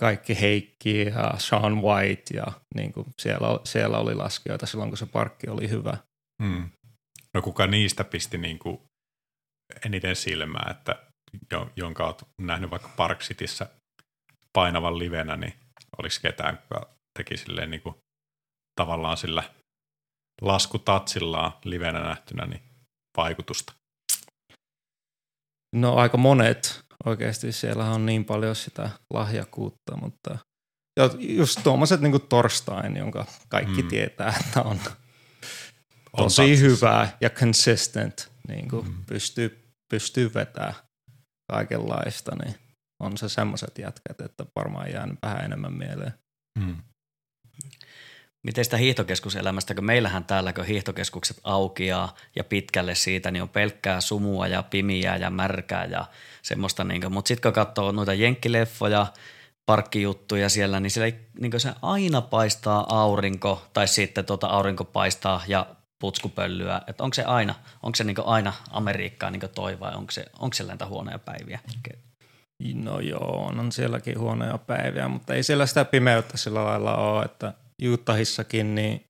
[0.00, 5.06] kaikki Heikki ja Sean White ja niin kuin siellä, siellä oli laskijoita silloin, kun se
[5.06, 5.96] parkki oli hyvä.
[6.42, 6.70] Hmm.
[7.34, 8.87] No kuka niistä pisti niin kuin
[9.86, 11.02] eniten silmää, että
[11.76, 13.66] jonka olet nähnyt vaikka Park Cityssä
[14.52, 15.54] painavan livenä, niin
[15.98, 16.88] oliko ketään, joka
[17.18, 17.94] teki silleen niin kuin,
[18.80, 19.42] tavallaan sillä
[20.42, 22.62] laskutatsillaan livenä nähtynä niin
[23.16, 23.72] vaikutusta?
[25.76, 27.52] No aika monet oikeasti.
[27.52, 30.38] Siellä on niin paljon sitä lahjakuutta, mutta
[31.18, 33.88] just tuommoiset niin torstain, jonka kaikki mm.
[33.88, 34.80] tietää, että on,
[36.12, 39.04] on tosi hyvä ja consistent, niin kuin mm.
[39.06, 40.74] pystyy, pystyy vetämään
[41.52, 42.54] kaikenlaista, niin
[43.00, 46.14] on se semmoiset jätkät, että varmaan jäänyt vähän enemmän mieleen.
[46.58, 46.76] Mm.
[48.46, 54.00] Miten sitä hiihtokeskuselämästä, kun meillähän täällä, kun hiihtokeskukset aukeaa ja pitkälle siitä, niin on pelkkää
[54.00, 56.04] sumua ja pimiä ja märkää ja
[56.42, 56.84] semmoista.
[56.84, 59.06] Niin mutta sitten kun katsoo noita jenkkileffoja,
[59.66, 65.66] parkkijuttuja siellä, niin siellä niin se aina paistaa aurinko tai sitten tuota aurinko paistaa ja
[66.00, 66.82] putskupöllyä.
[66.86, 70.54] Että onko se aina, onko se niin aina Amerikkaa niin toi vai onko se, onko
[70.54, 71.60] se lentä huonoja päiviä?
[72.74, 77.54] No joo, on sielläkin huonoja päiviä, mutta ei siellä sitä pimeyttä sillä lailla ole, että–
[77.86, 79.04] Utahissakin, niin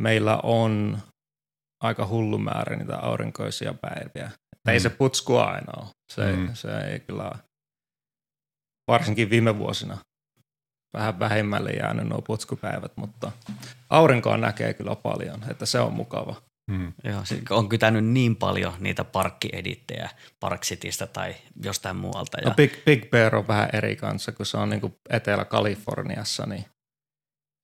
[0.00, 0.98] meillä on
[1.82, 4.26] aika hullu määrä niitä aurinkoisia päiviä.
[4.26, 4.72] Mm.
[4.72, 5.90] Ei se putsku aina ole.
[6.12, 6.54] Se, mm.
[6.54, 7.32] se ei kyllä,
[8.90, 9.98] varsinkin viime vuosina,
[10.94, 13.32] vähän vähemmälle jäänyt nuo putskupäivät, mutta
[13.90, 16.34] aurinkoa näkee kyllä paljon, että se on mukava.
[16.70, 16.92] Mm.
[17.04, 20.10] Joo, on kytänyt niin paljon niitä parkkiedittejä
[20.40, 21.34] Parksitista tai
[21.64, 22.40] jostain muualta.
[22.40, 22.48] Ja...
[22.48, 26.64] No Big, Big Bear on vähän eri kanssa, kun se on niinku Etelä-Kaliforniassa, niin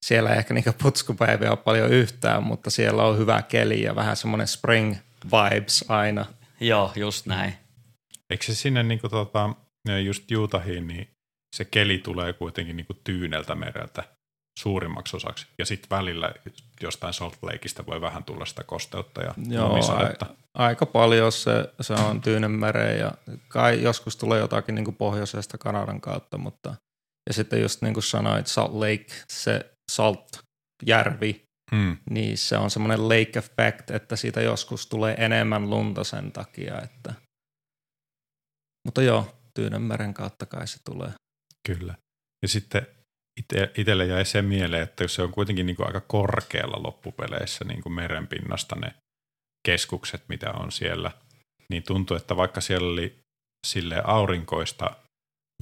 [0.05, 4.17] siellä ei ehkä niinku putskupäiviä ole paljon yhtään, mutta siellä on hyvä keli ja vähän
[4.17, 6.25] semmoinen spring vibes aina.
[6.59, 7.53] Joo, just näin.
[8.29, 9.49] Eikö se sinne niinku tota,
[10.03, 11.07] just Utahiin, niin
[11.55, 14.03] se keli tulee kuitenkin niinku tyyneltä mereltä
[14.59, 15.47] suurimmaksi osaksi.
[15.57, 16.33] Ja sitten välillä
[16.81, 21.93] jostain Salt Lakeista voi vähän tulla sitä kosteutta ja Joo, a, aika paljon se, se
[21.93, 23.11] on Tyynenmereen ja
[23.47, 26.75] kai joskus tulee jotakin niin kuin pohjoisesta Kanadan kautta, mutta
[27.29, 31.45] ja sitten just niin kuin sanoit, Salt Lake, se Salt-järvi,
[31.75, 31.97] hmm.
[32.09, 37.13] niin se on semmoinen lake effect, että siitä joskus tulee enemmän lunta sen takia, että
[38.85, 41.11] mutta joo, Tyynenmeren kautta kai se tulee.
[41.67, 41.95] Kyllä.
[42.41, 42.87] Ja sitten
[43.39, 47.81] ite, itselle jäi se mieleen, että se on kuitenkin niin kuin aika korkealla loppupeleissä niin
[47.81, 48.93] kuin merenpinnasta ne
[49.67, 51.11] keskukset, mitä on siellä,
[51.69, 53.19] niin tuntuu, että vaikka siellä oli
[53.67, 54.95] sille aurinkoista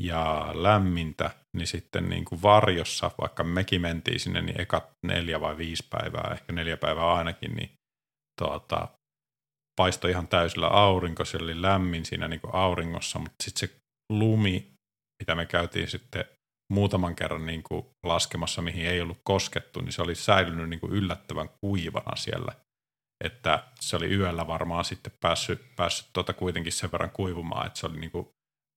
[0.01, 5.57] ja lämmintä, niin sitten niin kuin varjossa, vaikka mekin mentiin sinne, niin eka neljä vai
[5.57, 7.71] viisi päivää, ehkä neljä päivää ainakin, niin
[8.41, 8.87] tuota,
[9.75, 13.75] paistoi ihan täysillä aurinko, siellä oli lämmin siinä niin kuin auringossa, mutta sitten se
[14.11, 14.71] lumi,
[15.19, 16.25] mitä me käytiin sitten
[16.73, 20.91] muutaman kerran niin kuin laskemassa, mihin ei ollut koskettu, niin se oli säilynyt niin kuin
[20.91, 22.51] yllättävän kuivana siellä.
[23.23, 27.85] Että se oli yöllä varmaan sitten päässyt, päässyt tota kuitenkin sen verran kuivumaan, että se
[27.85, 28.27] oli niin kuin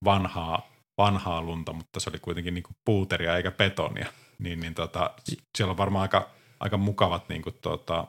[0.05, 4.07] vanhaa, vanhaa lunta, mutta se oli kuitenkin niin kuin puuteria eikä betonia.
[4.39, 5.13] Niin, niin tota,
[5.57, 6.29] siellä on varmaan aika,
[6.59, 8.07] aika mukavat niin kuin tota,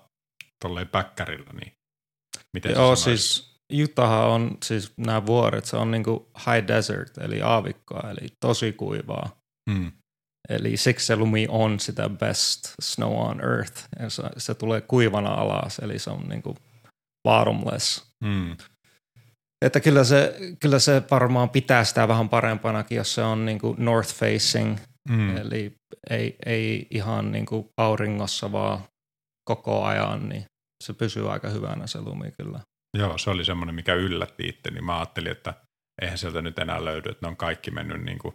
[0.64, 1.50] tolleen päkkärillä.
[1.52, 1.72] Niin
[2.52, 7.42] miten Joo, siis Utah on siis nämä vuoret, se on niin kuin high desert, eli
[7.42, 9.36] aavikkoa, eli tosi kuivaa.
[9.70, 9.92] Mm.
[10.48, 13.88] Eli siksi se lumi on sitä best snow on earth.
[13.98, 16.56] Ja se, se tulee kuivana alas, eli se on niinku
[17.28, 18.14] bottomless.
[18.24, 18.56] Mm.
[19.64, 24.14] Että kyllä se, kyllä se varmaan pitää sitä vähän parempanakin, jos se on niinku north
[24.14, 24.78] facing,
[25.08, 25.36] mm.
[25.36, 25.72] eli
[26.10, 28.82] ei, ei ihan niinku auringossa vaan
[29.48, 30.44] koko ajan, niin
[30.84, 32.60] se pysyy aika hyvänä se lumi kyllä.
[32.94, 35.54] Joo, se oli semmoinen, mikä yllätti itse, niin mä ajattelin, että
[36.02, 38.34] eihän sieltä nyt enää löydy, että ne on kaikki mennyt niin kuin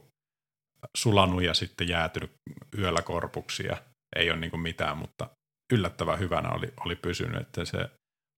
[0.97, 2.31] sulanut ja sitten jäätynyt
[2.77, 3.77] yöllä korpuksi ja
[4.15, 5.29] ei ole niin kuin mitään, mutta
[5.73, 7.89] yllättävän hyvänä oli, oli pysynyt, että se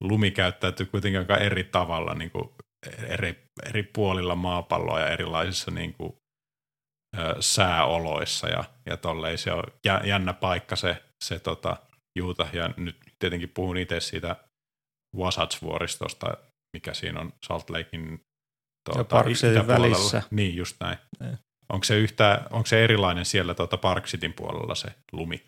[0.04, 2.50] lumi käyttäytyy kuitenkin aika eri tavalla niin kuin
[3.08, 6.14] eri, eri puolilla maapalloa ja erilaisissa niin kuin,
[7.18, 9.38] ö, sääoloissa ja, ja tolleen.
[9.38, 9.64] Se on
[10.04, 11.78] jännä paikka se, se tota,
[12.20, 14.36] Juuta ja nyt tietenkin puhun itse siitä
[15.18, 16.38] Wasatch-vuoristosta,
[16.74, 18.22] mikä siinä on Salt Lakein
[18.90, 19.24] tuota,
[19.68, 20.24] välissä.
[20.32, 20.98] Niin, just näin.
[21.20, 21.38] Ne.
[21.70, 25.44] Onko se, yhtä, onko se erilainen siellä tuota Park Cityn puolella se lumi?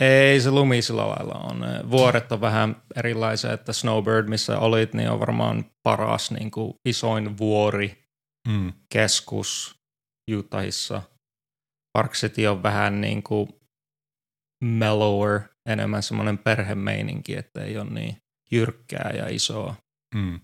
[0.00, 1.64] Ei se lumi sillä lailla on.
[1.90, 7.38] Vuoret on vähän erilaisia, että Snowbird, missä olit, niin on varmaan paras niin kuin isoin
[7.38, 8.04] vuori,
[8.48, 8.72] mm.
[8.92, 9.74] keskus
[10.32, 11.02] Utahissa.
[11.92, 13.48] Park City on vähän niin kuin
[14.64, 18.16] mellower, enemmän semmoinen perhemeininki, että ei ole niin
[18.50, 19.74] jyrkkää ja isoa.
[20.14, 20.40] Mm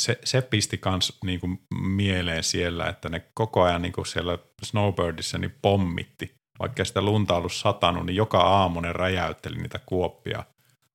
[0.00, 5.54] se, se pisti kans niinku mieleen siellä, että ne koko ajan niinku siellä Snowbirdissa niin
[5.62, 6.34] pommitti.
[6.58, 10.44] Vaikka sitä lunta ollut satanut, niin joka aamu ne räjäytteli niitä kuoppia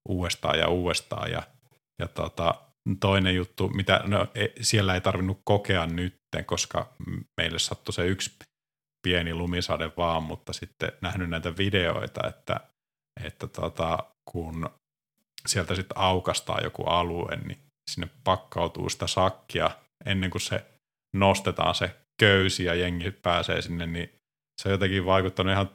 [0.10, 1.32] uudestaan ja uudestaan.
[1.32, 1.44] Ja,
[2.00, 2.56] ja tota,
[3.00, 6.94] toinen juttu, mitä no, e, siellä ei tarvinnut kokea nytten, koska
[7.38, 8.36] meille sattui se yksi
[9.08, 12.60] pieni lumisade vaan, mutta sitten nähnyt näitä videoita, että,
[13.26, 13.98] että tota,
[14.32, 14.70] kun
[15.48, 17.60] sieltä sitten aukastaa joku alue, niin
[17.92, 19.72] sinne pakkautuu sitä sakkia
[20.06, 20.66] ennen kuin se
[21.16, 24.10] nostetaan se köysi ja jengi pääsee sinne, niin
[24.62, 25.70] se on jotenkin vaikuttanut ihan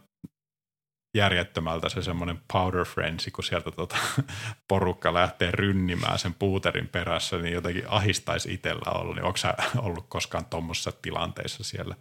[1.17, 3.97] järjettömältä se semmoinen powder frenzy, kun sieltä tota,
[4.69, 9.15] porukka lähtee rynnimään sen puuterin perässä, niin jotenkin ahistaisi itsellä olla.
[9.15, 11.95] Niin onko sä ollut koskaan tuommoisessa tilanteessa siellä?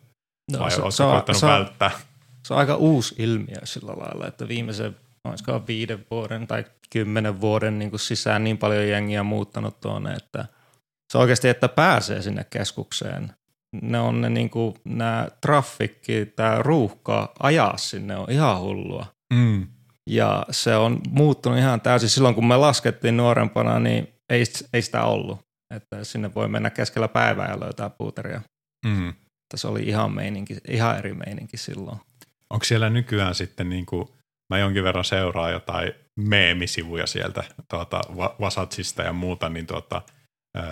[0.51, 0.91] No, Vai se, se, on,
[1.35, 1.91] se, välttää?
[2.43, 7.79] Se on aika uusi ilmiö sillä lailla, että viimeisen olisiko viiden vuoden tai kymmenen vuoden
[7.79, 10.45] niin kuin sisään niin paljon jengiä muuttanut tuonne, että
[11.11, 13.33] se oikeasti, että pääsee sinne keskukseen.
[13.81, 19.05] Ne on ne niin kuin, nämä traffikki, tämä ruuhka ajaa sinne on ihan hullua.
[19.33, 19.67] Mm.
[20.09, 22.09] Ja se on muuttunut ihan täysin.
[22.09, 24.43] Silloin kun me laskettiin nuorempana, niin ei,
[24.73, 25.39] ei sitä ollut.
[25.75, 28.41] Että sinne voi mennä keskellä päivää ja löytää puuteria.
[28.85, 29.13] Mm.
[29.55, 31.97] Se oli ihan, meininki, ihan eri meininki silloin.
[32.49, 34.07] Onko siellä nykyään sitten niin kuin
[34.49, 38.01] mä jonkin verran seuraan jotain meemisivuja sieltä tuota,
[38.39, 40.01] Vasatsista ja muuta, niin tuota,
[40.57, 40.63] öö,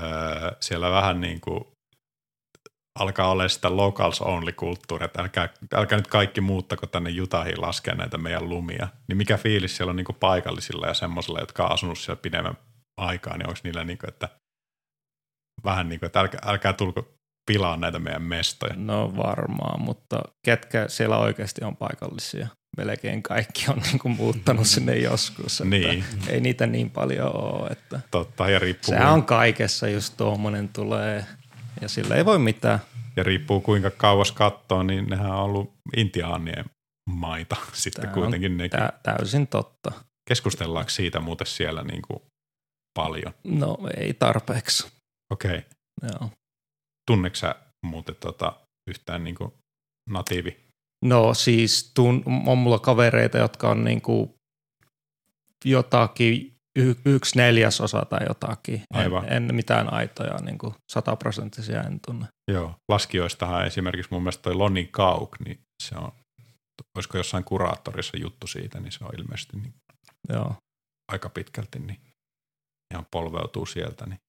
[0.59, 1.65] siellä vähän niin kuin
[2.99, 7.95] alkaa olla sitä locals only kulttuuria, että älkää, älkää nyt kaikki muuttako tänne Jutahiin laskea
[7.95, 8.87] näitä meidän lumia.
[9.07, 12.57] Niin mikä fiilis siellä on niin kuin paikallisilla ja semmoisilla, jotka on asunut siellä pidemmän
[12.97, 14.29] aikaa, niin onko niillä niin kuin, että
[15.63, 17.13] vähän niin kuin, että älkää, älkää tulko
[17.51, 18.73] pilaa näitä meidän mestoja.
[18.75, 22.47] No varmaan, mutta ketkä siellä oikeasti on paikallisia?
[22.77, 25.61] Melkein kaikki on niin kuin muuttanut sinne joskus.
[25.61, 26.03] Että Niin.
[26.29, 27.67] Ei niitä niin paljon ole.
[27.69, 31.25] Että Totta, ja riippuu, se on kaikessa, just tuommoinen tulee
[31.81, 32.79] ja sillä ei voi mitään.
[33.15, 36.65] ja riippuu kuinka kauas katsoo, niin nehän on ollut intiaanien
[37.09, 38.79] maita sitten Tää kuitenkin on nekin.
[38.79, 39.91] tä- täysin totta.
[40.29, 42.19] Keskustellaanko siitä muuten siellä niin kuin
[42.93, 43.33] paljon?
[43.43, 44.87] No ei tarpeeksi.
[45.33, 45.57] Okei.
[45.57, 45.61] Okay.
[46.11, 46.29] Joo.
[47.07, 48.53] Tunneeko sä muuten tota
[48.89, 49.53] yhtään niin kuin
[50.09, 50.66] natiivi?
[51.05, 54.35] No siis tun, on mulla kavereita, jotka on niinku
[55.65, 58.81] jotakin y- yksi neljäsosa tai jotakin.
[58.93, 59.25] Aivan.
[59.25, 62.27] En, en mitään aitoja niinku sataprosenttisia en tunne.
[62.51, 62.75] Joo.
[62.91, 66.11] Laskijoistahan esimerkiksi mun mielestä toi Lonnie Kauk, niin se on,
[66.97, 69.73] olisiko jossain kuraattorissa juttu siitä, niin se on ilmeisesti niin
[70.29, 70.55] Joo.
[71.11, 71.99] aika pitkälti niin
[72.93, 74.05] ihan polveutuu sieltä.
[74.05, 74.19] Niin.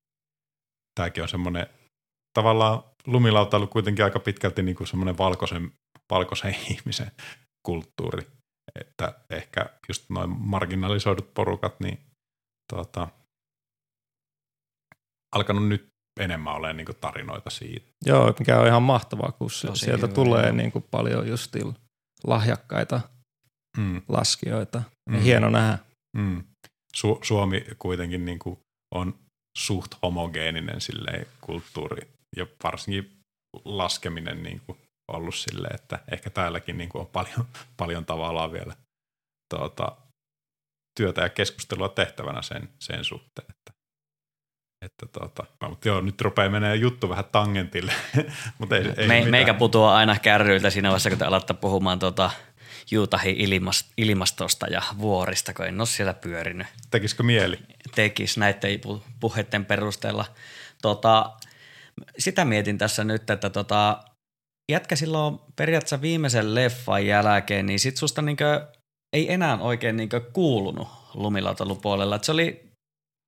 [1.01, 1.66] Tämäkin on semmoinen
[2.39, 5.73] tavallaan lumilautailu kuitenkin aika pitkälti niin kuin semmoinen valkoisen,
[6.10, 7.10] valkoisen ihmisen
[7.66, 8.26] kulttuuri.
[8.80, 11.98] Että ehkä just noin marginalisoidut porukat, niin
[12.72, 13.09] tuota,
[15.36, 15.89] alkanut nyt
[16.20, 17.86] enemmän olemaan niin kuin tarinoita siitä.
[18.06, 20.52] Joo, mikä on ihan mahtavaa, kun se, Tosi sieltä hyvä, tulee joo.
[20.56, 21.56] niinku paljon just
[22.24, 23.01] lahjakkaita
[23.76, 24.82] Mm, laskijoita.
[25.10, 25.16] Mm.
[25.16, 25.22] Mm.
[25.22, 25.78] Hieno nähdä.
[26.16, 26.44] mm.
[26.97, 28.59] Su- Suomi kuitenkin niin kuin
[28.94, 29.18] on
[29.59, 33.18] suht homogeeninen silleen kulttuuri ja varsinkin
[33.64, 34.78] laskeminen niin kuin
[35.09, 38.74] ollut silleen, että ehkä täälläkin niin kuin on paljon, paljon tavallaan vielä
[39.55, 39.97] tuota,
[40.98, 43.47] työtä ja keskustelua tehtävänä sen, sen suhteen.
[43.51, 43.72] Että,
[44.85, 47.93] että tuota, mutta joo, nyt rupeaa menee juttu vähän tangentille,
[48.59, 52.30] mutta ei, ei Me, meikä putoaa aina kärryiltä siinä vaiheessa, kun te alatte puhumaan tuota
[52.90, 56.66] Juutahin ilmas, ilmastosta ja vuorista, kun en ole siellä pyörinyt.
[56.90, 57.59] Tekisikö mieli?
[57.94, 60.24] Tekis näiden pu- puheiden perusteella.
[60.82, 61.32] Tota,
[62.18, 64.05] sitä mietin tässä nyt, että tota,
[64.69, 68.66] jätkä silloin periaatteessa viimeisen leffan jälkeen, niin sit susta niinkö,
[69.12, 72.16] ei enää oikein niinkö kuulunut lumilautailupuolella.
[72.16, 72.69] Et se oli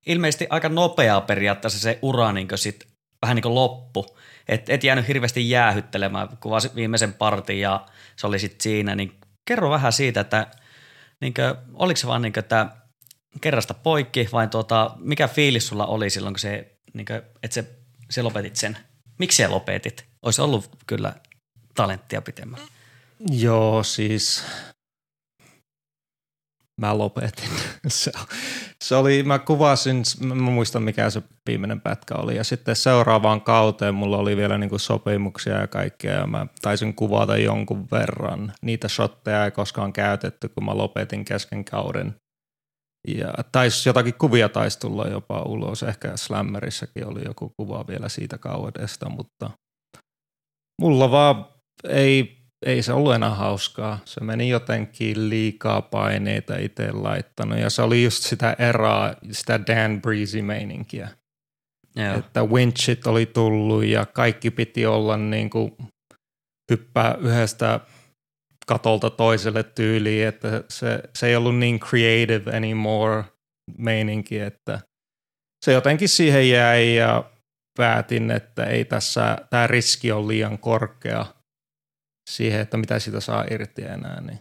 [0.05, 2.87] ilmeisesti aika nopeaa periaatteessa se ura niinkö sit
[3.21, 4.17] vähän niin kuin loppu.
[4.47, 7.85] Et, et jäänyt hirveästi jäähyttelemään, kuvasit viimeisen partin ja
[8.15, 8.95] se oli sitten siinä.
[8.95, 10.47] Niin kerro vähän siitä, että
[11.21, 12.67] niinkö, oliko se vaan niinkö, että
[13.41, 17.65] kerrasta poikki vai tuota, mikä fiilis sulla oli silloin, kun se, niinkö, että se,
[18.09, 18.77] se lopetit sen?
[19.19, 20.05] Miksi se lopetit?
[20.21, 21.13] Olisi ollut kyllä
[21.75, 22.59] talenttia pitemmän.
[23.29, 24.43] Joo, siis
[26.81, 27.49] mä lopetin.
[27.87, 28.11] se,
[28.83, 33.95] se oli, mä kuvasin, mä muistan mikä se viimeinen pätkä oli ja sitten seuraavaan kauteen
[33.95, 38.53] mulla oli vielä niinku sopimuksia ja kaikkea ja mä taisin kuvata jonkun verran.
[38.61, 42.15] Niitä shotteja ei koskaan käytetty, kun mä lopetin kesken kauden.
[43.07, 48.37] Ja tais, jotakin kuvia taisi tulla jopa ulos, ehkä Slammerissäkin oli joku kuva vielä siitä
[48.37, 49.49] kaudesta, mutta
[50.81, 51.45] mulla vaan
[51.83, 53.99] ei ei se ollut enää hauskaa.
[54.05, 60.01] Se meni jotenkin liikaa paineita itse laittanut ja se oli just sitä eraa, sitä Dan
[60.01, 61.07] Breezy-meininkiä.
[61.95, 62.17] Joo.
[62.17, 65.77] Että winchit oli tullut ja kaikki piti olla niin kuin
[66.71, 67.79] hyppää yhdestä
[68.67, 73.23] katolta toiselle tyyliin, että se, se ei ollut niin creative anymore
[73.77, 74.79] meininki, että
[75.65, 77.23] se jotenkin siihen jäi ja
[77.77, 81.25] päätin, että ei tässä, tämä riski on liian korkea
[82.29, 84.39] siihen, että mitä siitä saa irti enää, niin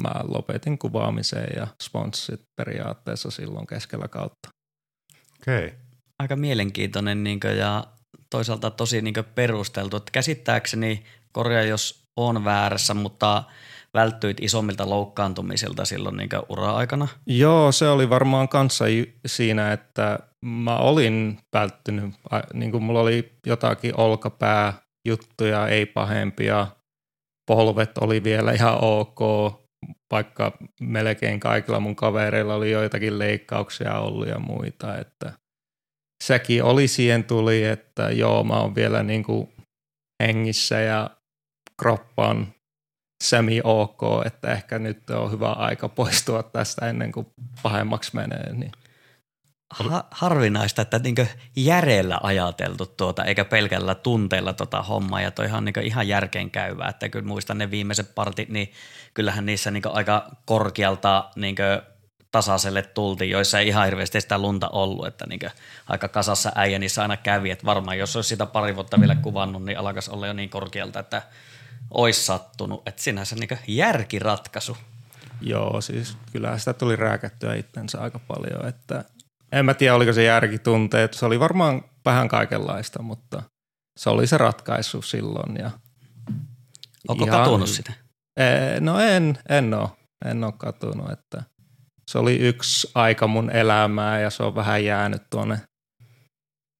[0.00, 4.48] mä lopetin kuvaamiseen ja sponssit periaatteessa silloin keskellä kautta.
[5.40, 5.66] Okei.
[5.66, 5.78] Okay.
[6.18, 7.86] Aika mielenkiintoinen niinkö, ja
[8.30, 9.96] toisaalta tosi niinkö perusteltu.
[9.96, 13.44] Että käsittääkseni, korjaa jos on väärässä, mutta
[13.94, 17.08] välttyit isommilta loukkaantumisilta silloin niinkö ura-aikana.
[17.26, 18.84] Joo, se oli varmaan kanssa
[19.26, 22.14] siinä, että mä olin välttynyt,
[22.54, 24.72] niin kuin mulla oli jotakin olkapää
[25.04, 26.66] juttuja, ei pahempia.
[27.46, 29.20] Polvet oli vielä ihan ok,
[30.10, 35.32] vaikka melkein kaikilla mun kavereilla oli joitakin leikkauksia ollut ja muita, että
[36.24, 39.48] sekin oli siihen tuli, että joo, mä oon vielä niin kuin
[40.22, 41.10] hengissä ja
[41.80, 42.46] kroppa on
[43.24, 47.26] semi ok, että ehkä nyt on hyvä aika poistua tästä ennen kuin
[47.62, 48.52] pahemmaksi menee.
[48.52, 48.72] Niin.
[49.70, 51.26] Ha- harvinaista, että niinkö
[51.56, 57.08] järjellä ajateltu tuota, eikä pelkällä tunteella tota hommaa, ja toihan niinkö ihan järkeen käyvää, että
[57.08, 58.72] kyllä muistan ne viimeiset partit, niin
[59.14, 61.82] kyllähän niissä niinkö aika korkealta niinkö
[62.30, 65.40] tasaiselle tultiin, joissa ei ihan hirveästi sitä lunta ollut, että niin
[65.88, 69.64] aika kasassa äijä niissä aina kävi, että varmaan jos olisi sitä pari vuotta vielä kuvannut,
[69.64, 71.22] niin alkaisi olla jo niin korkealta, että
[71.90, 74.76] olisi sattunut, että sinänsä niin järkiratkaisu.
[75.40, 79.04] Joo, siis kyllä sitä tuli rääkättyä itsensä aika paljon, että
[79.54, 83.42] en mä tiedä oliko se järkitunteet, se oli varmaan vähän kaikenlaista, mutta
[83.98, 85.56] se oli se ratkaisu silloin.
[85.56, 85.70] Ja
[87.08, 87.92] Onko katunut sitä?
[88.80, 89.88] No en, en ole,
[90.24, 91.42] en ole katunut, että
[92.10, 95.60] se oli yksi aika mun elämää ja se on vähän jäänyt tuonne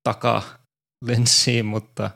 [0.08, 2.10] takalinssiin, mutta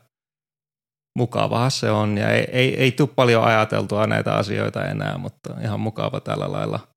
[1.19, 5.81] mukavahan se on ja ei, ei, ei tule paljon ajateltua näitä asioita enää, mutta ihan
[5.81, 6.89] mukava tällä lailla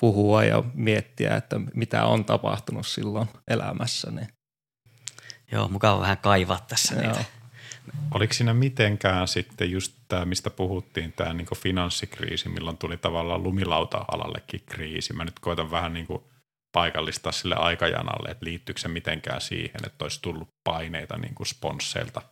[0.00, 4.10] puhua ja miettiä, että mitä on tapahtunut silloin elämässä.
[4.10, 4.28] Niin.
[5.52, 7.02] Joo, mukava vähän kaivaa tässä Joo.
[7.02, 7.24] niitä.
[8.14, 14.62] Oliko siinä mitenkään sitten just tämä, mistä puhuttiin, tämä niin finanssikriisi, milloin tuli tavallaan lumilauta-alallekin
[14.66, 15.12] kriisi.
[15.12, 16.06] Mä nyt koitan vähän niin
[16.72, 22.22] paikallistaa sille aikajanalle, että liittyykö se mitenkään siihen, että olisi tullut paineita niin sponsseilta?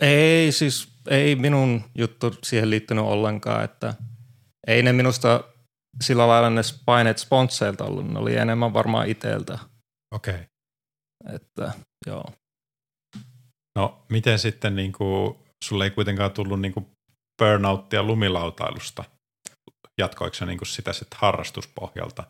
[0.00, 3.94] Ei, siis ei minun juttu siihen liittynyt ollenkaan, että
[4.66, 5.44] ei ne minusta
[6.02, 9.58] sillä lailla ne paineet sponsseilta ollut, ne oli enemmän varmaan iteltä.
[10.14, 10.34] Okei.
[10.34, 10.46] Okay.
[11.34, 11.72] Että
[12.06, 12.24] joo.
[13.78, 16.86] No miten sitten niin kuin, sulle ei kuitenkaan tullut niin kuin
[17.42, 19.04] burnouttia lumilautailusta?
[19.98, 22.24] Jatkoiko se niin kuin sitä sitten harrastuspohjalta?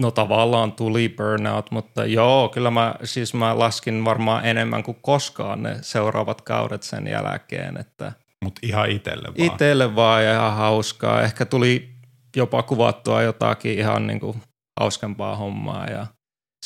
[0.00, 5.62] No tavallaan tuli burnout, mutta joo, kyllä mä, siis mä laskin varmaan enemmän kuin koskaan
[5.62, 7.76] ne seuraavat kaudet sen jälkeen.
[7.76, 8.12] Että
[8.44, 9.52] Mutta ihan itselle vaan?
[9.52, 11.22] Itselle vaan ja ihan hauskaa.
[11.22, 11.91] Ehkä tuli
[12.36, 14.42] jopa kuvattua jotakin ihan niin kuin
[14.80, 15.86] hauskempaa hommaa.
[15.86, 16.06] Ja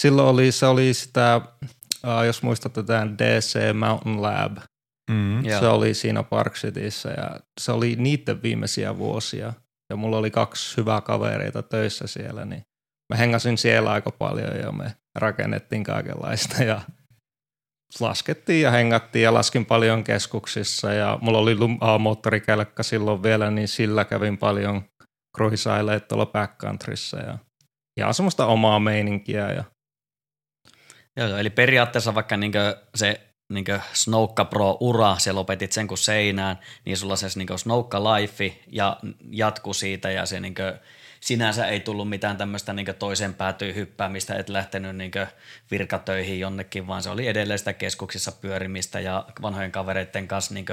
[0.01, 1.40] silloin oli, se oli sitä
[2.26, 4.56] jos muistatte tämän DC Mountain Lab,
[5.10, 9.52] mm, se oli siinä Park Cityssä ja se oli niiden viimeisiä vuosia.
[9.90, 12.62] Ja mulla oli kaksi hyvää kavereita töissä siellä, niin
[13.12, 16.80] mä hengasin siellä aika paljon ja me rakennettiin kaikenlaista ja
[18.01, 20.93] laskettiin ja hengattiin ja laskin paljon keskuksissa.
[20.93, 21.56] Ja mulla oli
[21.98, 24.82] moottorikelkka silloin vielä, niin sillä kävin paljon
[25.36, 27.38] kruisaileet tuolla backcountryssa ja
[27.96, 29.64] ihan semmoista omaa meininkiä ja
[31.16, 33.20] Joo, joo, eli periaatteessa vaikka niinkö se
[33.52, 38.96] niinkö Snoukka Pro-ura, se lopetit sen kuin seinään, niin sulla se niinkö Snoukka Life ja
[39.30, 40.78] jatku siitä ja se niinkö
[41.20, 45.10] sinänsä ei tullut mitään tämmöistä niin toisen päätyy hyppäämistä, et lähtenyt niin
[45.70, 50.66] virkatöihin jonnekin, vaan se oli edelleen sitä keskuksissa pyörimistä ja vanhojen kavereiden kanssa niin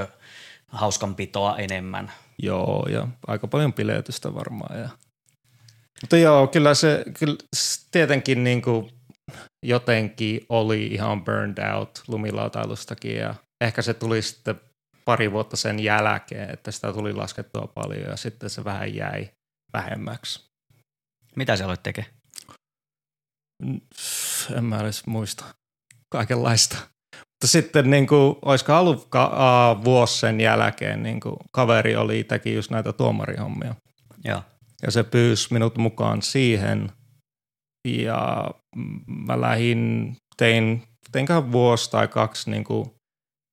[0.68, 2.12] hauskanpitoa enemmän.
[2.42, 4.80] Joo, ja aika paljon pileytystä varmaan.
[4.80, 4.90] Ja.
[6.02, 7.36] Mutta joo, kyllä se kyllä
[7.92, 8.92] tietenkin niin kuin
[9.66, 14.62] jotenkin oli ihan burned out lumilautailustakin ja ehkä se tuli sitten
[15.06, 19.30] pari vuotta sen jälkeen, että sitä tuli laskettua paljon ja sitten se vähän jäi
[19.74, 20.50] vähemmäksi.
[21.36, 22.14] Mitä se aloit tekemään?
[24.58, 25.46] En mä edes muista.
[26.10, 26.78] Kaikenlaista.
[27.44, 32.24] Mutta sitten niin kuin, olisiko ollut ka- uh, vuosi sen jälkeen, niin kuin, kaveri oli,
[32.24, 33.76] teki just näitä tuomarihommia.
[34.24, 34.42] Ja,
[34.84, 36.90] ja se pyysi minut mukaan siihen–
[37.88, 38.52] ja
[39.08, 42.86] mä lähin, tein, teinköhän vuosi tai kaksi niin kuin,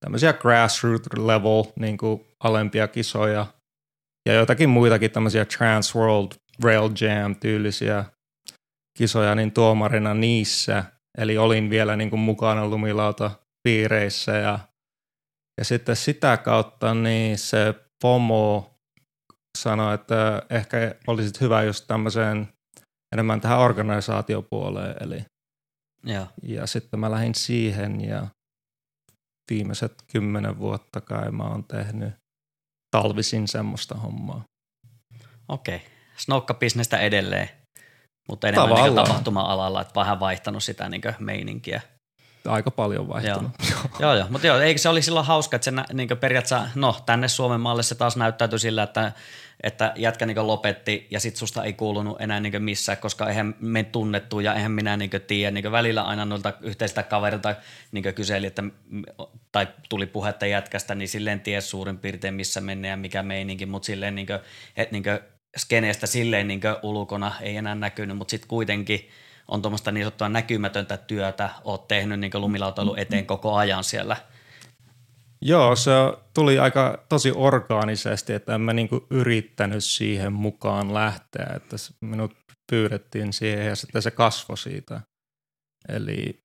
[0.04, 3.46] tämmöisiä grassroots level niin kuin, alempia kisoja
[4.28, 8.04] ja jotakin muitakin tämmöisiä Trans World Rail Jam tyylisiä
[8.98, 10.84] kisoja niin tuomarina niissä.
[11.18, 13.30] Eli olin vielä niin kuin mukana lumilauta
[13.62, 14.58] piireissä ja,
[15.58, 18.74] ja sitten sitä kautta niin se FOMO
[19.58, 22.48] sanoi, että ehkä olisit hyvä just tämmöiseen
[23.12, 24.96] enemmän tähän organisaatiopuoleen.
[25.00, 25.24] Eli,
[26.04, 26.26] ja.
[26.42, 28.26] ja sitten mä lähdin siihen ja
[29.50, 32.14] viimeiset kymmenen vuotta kai mä oon tehnyt
[32.96, 34.44] talvisin semmoista hommaa.
[35.48, 35.76] Okei.
[35.76, 35.88] Okay.
[36.16, 37.48] Snokka-bisnestä edelleen,
[38.28, 41.80] mutta enemmän niin tapahtuma-alalla, että vähän vaihtanut sitä niin meininkiä.
[42.46, 43.52] Aika paljon vaihtunut.
[43.70, 44.26] Joo, joo, joo.
[44.30, 47.82] mutta joo, eikö se oli silloin hauska, että se niin periaatteessa, no tänne Suomen maalle
[47.82, 49.12] se taas näyttäytyi sillä, että
[49.62, 53.84] että jätkä niin lopetti ja sit susta ei kuulunut enää niin missään, koska eihän me
[53.84, 55.50] tunnettu ja eihän minä niin tiedä.
[55.50, 57.54] Niin välillä aina noilta yhteistä kaverilta
[57.92, 58.62] niin kyseli, että,
[59.52, 63.86] tai tuli puhetta jätkästä, niin silleen ties suurin piirtein missä menee ja mikä meininki, mutta
[63.86, 64.38] silleen niin kuin,
[64.76, 65.04] että niin
[65.56, 69.08] skeneestä silleen niin ulkona ei enää näkynyt, mutta sitten kuitenkin
[69.50, 74.16] on tuommoista niin sanottua näkymätöntä työtä, oot tehnyt niin lumilautailu eteen koko ajan siellä–
[75.42, 75.90] Joo, se
[76.34, 82.36] tuli aika tosi orgaanisesti, että en mä niinku yrittänyt siihen mukaan lähteä, että minut
[82.72, 85.00] pyydettiin siihen ja sitten se kasvoi siitä.
[85.88, 86.40] Eli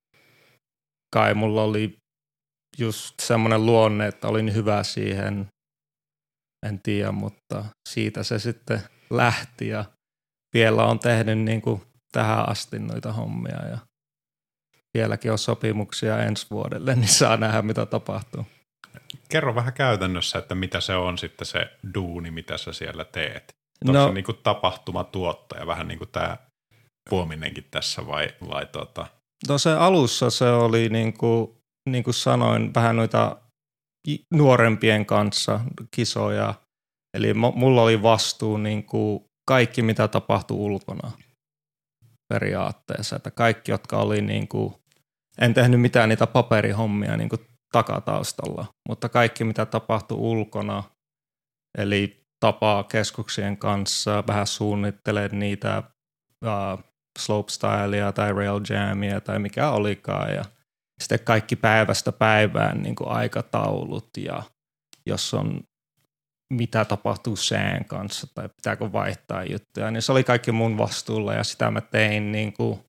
[1.16, 1.98] kai mulla oli
[2.78, 5.48] just semmoinen luonne, että olin hyvä siihen,
[6.66, 9.86] en tiedä, mutta siitä se sitten lähti ja
[10.54, 11.82] vielä on tehnyt niin kuin
[12.16, 13.78] tähän asti noita hommia ja
[14.98, 18.46] vieläkin on sopimuksia ensi vuodelle, niin saa nähdä mitä tapahtuu.
[19.30, 23.56] Kerro vähän käytännössä, että mitä se on sitten se duuni, mitä sä siellä teet.
[23.86, 26.38] Onko no, se niin kuin tapahtumatuottaja, vähän niin kuin tämä
[27.10, 29.08] Puominenkin tässä vai, vai tota?
[29.48, 31.58] No se alussa se oli niin kuin,
[31.90, 33.38] niin kuin sanoin, vähän noita
[34.34, 35.60] nuorempien kanssa
[35.92, 36.54] kisoja.
[37.14, 41.12] Eli mulla oli vastuu niin kuin kaikki, mitä tapahtui ulkona
[42.28, 43.16] periaatteessa.
[43.16, 44.74] Että kaikki, jotka oli niin kuin,
[45.42, 47.42] en tehnyt mitään niitä paperihommia niin kuin
[47.72, 50.84] takataustalla, mutta kaikki, mitä tapahtui ulkona,
[51.78, 55.84] eli tapaa keskuksien kanssa, vähän suunnittelee niitä
[56.46, 56.84] uh,
[57.20, 60.46] slopestylea tai rail jamia tai mikä olikaan ja
[61.02, 64.44] sitten kaikki päivästä päivään niin kuin aikataulut ja
[65.06, 65.62] jos on
[66.56, 71.44] mitä tapahtuu sään kanssa tai pitääkö vaihtaa juttuja, niin se oli kaikki mun vastuulla ja
[71.44, 72.80] sitä mä tein niin kuin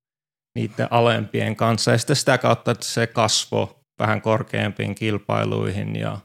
[0.57, 6.19] niiden alempien kanssa ja sitten sitä kautta, että se kasvo vähän korkeampiin kilpailuihin ja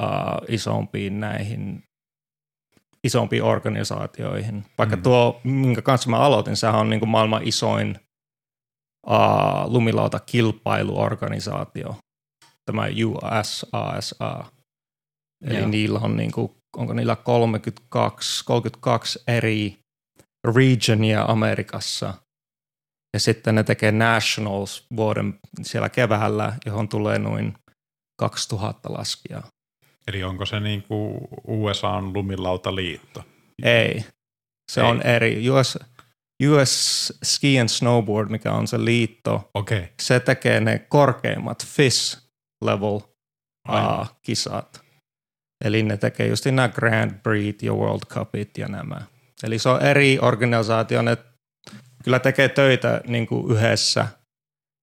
[0.00, 0.08] uh,
[0.48, 1.82] isompiin näihin
[3.04, 4.64] isompiin organisaatioihin.
[4.78, 5.02] Vaikka mm.
[5.02, 7.98] tuo, minkä kanssa mä aloitin, sehän on niin kuin maailman isoin
[9.06, 11.96] uh, lumilauta kilpailuorganisaatio,
[12.64, 14.44] tämä USASA.
[15.44, 15.68] Eli Joo.
[15.68, 19.78] niillä on, niin kuin, onko niillä 32, 32 eri
[20.46, 22.14] regionia Amerikassa.
[23.14, 27.54] Ja sitten ne tekee Nationals vuoden siellä keväällä, johon tulee noin
[28.18, 29.48] 2000 laskijaa.
[30.08, 33.24] Eli onko se niin kuin USAn lumilautaliitto?
[33.62, 34.04] Ei.
[34.72, 34.86] Se Ei.
[34.86, 35.50] on eri.
[35.50, 35.78] US,
[36.50, 39.86] US Ski and Snowboard, mikä on se liitto, okay.
[40.02, 42.28] se tekee ne korkeimmat FIS
[42.64, 43.00] level
[43.68, 44.85] uh, kisat.
[45.66, 49.00] Eli ne tekee just nämä Grand Prix ja World Cupit ja nämä.
[49.42, 51.16] Eli se on eri organisaatio, ne
[52.04, 54.08] kyllä tekee töitä niin kuin yhdessä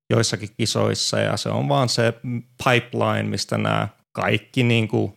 [0.10, 2.14] joissakin kisoissa ja se on vaan se
[2.64, 5.14] pipeline, mistä nämä kaikki niin kuin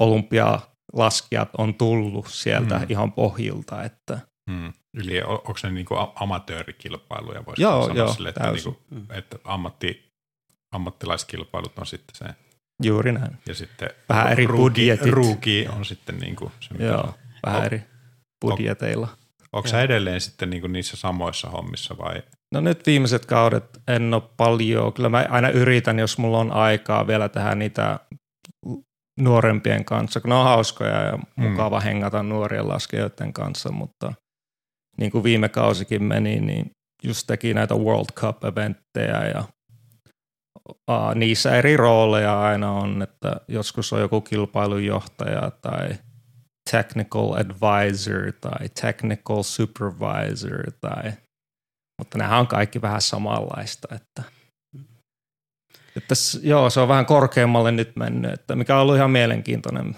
[0.00, 2.86] olympialaskijat on tullut sieltä mm.
[2.88, 3.82] ihan pohjilta.
[3.84, 4.18] Että.
[4.50, 4.72] Mm.
[5.00, 7.46] Eli onko ne niin kuin amatöörikilpailuja?
[7.46, 8.76] Voisi joo, sanoa joo, sille, että, niin kuin,
[9.10, 10.12] että ammatti,
[10.72, 12.34] ammattilaiskilpailut on sitten se.
[12.82, 13.38] Juuri näin.
[13.46, 15.12] Ja sitten vähän eri ruuki, budjetit.
[15.12, 17.14] Ruuki on sitten niin kuin se, mitä Joo,
[17.46, 17.82] vähän on, eri
[18.40, 19.08] budjeteilla.
[19.52, 22.22] Onko sä edelleen sitten niin kuin niissä samoissa hommissa vai?
[22.54, 24.92] No nyt viimeiset kaudet en ole paljon.
[24.92, 28.00] Kyllä mä aina yritän, jos mulla on aikaa vielä tehdä niitä
[29.20, 31.44] nuorempien kanssa, kun ne on hauskoja ja mm.
[31.44, 34.12] mukava hengata nuorien laskijoiden kanssa, mutta
[34.98, 36.70] niin kuin viime kausikin meni, niin
[37.04, 39.44] just teki näitä World Cup-eventtejä ja
[41.14, 45.88] niissä eri rooleja aina on, että joskus on joku kilpailunjohtaja tai
[46.70, 51.12] technical advisor tai technical supervisor tai,
[51.98, 54.22] mutta nämä on kaikki vähän samanlaista, että–
[55.96, 59.96] että joo, se on vähän korkeammalle nyt mennyt, että mikä on ollut ihan mielenkiintoinen.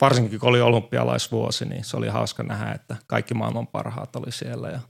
[0.00, 4.68] Varsinkin kun oli olympialaisvuosi, niin se oli hauska nähdä, että kaikki maailman parhaat oli siellä
[4.68, 4.80] ja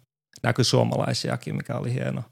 [0.43, 2.23] näkyi suomalaisiakin, mikä oli hieno.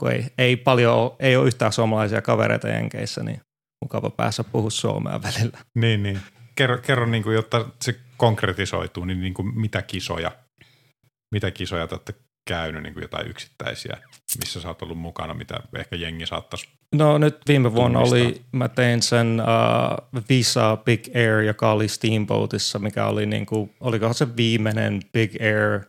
[0.00, 3.40] Kun ei, ei paljon, ei ole yhtään suomalaisia kavereita Jenkeissä, niin
[3.84, 5.58] mukava päässä puhua suomea välillä.
[5.74, 6.20] Niin, niin.
[6.54, 10.32] Kerro, kerro niin kuin, jotta se konkretisoituu, niin, niin kuin mitä kisoja,
[11.34, 12.14] mitä kisoja te olette
[12.48, 13.96] käynyt niin kuin jotain yksittäisiä,
[14.38, 18.68] missä sä oot ollut mukana, mitä ehkä jengi saattaisi No nyt viime vuonna oli, mä
[18.68, 24.36] tein sen uh, Visa Big Air, joka oli Steamboatissa, mikä oli niin kuin, olikohan se
[24.36, 25.80] viimeinen Big Air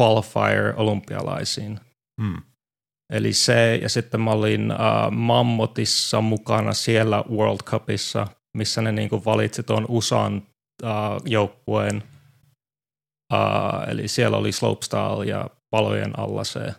[0.00, 1.80] qualifier olympialaisiin.
[2.22, 2.42] Hmm.
[3.12, 8.26] Eli se, ja sitten mä olin uh, Mammotissa mukana siellä World Cupissa,
[8.56, 10.42] missä ne niin kuin valitsi tuon USAn
[10.82, 10.90] uh,
[11.24, 12.02] joukkueen.
[13.32, 16.74] Uh, eli siellä oli slopestyle ja palojen alla se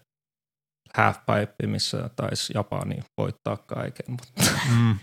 [0.97, 4.05] halfpipe, missä taisi Japani voittaa kaiken.
[4.07, 4.51] Mutta.
[4.69, 4.99] Mm.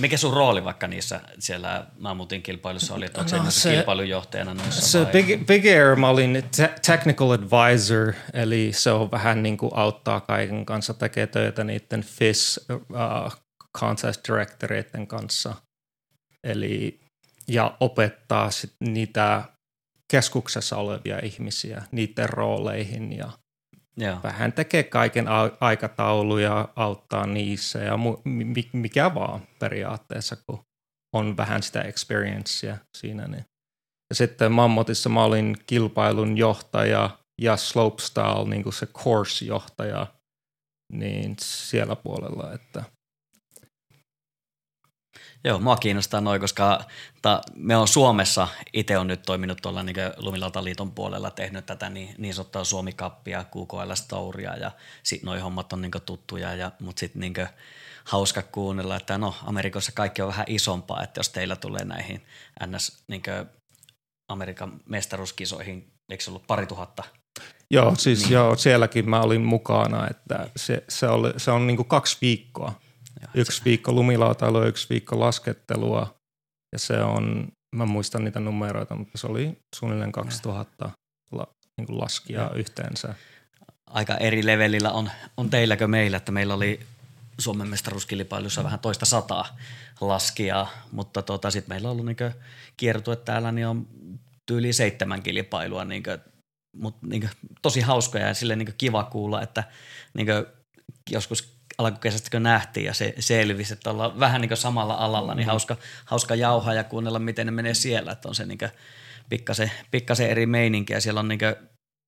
[0.00, 5.04] Mikä sun rooli vaikka niissä siellä Mammutin kilpailussa oli, että no, se, kilpailujohtajana noissa Se
[5.12, 10.20] Big, Big Air, mä olin te- technical advisor, eli se on vähän niin kuin auttaa
[10.20, 13.36] kaiken kanssa, tekee töitä niiden FIS uh,
[13.78, 15.54] contest directoreiden kanssa.
[16.44, 17.00] Eli,
[17.48, 19.42] ja opettaa sit niitä
[20.10, 23.32] keskuksessa olevia ihmisiä niiden rooleihin ja–
[23.96, 24.16] Joo.
[24.22, 25.26] Vähän tekee kaiken
[25.60, 28.22] aikatauluja, auttaa niissä ja mu-
[28.72, 30.64] mikä vaan periaatteessa, kun
[31.14, 33.28] on vähän sitä experiencea siinä.
[33.28, 33.44] Niin.
[34.10, 37.10] Ja sitten Mammotissa mä olin kilpailun johtaja
[37.40, 40.06] ja slopestyle, niin kuin se course-johtaja,
[40.92, 42.84] niin siellä puolella, että
[45.44, 46.84] Joo, mua kiinnostaa noin, koska
[47.22, 52.14] ta, me on Suomessa, itse on nyt toiminut tuolla niin Lumilautaliiton puolella, tehnyt tätä niin,
[52.18, 54.70] niin sanottua Suomi-kappia, QKL Storia ja
[55.02, 57.34] sitten noi hommat on niin tuttuja, ja, mutta sitten niin
[58.04, 62.22] hauska kuunnella, että no Amerikassa kaikki on vähän isompaa, että jos teillä tulee näihin
[62.66, 63.22] NS niin
[64.28, 67.04] Amerikan mestaruuskisoihin, eikö se ollut pari tuhatta
[67.70, 68.32] Joo, siis niin.
[68.32, 72.72] joo, sielläkin mä olin mukana, että se, se, oli, se on niin kuin kaksi viikkoa.
[73.34, 76.14] Yksi viikko lumilautailua, yksi viikko laskettelua
[76.72, 80.90] ja se on, mä muistan niitä numeroita, mutta se oli suunnilleen 2000
[81.32, 81.46] la,
[81.76, 82.50] niin kuin laskia ja.
[82.50, 83.14] yhteensä.
[83.90, 86.80] Aika eri levelillä on, on teilläkö meillä, että meillä oli
[87.38, 89.56] Suomen mestaruuskilpailussa vähän toista sataa
[90.00, 92.16] laskia, mutta tota, sitten meillä on ollut niin
[92.76, 93.86] kiertue täällä, niin on
[94.46, 96.02] tyyli seitsemän kilpailua niin
[96.76, 97.30] mutta niin
[97.62, 99.64] tosi hauskoja ja sille niin kiva kuulla, että
[100.14, 100.28] niin
[101.10, 105.50] joskus alkukesästä kun nähtiin ja se selvisi, että ollaan vähän niin samalla alalla, niin mm.
[105.50, 108.58] hauska, hauska jauhaa ja kuunnella, miten ne menee siellä, että on se niin
[109.28, 111.40] pikkasen, pikkasen eri meininki ja siellä on niin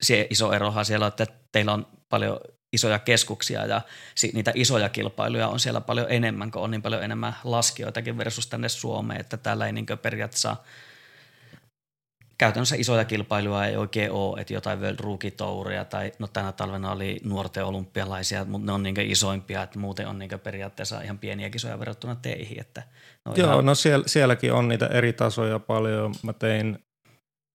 [0.01, 2.39] se iso erohan siellä, että teillä on paljon
[2.73, 3.81] isoja keskuksia ja
[4.33, 8.69] niitä isoja kilpailuja on siellä paljon enemmän, kun on niin paljon enemmän laskijoitakin versus tänne
[8.69, 10.55] Suomeen, että täällä ei niin periaatteessa–
[12.37, 16.91] käytännössä isoja kilpailuja ei oikein ole, että jotain World Rookie Touria tai no tänä talvena
[16.91, 21.49] oli nuorten olympialaisia, mutta ne on niin isoimpia, että muuten on niin periaatteessa ihan pieniä
[21.49, 22.59] kisoja verrattuna teihin.
[22.59, 22.83] Että
[23.35, 23.65] Joo, ihan...
[23.65, 26.15] no siellä, sielläkin on niitä eri tasoja paljon.
[26.23, 26.79] Mä tein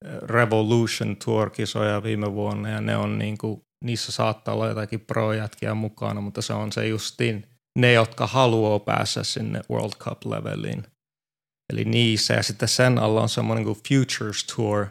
[0.05, 5.75] eh, Revolution Tour-kisoja viime vuonna ja ne on niin kuin, niissä saattaa olla jotakin pro-jätkiä
[5.75, 7.47] mukana, mutta se on se justiin
[7.79, 10.83] ne, jotka haluaa päästä sinne World Cup-leveliin.
[11.73, 14.87] Eli niissä ja sitten sen alla on semmoinen kuin Futures Tour,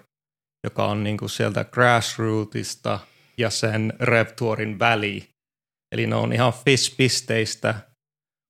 [0.63, 2.99] joka on niin kuin sieltä grassrootista
[3.37, 5.29] ja sen Rev Tourin väli.
[5.91, 7.75] Eli ne on ihan FIS-pisteistä,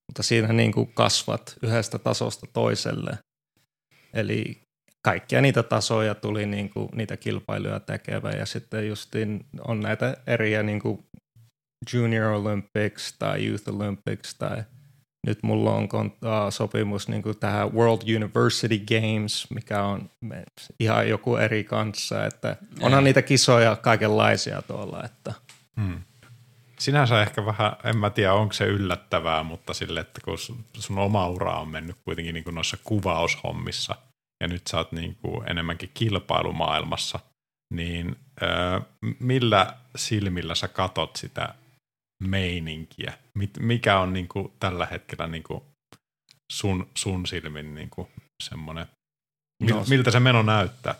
[0.10, 3.18] mutta siinä niin kuin kasvat yhdestä tasosta toiselle.
[4.14, 4.62] Eli
[5.04, 10.64] kaikkia niitä tasoja tuli niin kuin niitä kilpailuja tekevä ja sitten justiin on näitä eriä
[10.64, 11.04] niin kuin
[11.94, 14.64] Junior Olympics tai Youth Olympics tai–
[15.28, 20.10] nyt mulla on kontaa sopimus niin kuin tähän World University Games, mikä on
[20.80, 25.04] ihan joku eri kanssa, että onhan niitä kisoja kaikenlaisia tuolla.
[25.04, 25.34] Että.
[25.82, 26.02] Hmm.
[26.80, 30.38] Sinänsä ehkä vähän, en mä tiedä onko se yllättävää, mutta sille, että kun
[30.74, 33.96] sun oma ura on mennyt kuitenkin niin kuin noissa kuvaushommissa
[34.42, 37.20] ja nyt sä oot niin kuin enemmänkin kilpailumaailmassa,
[37.74, 38.82] niin ö,
[39.20, 41.56] millä silmillä sä katot sitä
[42.22, 43.14] meininkiä?
[43.60, 45.62] Mikä on niin kuin tällä hetkellä niin kuin
[46.52, 48.08] sun, sun silmin niin kuin
[48.44, 48.86] semmoinen,
[49.70, 50.96] no, miltä se meno näyttää?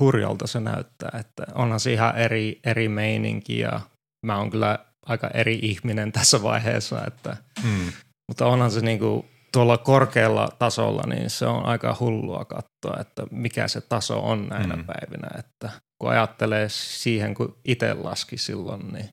[0.00, 3.80] Hurjalta se näyttää, että onhan se ihan eri, eri meininki ja
[4.26, 7.92] mä oon kyllä aika eri ihminen tässä vaiheessa, että, hmm.
[8.28, 13.26] mutta onhan se niin kuin tuolla korkealla tasolla, niin se on aika hullua katsoa, että
[13.30, 14.84] mikä se taso on näinä hmm.
[14.84, 19.08] päivinä, että kun ajattelee siihen, kun itse laski silloin, niin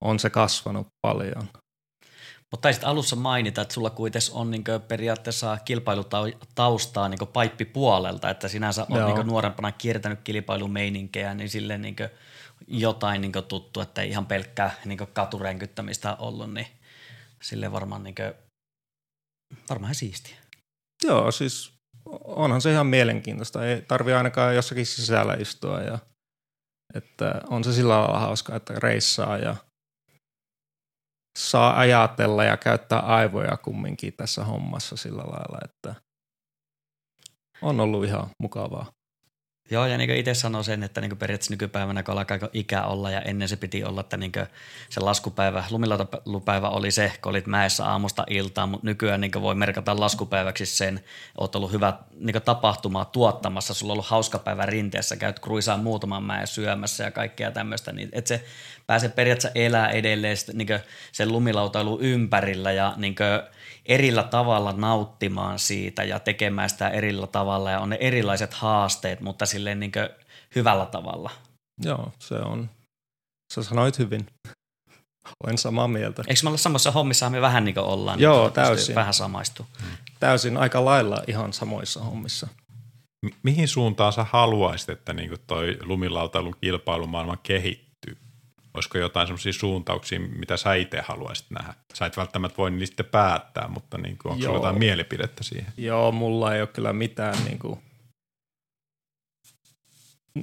[0.00, 1.48] on se kasvanut paljon.
[2.50, 8.86] Mutta taisit alussa mainita, että sulla kuitenkin on niin periaatteessa kilpailutaustaa niin paippipuolelta, että sinänsä
[8.90, 11.96] on niin nuorempana kiertänyt kilpailumeininkejä, niin silleen niin
[12.66, 16.66] jotain niin tuttu, että ei ihan pelkkää niin katurenkyttämistä ollut, niin
[17.42, 18.34] sille varmaan, niin kuin,
[19.70, 20.36] varmaan siistiä.
[21.04, 21.72] Joo, siis
[22.24, 23.66] onhan se ihan mielenkiintoista.
[23.66, 25.98] Ei tarvi ainakaan jossakin sisällä istua ja
[26.94, 29.56] että on se sillä lailla hauska, että reissaa ja
[31.38, 35.94] saa ajatella ja käyttää aivoja kumminkin tässä hommassa sillä lailla, että
[37.62, 38.92] on ollut ihan mukavaa.
[39.70, 43.10] Joo, ja niin kuin itse sanoin sen, että niin periaatteessa nykypäivänä, kun alkaa ikä olla
[43.10, 44.32] ja ennen se piti olla, että niin
[44.90, 50.00] se laskupäivä, lumilautapäivä oli se, kun olit mäessä aamusta iltaan, mutta nykyään niin voi merkata
[50.00, 51.00] laskupäiväksi sen,
[51.38, 56.22] oot ollut hyvä niin tapahtumaa tuottamassa, sulla on ollut hauska päivä rinteessä, käyt kruisaan muutaman
[56.22, 58.44] mäen syömässä ja kaikkea tämmöistä, niin että se
[58.86, 60.68] pääsee periaatteessa elää edelleen niin
[61.12, 63.14] sen lumilautailu ympärillä ja niin
[63.86, 69.46] erillä tavalla nauttimaan siitä ja tekemään sitä erillä tavalla ja on ne erilaiset haasteet, mutta
[69.46, 69.92] silleen niin
[70.54, 71.30] hyvällä tavalla.
[71.82, 72.70] Joo, se on.
[73.54, 74.26] Sä sanoit hyvin.
[75.44, 76.22] Olen samaa mieltä.
[76.26, 78.20] Eikö me olla samassa hommissa me vähän niin kuin ollaan?
[78.20, 78.94] Joo, niin täysin.
[78.94, 79.66] Vähän samaistu.
[80.20, 82.48] Täysin aika lailla ihan samoissa hommissa.
[83.42, 87.93] mihin suuntaan sä haluaisit, että niin toi lumilautailun kilpailumaailma kehittyy?
[88.74, 91.74] Olisiko jotain sellaisia suuntauksia, mitä sä itse haluaisit nähdä?
[91.94, 95.72] Sä et välttämättä voi niistä päättää, mutta niin kuin, onko jotain mielipidettä siihen?
[95.76, 97.80] Joo, mulla ei ole kyllä mitään niin kuin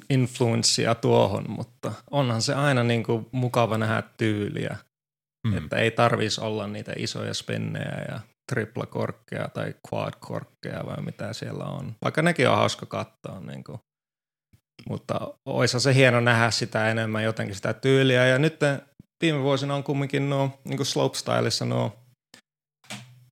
[0.10, 4.78] influenssia tuohon, mutta onhan se aina niin kuin mukava nähdä tyyliä.
[5.48, 5.58] Mm.
[5.58, 8.20] Että ei tarvis olla niitä isoja spennejä ja
[8.52, 11.96] triplakorkkeja tai quad-korkkeja vai mitä siellä on.
[12.04, 13.40] Vaikka nekin on hauska katsoa.
[13.40, 13.80] Niin kuin.
[14.90, 18.28] Mutta olisi se hieno nähdä sitä enemmän jotenkin sitä tyyliä.
[18.28, 18.60] Ja nyt
[19.24, 21.96] viime vuosina on kumminkin nuo niin slopestylissa nuo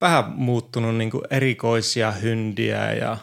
[0.01, 3.17] vähän muuttunut niin kuin erikoisia hyndiä ja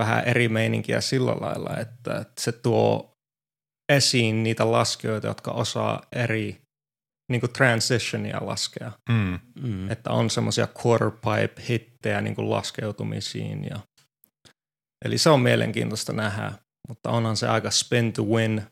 [0.00, 3.12] vähän eri meininkiä sillä lailla, että se tuo
[3.92, 6.62] esiin niitä laskijoita, jotka osaa eri
[7.30, 8.92] niin kuin transitionia laskea.
[9.08, 9.38] Mm.
[9.62, 9.90] Mm.
[9.90, 13.64] Että on semmoisia quarterpipe hittejä niin kuin laskeutumisiin.
[13.64, 13.80] Ja,
[15.04, 16.52] eli se on mielenkiintoista nähdä,
[16.88, 18.62] mutta onhan se aika spin to win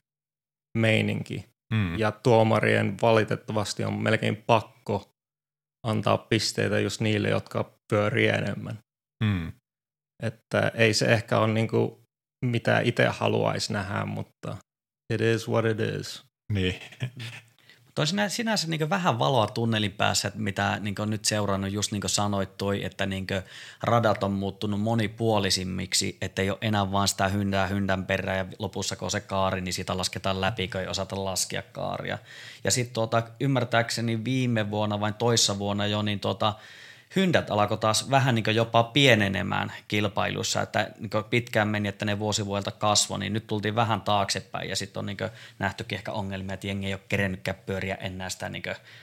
[0.79, 1.45] meininki.
[1.75, 1.99] Mm.
[1.99, 5.15] Ja tuomarien valitettavasti on melkein pakko
[5.87, 8.79] antaa pisteitä just niille, jotka pyörii enemmän.
[9.25, 9.53] Mm.
[10.23, 11.93] Että ei se ehkä ole niin kuin
[12.45, 14.57] mitä itse haluaisi nähdä, mutta
[15.13, 16.25] it is what it is.
[16.53, 16.81] Niin.
[17.95, 21.93] Toi sinä, sinänsä niin vähän valoa tunnelin päässä, että mitä niin on nyt seurannut, just
[21.93, 23.27] niin kuin sanoit toi, että niin
[23.83, 28.97] radat on muuttunut monipuolisimmiksi, että ei ole enää vaan sitä hyndää hyndän perään ja lopussa
[28.97, 32.19] kun on se kaari, niin sitä lasketaan läpi, kun ei osata laskea kaaria.
[32.65, 36.55] Ja sitten tuota, ymmärtääkseni viime vuonna vai toissa vuonna jo, niin tuota,
[37.17, 42.71] hyndät alkoi taas vähän niin jopa pienenemään kilpailussa, että niin pitkään meni, että ne vuosivuodelta
[42.71, 45.17] kasvoi, niin nyt tultiin vähän taaksepäin ja sitten on niin
[45.59, 48.63] nähtykin ehkä ongelmia, että jengi ei ole kerennytkään pyöriä enää sitä niin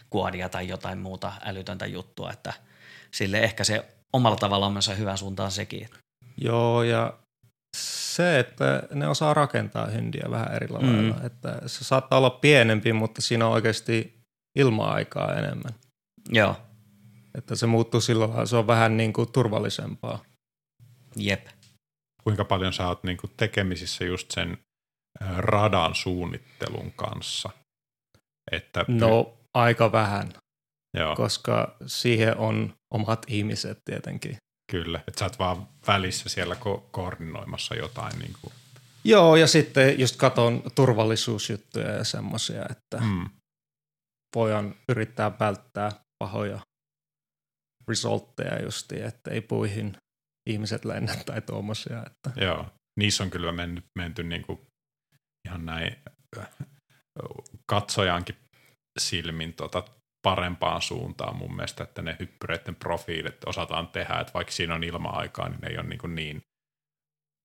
[0.10, 2.54] kuodia tai jotain muuta älytöntä juttua, että
[3.12, 5.90] sille ehkä se omalla tavallaan on myös hyvän suuntaan sekin.
[6.38, 7.14] Joo ja
[7.78, 11.26] se, että ne osaa rakentaa hyndiä vähän eri lailla, mm.
[11.26, 14.22] että se saattaa olla pienempi, mutta siinä on oikeasti
[14.56, 15.74] ilma-aikaa enemmän.
[16.30, 16.56] Joo.
[17.38, 20.24] Että se muuttuu silloin, se on vähän niin kuin turvallisempaa.
[21.16, 21.48] Jep.
[22.24, 24.58] Kuinka paljon sä oot niin kuin tekemisissä just sen
[25.38, 27.50] radan suunnittelun kanssa?
[28.52, 30.34] Että no aika vähän,
[30.98, 31.16] Joo.
[31.16, 34.38] koska siihen on omat ihmiset tietenkin.
[34.72, 38.20] Kyllä, että sä oot vaan välissä siellä ko- koordinoimassa jotain.
[38.20, 38.54] Niin kuin.
[39.04, 43.30] Joo, ja sitten just katon turvallisuusjuttuja ja semmoisia, että mm.
[44.36, 45.92] voidaan yrittää välttää
[46.24, 46.60] pahoja
[47.92, 49.98] resultteja justi, että ei puihin
[50.50, 52.04] ihmiset lennä tai tuommoisia.
[52.06, 52.42] Että.
[52.42, 52.66] Joo,
[53.00, 54.60] niissä on kyllä mennyt, menty niin kuin
[55.48, 55.96] ihan näin
[57.72, 58.36] katsojankin
[59.00, 59.84] silmin tota
[60.28, 65.50] parempaan suuntaan mun mielestä, että ne hyppyreiden profiilit osataan tehdä, että vaikka siinä on ilma-aikaa,
[65.50, 66.42] niin ne ei ole niin, niin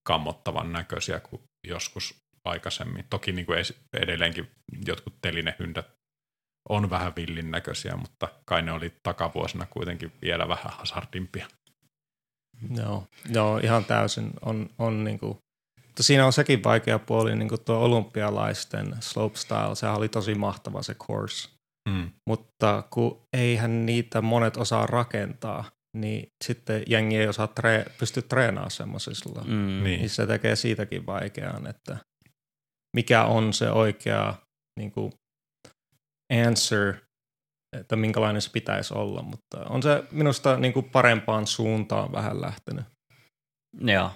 [0.08, 2.14] kammottavan näköisiä kuin joskus
[2.44, 3.04] aikaisemmin.
[3.10, 3.58] Toki niin kuin
[3.92, 4.50] edelleenkin
[4.86, 5.95] jotkut telinehyndät
[6.68, 11.46] on vähän villin näköisiä, mutta kai ne oli takavuosina kuitenkin vielä vähän hazardimpia.
[12.76, 14.30] Joo, joo ihan täysin.
[14.42, 15.38] On, on niin kuin,
[15.86, 20.82] mutta siinä on sekin vaikea puoli, niin kuin tuo olympialaisten slopestyle, sehän oli tosi mahtava
[20.82, 21.48] se course.
[21.88, 22.10] Mm.
[22.28, 25.64] Mutta kun eihän niitä monet osaa rakentaa,
[25.96, 29.44] niin sitten jengi ei osaa tre- pysty treenaamaan semmoisilla.
[29.44, 29.52] Mm.
[29.52, 29.84] Niin.
[29.84, 31.96] niin se tekee siitäkin vaikean, että
[32.96, 34.34] mikä on se oikea
[34.78, 35.12] niin kuin,
[36.32, 36.94] answer,
[37.76, 42.84] että minkälainen se pitäisi olla, mutta on se minusta niin kuin parempaan suuntaan vähän lähtenyt.
[43.80, 44.10] Joo.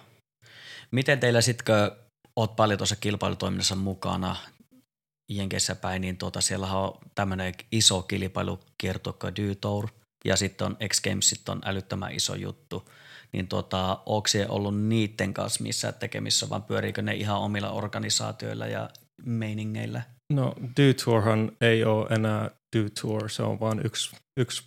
[0.91, 1.97] Miten teillä kun
[2.37, 4.37] oot paljon tuossa kilpailutoiminnassa mukana
[5.31, 9.89] Jenkeissä päin, niin tuota, siellä on tämmöinen iso kilpailukierto kuin Tour,
[10.24, 12.89] ja sitten on X Games, sitten on älyttömän iso juttu.
[13.32, 18.66] Niin tuota, onko se ollut niiden kanssa missään tekemissä, vaan pyöriikö ne ihan omilla organisaatioilla
[18.66, 18.91] ja
[19.24, 20.03] meiningeillä?
[20.31, 24.62] No Detourhan ei ole enää Detour, se on vain yksi, yksi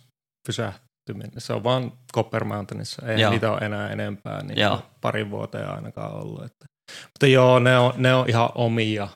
[0.46, 1.32] pysähtyminen.
[1.38, 3.30] Se on vain Copper Mountainissa, ei joo.
[3.30, 4.82] niitä ole enää enempää, niin joo.
[5.00, 6.44] parin vuoteen ainakaan ollut.
[6.44, 6.66] Että.
[7.02, 9.08] Mutta joo, ne on, ne on ihan omia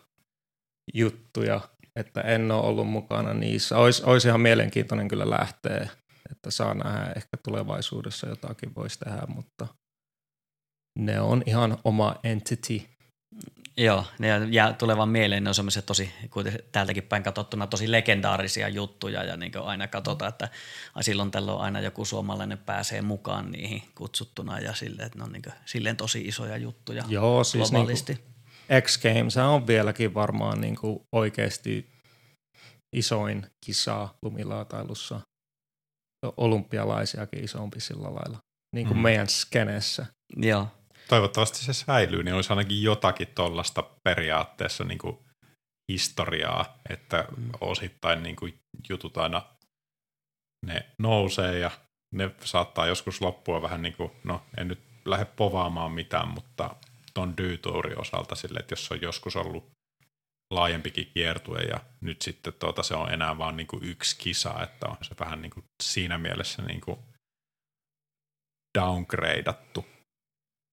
[0.94, 1.60] juttuja,
[1.96, 3.78] että en ole ollut mukana niissä.
[3.78, 5.88] Ois, olisi ihan mielenkiintoinen kyllä lähteä,
[6.30, 9.66] että saa nähdä ehkä tulevaisuudessa jotakin voisi tehdä, mutta
[10.98, 12.82] ne on ihan oma entity.
[13.78, 18.68] Joo, ne jää tulevan mieleen, ne on semmoisia tosi, kuten täältäkin päin katsottuna, tosi legendaarisia
[18.68, 20.48] juttuja ja niin aina katsotaan, että
[21.00, 25.42] silloin tällöin aina joku suomalainen pääsee mukaan niihin kutsuttuna ja silleen, että ne on niin
[25.42, 28.18] kuin, silleen tosi isoja juttuja Joo, siis Niin
[28.82, 31.90] X Games on vieläkin varmaan niin kuin oikeasti
[32.96, 35.20] isoin kisa lumilaatailussa.
[36.36, 38.38] Olympialaisiakin isompi sillä lailla,
[38.74, 39.02] niin kuin mm.
[39.02, 40.06] meidän skeneessä.
[40.36, 40.68] Joo
[41.08, 45.18] toivottavasti se säilyy, niin olisi ainakin jotakin tuollaista periaatteessa niin kuin
[45.92, 47.24] historiaa, että
[47.60, 48.58] osittain niin kuin
[48.88, 49.42] jutut aina
[50.66, 51.70] ne nousee ja
[52.14, 56.76] ne saattaa joskus loppua vähän niin kuin, no en nyt lähde povaamaan mitään, mutta
[57.14, 59.70] ton dyytuurin osalta sille, että jos on joskus ollut
[60.50, 64.88] laajempikin kiertue ja nyt sitten tuota, se on enää vain niin kuin yksi kisa, että
[64.88, 66.98] on se vähän niin kuin siinä mielessä niin kuin
[68.78, 69.86] downgradeattu.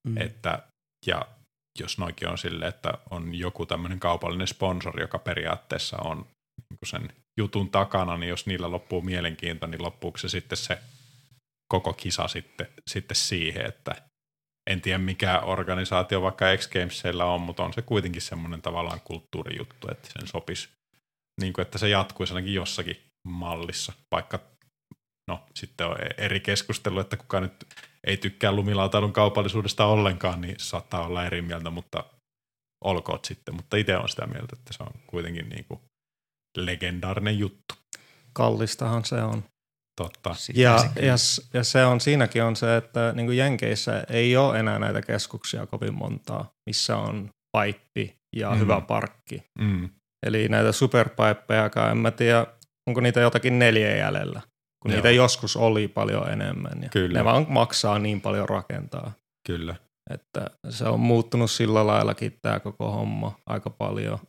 [0.06, 0.18] Mm.
[0.18, 0.64] Että,
[1.06, 1.28] ja
[1.80, 6.18] jos noikin on sille, että on joku tämmöinen kaupallinen sponsori, joka periaatteessa on
[6.70, 7.10] niin sen
[7.40, 10.80] jutun takana, niin jos niillä loppuu mielenkiinto, niin loppuuko se sitten se
[11.74, 13.96] koko kisa sitten, sitten siihen, että
[14.70, 19.88] en tiedä mikä organisaatio vaikka X Gamesilla on, mutta on se kuitenkin semmoinen tavallaan kulttuurijuttu,
[19.92, 20.70] että sen sopisi,
[21.42, 24.40] niin kuin, että se jatkuisi ainakin jossakin mallissa, vaikka
[25.28, 27.66] no sitten on eri keskustelu, että kuka nyt
[28.06, 32.04] ei tykkää lumilautailun kaupallisuudesta ollenkaan, niin saattaa olla eri mieltä, mutta
[32.84, 33.56] olkoot sitten.
[33.56, 35.80] Mutta itse on sitä mieltä, että se on kuitenkin niin kuin
[36.58, 37.76] legendaarinen juttu.
[38.34, 39.44] Kallistahan se on.
[40.02, 40.34] Totta.
[40.34, 41.16] Sitä Ja, ja,
[41.54, 45.66] ja se on siinäkin on se, että niin kuin Jenkeissä ei ole enää näitä keskuksia
[45.66, 48.60] kovin montaa, missä on paippi ja mm.
[48.60, 49.44] hyvä parkki.
[49.60, 49.90] Mm.
[50.26, 52.48] Eli näitä superpaippejakaan, en mä tiedä,
[52.88, 54.42] onko niitä jotakin neljä jäljellä,
[54.86, 54.98] kun Joo.
[54.98, 56.84] niitä joskus oli paljon enemmän.
[56.84, 57.20] Ja Kyllä.
[57.20, 59.12] Ne vaan maksaa niin paljon rakentaa,
[59.48, 59.76] Kyllä.
[60.10, 64.20] että se on muuttunut sillä laillakin tämä koko homma aika paljon.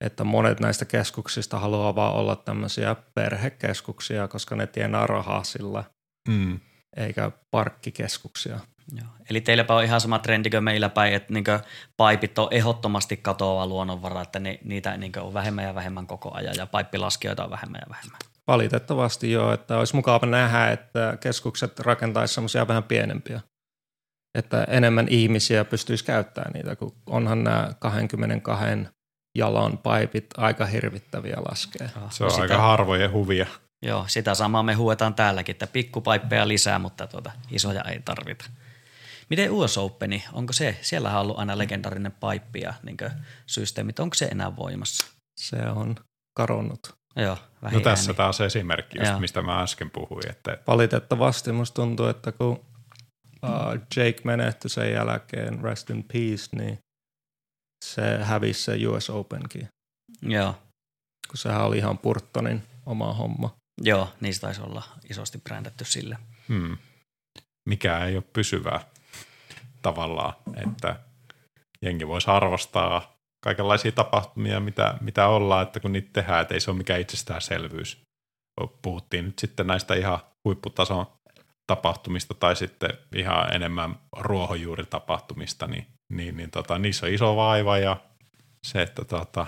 [0.00, 5.84] Että monet näistä keskuksista haluaa vaan olla tämmöisiä perhekeskuksia, koska ne tienaa rahaa sillä,
[6.28, 6.60] Mm.
[6.96, 8.60] eikä parkkikeskuksia.
[8.96, 9.06] Joo.
[9.30, 11.44] Eli teilläpä on ihan sama trendi kuin meillä päin, että niin
[11.96, 16.54] paipit on ehdottomasti katoava luonnonvara, että ne, niitä niin on vähemmän ja vähemmän koko ajan
[16.56, 18.20] ja paippilaskijoita on vähemmän ja vähemmän.
[18.50, 23.40] Valitettavasti joo, että olisi mukava nähdä, että keskukset rakentaisi semmoisia vähän pienempiä.
[24.38, 28.66] Että enemmän ihmisiä pystyisi käyttämään niitä, kun onhan nämä 22
[29.38, 31.90] jalan paipit aika hirvittäviä laskee.
[32.10, 33.46] Se on sitä, aika harvojen huvia.
[33.86, 38.44] Joo, sitä samaa me huuetaan täälläkin, että pikkupaippeja lisää, mutta tuota, isoja ei tarvita.
[39.28, 42.96] Miten US Openi, onko se, siellähän on ollut aina legendarinen paippi ja niin
[43.46, 45.06] systeemit, onko se enää voimassa?
[45.40, 45.96] Se on
[46.36, 46.94] karonnut.
[47.16, 48.16] Joo, No vähin tässä ääni.
[48.16, 49.20] taas esimerkki, just Joo.
[49.20, 50.30] mistä mä äsken puhuin.
[50.30, 52.50] Että, Valitettavasti musta tuntuu, että kun
[53.42, 56.78] uh, Jake menehtyi sen jälkeen, rest in peace, niin
[57.84, 59.68] se hävisi se US Openkin,
[60.22, 60.52] Joo,
[61.28, 63.54] kun sehän oli ihan Purttonin oma homma.
[63.82, 66.18] joo, niistä taisi olla isosti brändätty sille.
[66.48, 66.78] hmm,
[67.68, 68.84] mikä ei ole pysyvää
[69.82, 70.32] tavallaan,
[70.66, 70.96] että
[71.82, 76.70] jengi voisi arvostaa kaikenlaisia tapahtumia, mitä, mitä ollaan, että kun niitä tehdään, että ei se
[76.70, 78.02] ole mikään itsestäänselvyys.
[78.82, 81.06] Puhuttiin nyt sitten näistä ihan huipputason
[81.66, 87.96] tapahtumista tai sitten ihan enemmän ruohonjuuritapahtumista, niin, niin, niin tota, niissä on iso vaiva ja
[88.66, 89.46] se, että tota,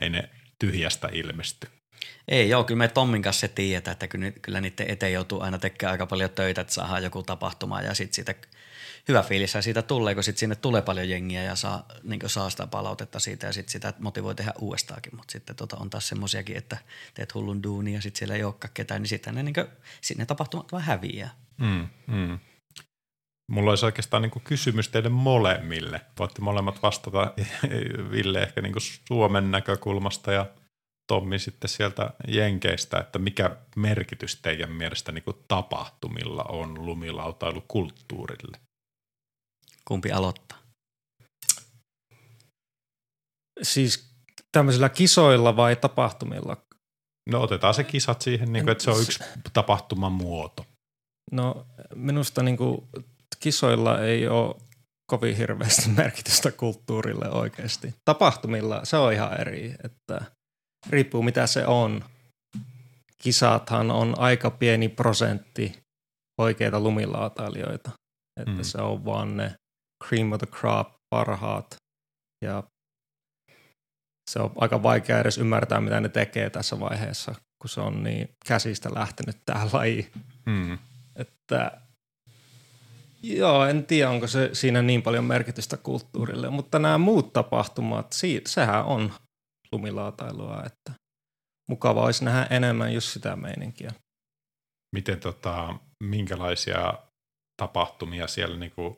[0.00, 1.68] ei ne tyhjästä ilmesty.
[2.28, 5.58] Ei joo, kyllä me Tommin kanssa se tiedetään, että kyllä, kyllä niiden eteen joutuu aina
[5.58, 8.34] tekemään aika paljon töitä, että saadaan joku tapahtuma ja sitten siitä
[9.08, 12.66] hyvä fiilis siitä tulee, kun sitten sinne tulee paljon jengiä ja saa, niin saa sitä
[12.66, 16.76] palautetta siitä ja sitten sitä motivoi tehdä uudestaankin, mutta sitten tota, on taas semmoisiakin, että
[17.14, 19.66] teet hullun duunia ja sitten siellä ei olekaan ketään, niin sitten ne, niin kuin,
[20.00, 21.30] sit ne tapahtumat vaan häviää.
[21.60, 22.38] Mm, mm.
[23.50, 26.00] Mulla olisi oikeastaan niin kysymys teille molemmille.
[26.18, 27.34] Voitte molemmat vastata
[28.10, 28.74] Ville ehkä niin
[29.08, 30.46] Suomen näkökulmasta ja
[31.10, 38.58] Tommi sitten sieltä Jenkeistä, että mikä merkitys teidän mielestä niin tapahtumilla on lumilautailukulttuurille?
[39.84, 40.58] Kumpi aloittaa?
[43.62, 44.10] Siis
[44.52, 46.56] tämmöisillä kisoilla vai tapahtumilla?
[47.30, 50.66] No otetaan se kisat siihen, niin kuin, että se on yksi tapahtuman muoto.
[51.32, 52.88] No minusta niin kuin,
[53.40, 54.54] kisoilla ei ole
[55.10, 57.94] kovin hirveästi merkitystä kulttuurille oikeasti.
[58.04, 60.20] Tapahtumilla se on ihan eri, että
[60.90, 62.04] riippuu mitä se on.
[63.22, 65.78] Kisathan on aika pieni prosentti
[66.38, 67.90] oikeita lumilautailijoita.
[68.40, 68.62] Että mm.
[68.62, 69.54] se on vaan ne
[70.08, 71.76] cream of the crop parhaat
[72.44, 72.62] ja
[74.30, 78.28] se on aika vaikea edes ymmärtää, mitä ne tekee tässä vaiheessa, kun se on niin
[78.46, 80.10] käsistä lähtenyt tämä laji.
[80.46, 80.78] Mm.
[81.16, 81.80] Että
[83.22, 88.12] joo, en tiedä, onko se siinä niin paljon merkitystä kulttuurille, mutta nämä muut tapahtumat,
[88.46, 89.12] sehän on
[89.72, 90.92] lumilaatailua, että
[91.68, 93.90] mukava olisi nähdä enemmän just sitä meininkiä.
[94.96, 95.74] Miten tota,
[96.04, 96.94] minkälaisia
[97.62, 98.96] tapahtumia siellä niin kuin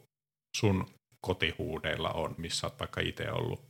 [0.57, 0.87] sun
[1.27, 3.65] kotihuudeilla on, missä olet vaikka itse ollut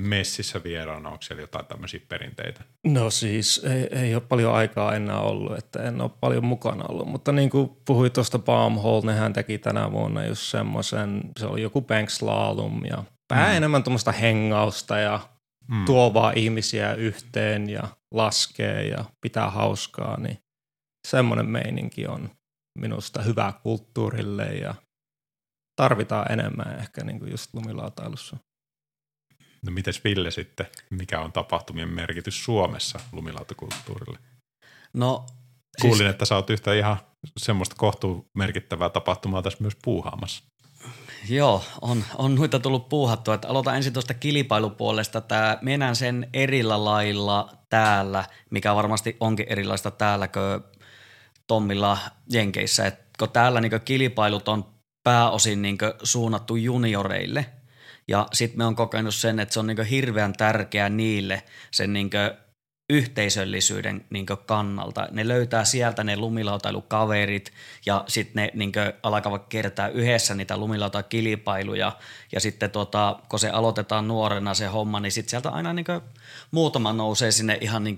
[0.00, 2.64] messissä vieraana, onko siellä jotain tämmöisiä perinteitä?
[2.86, 7.08] No siis ei, ei ole paljon aikaa enää ollut, että en ole paljon mukana ollut,
[7.08, 11.62] mutta niin kuin puhuit tuosta Palm Hall, nehän teki tänä vuonna just semmoisen, se oli
[11.62, 13.56] joku bank slalom ja vähän Mm.
[13.56, 15.20] enemmän tuommoista hengausta ja
[15.68, 15.84] Mm.
[15.84, 20.38] tuo vaan ihmisiä yhteen ja laskee ja pitää hauskaa, niin
[21.08, 22.30] semmoinen meininki on
[22.78, 24.74] minusta hyvä kulttuurille ja
[25.76, 28.36] tarvitaan enemmän ehkä niin kuin just lumilautailussa.
[29.62, 34.18] No mites Ville sitten, mikä on tapahtumien merkitys Suomessa lumilautakulttuurille?
[34.94, 35.26] No,
[35.80, 36.96] Kuulin, että sä oot yhtä ihan
[37.36, 40.44] semmoista kohtuu merkittävää tapahtumaa tässä myös puuhaamassa.
[41.28, 43.34] Joo, on, on noita tullut puuhattua.
[43.34, 45.20] Että aloitan ensin tuosta kilpailupuolesta.
[45.20, 50.82] Tämä mennään sen erillä lailla täällä, mikä varmasti onkin erilaista täällä kuin
[51.46, 51.98] Tommilla
[52.30, 52.86] Jenkeissä.
[52.86, 54.75] Et kun täällä niin kilpailut on
[55.06, 57.46] pääosin niin suunnattu junioreille.
[58.08, 62.10] Ja sitten me on kokenut sen, että se on niin hirveän tärkeää niille sen niin
[62.90, 65.08] yhteisöllisyyden niin kannalta.
[65.10, 67.52] Ne löytää sieltä ne lumilautailukaverit
[67.86, 68.72] ja sitten ne niin
[69.02, 71.92] alkavat kertaa yhdessä niitä lumilautakilpailuja
[72.32, 75.86] ja sitten tota, kun se aloitetaan nuorena se homma, niin sitten sieltä aina niin
[76.50, 77.96] muutama nousee sinne ihan niin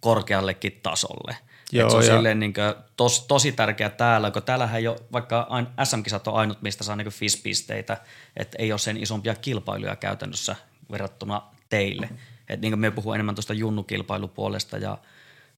[0.00, 1.36] korkeallekin tasolle.
[1.72, 2.14] Joo, se on ja...
[2.14, 5.48] silleen niin kuin, tos, tosi tärkeä täällä, kun täällähän jo vaikka
[5.84, 7.96] SM-kisat on ainut, mistä saa niin FIS-pisteitä,
[8.36, 10.56] että ei ole sen isompia kilpailuja käytännössä
[10.90, 12.08] verrattuna teille.
[12.48, 14.98] Et niin kuin me puhuu enemmän tuosta junnukilpailupuolesta ja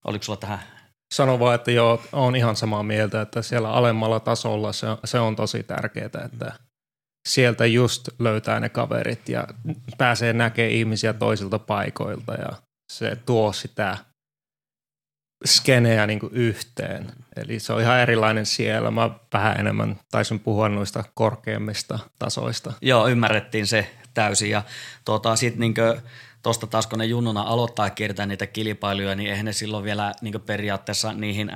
[0.05, 0.61] oliko sulla tähän
[1.15, 5.19] Sano vaan, että joo, on ihan samaa mieltä, että siellä alemmalla tasolla se on, se
[5.19, 6.53] on tosi tärkeää, että
[7.29, 9.49] sieltä just löytää ne kaverit ja
[9.99, 12.49] pääsee näkemään ihmisiä toisilta paikoilta ja
[12.93, 13.99] se tuo sitä
[15.47, 17.13] skeneä niin kuin yhteen.
[17.37, 18.91] Eli se on ihan erilainen siellä.
[18.91, 22.73] Mä vähän enemmän taisin puhua noista korkeimmista tasoista.
[22.83, 24.51] Joo, ymmärrettiin se täysin.
[24.51, 24.63] Ja
[25.05, 25.75] tuota, sitten niin
[26.43, 30.41] tuosta taas kun ne junnuna aloittaa kiertää niitä kilpailuja, niin eihän ne silloin vielä niin
[30.47, 31.53] periaatteessa niihin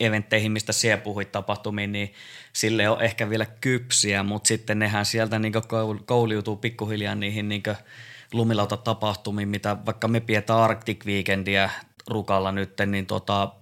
[0.00, 2.12] eventteihin, mistä siellä puhuit tapahtumiin, niin
[2.52, 5.52] sille on ehkä vielä kypsiä, mutta sitten nehän sieltä niin
[6.06, 7.62] kouliutuu pikkuhiljaa niihin niin
[8.32, 11.70] lumilautatapahtumiin, mitä vaikka me pidetään Arctic Weekendia
[12.08, 13.52] Rukalla nyt, niin tota,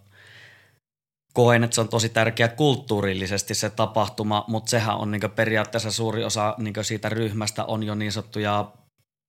[1.33, 6.25] koen, että se on tosi tärkeä kulttuurillisesti se tapahtuma, mutta sehän on niin periaatteessa suuri
[6.25, 8.73] osa niin siitä ryhmästä on jo niin sanottuja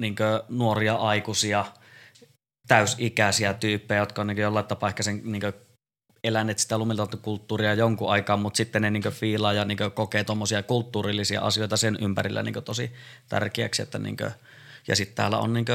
[0.01, 0.15] niin
[0.49, 1.65] nuoria aikuisia,
[2.67, 5.41] täysikäisiä tyyppejä, jotka on niin jollain tapaa ehkä sen niin
[6.23, 11.41] eläneet sitä lumilauttakulttuuria jonkun aikaa, mutta sitten ne niin fiilaa ja niin kokee tuommoisia kulttuurillisia
[11.41, 12.91] asioita sen ympärillä niin tosi
[13.29, 13.81] tärkeäksi.
[13.81, 14.31] Että niin kuin,
[14.88, 15.65] ja sitten täällä on niin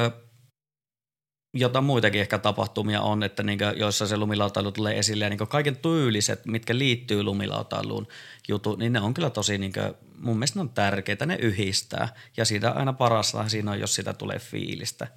[1.59, 5.77] jotain muitakin ehkä tapahtumia on, että niin joissa se lumilautailu tulee esille ja niin kaiken
[5.77, 8.07] tyyliset, mitkä liittyy lumilautailuun
[8.49, 12.09] jutu, niin ne on kyllä tosi, niin kuin, mun mielestä ne on tärkeitä, ne yhdistää
[12.37, 15.09] ja siitä aina parasta siinä on, jos sitä tulee fiilistä.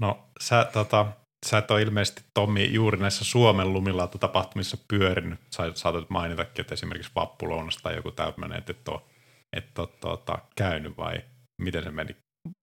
[0.00, 1.06] No sä, tota,
[1.46, 5.40] sä et ole ilmeisesti Tommi juuri näissä Suomen lumilaututapahtumissa pyörinyt.
[5.50, 9.00] Sä saatat mainitakin, että esimerkiksi Vappulounasta tai joku tämmöinen, että et ole,
[9.52, 11.24] et ole tuota, käynyt vai
[11.62, 12.16] miten se meni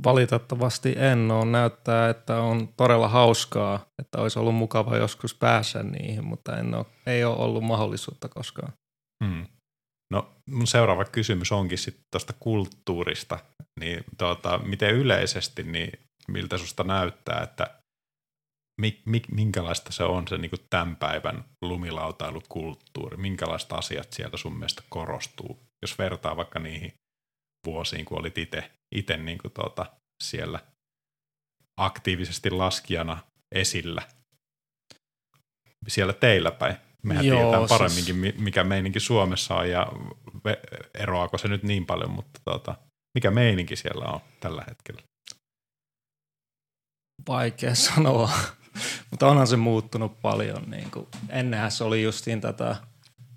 [0.04, 1.46] Valitettavasti en ole.
[1.46, 6.86] Näyttää, että on todella hauskaa, että olisi ollut mukava joskus päässä niihin, mutta en ole,
[7.08, 8.74] ei ole ollut mahdollisuutta koskaan.
[9.26, 9.46] Hmm.
[10.14, 13.40] No mun seuraava kysymys onkin sitten tuosta kulttuurista.
[13.80, 15.92] Niin tuota, miten yleisesti, niin
[16.28, 17.80] miltä susta näyttää, että
[18.82, 23.18] mi, mi, minkälaista se on se niin tämän päivän lumilautailukulttuuri?
[23.18, 25.60] Minkälaista asiat sieltä sun mielestä korostuu?
[25.82, 26.94] Jos vertaa vaikka niihin
[27.68, 28.72] vuosiin, kun olit itse
[29.18, 29.86] niin kuin tuota,
[30.24, 30.60] siellä
[31.78, 33.18] aktiivisesti laskijana
[33.56, 34.02] esillä
[35.88, 36.76] siellä teillä päin.
[37.04, 38.38] Mehän Joo, tiedetään siis- paremminkin, siis...
[38.38, 39.88] mikä meininki Suomessa on ja
[40.94, 42.76] eroako se nyt niin paljon, mutta tuota,
[43.16, 45.02] mikä meininki siellä on tällä hetkellä?
[47.28, 48.30] Vaikea sanoa,
[49.12, 50.64] mutta onhan se muuttunut paljon.
[50.68, 52.76] Niin kuin, ennenhän se oli justiin tätä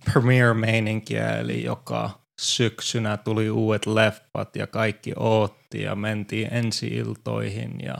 [0.05, 7.95] premiere-meininkiä, eli joka syksynä tuli uudet leffat ja kaikki ootti ja mentiin ensi-iltoihin ja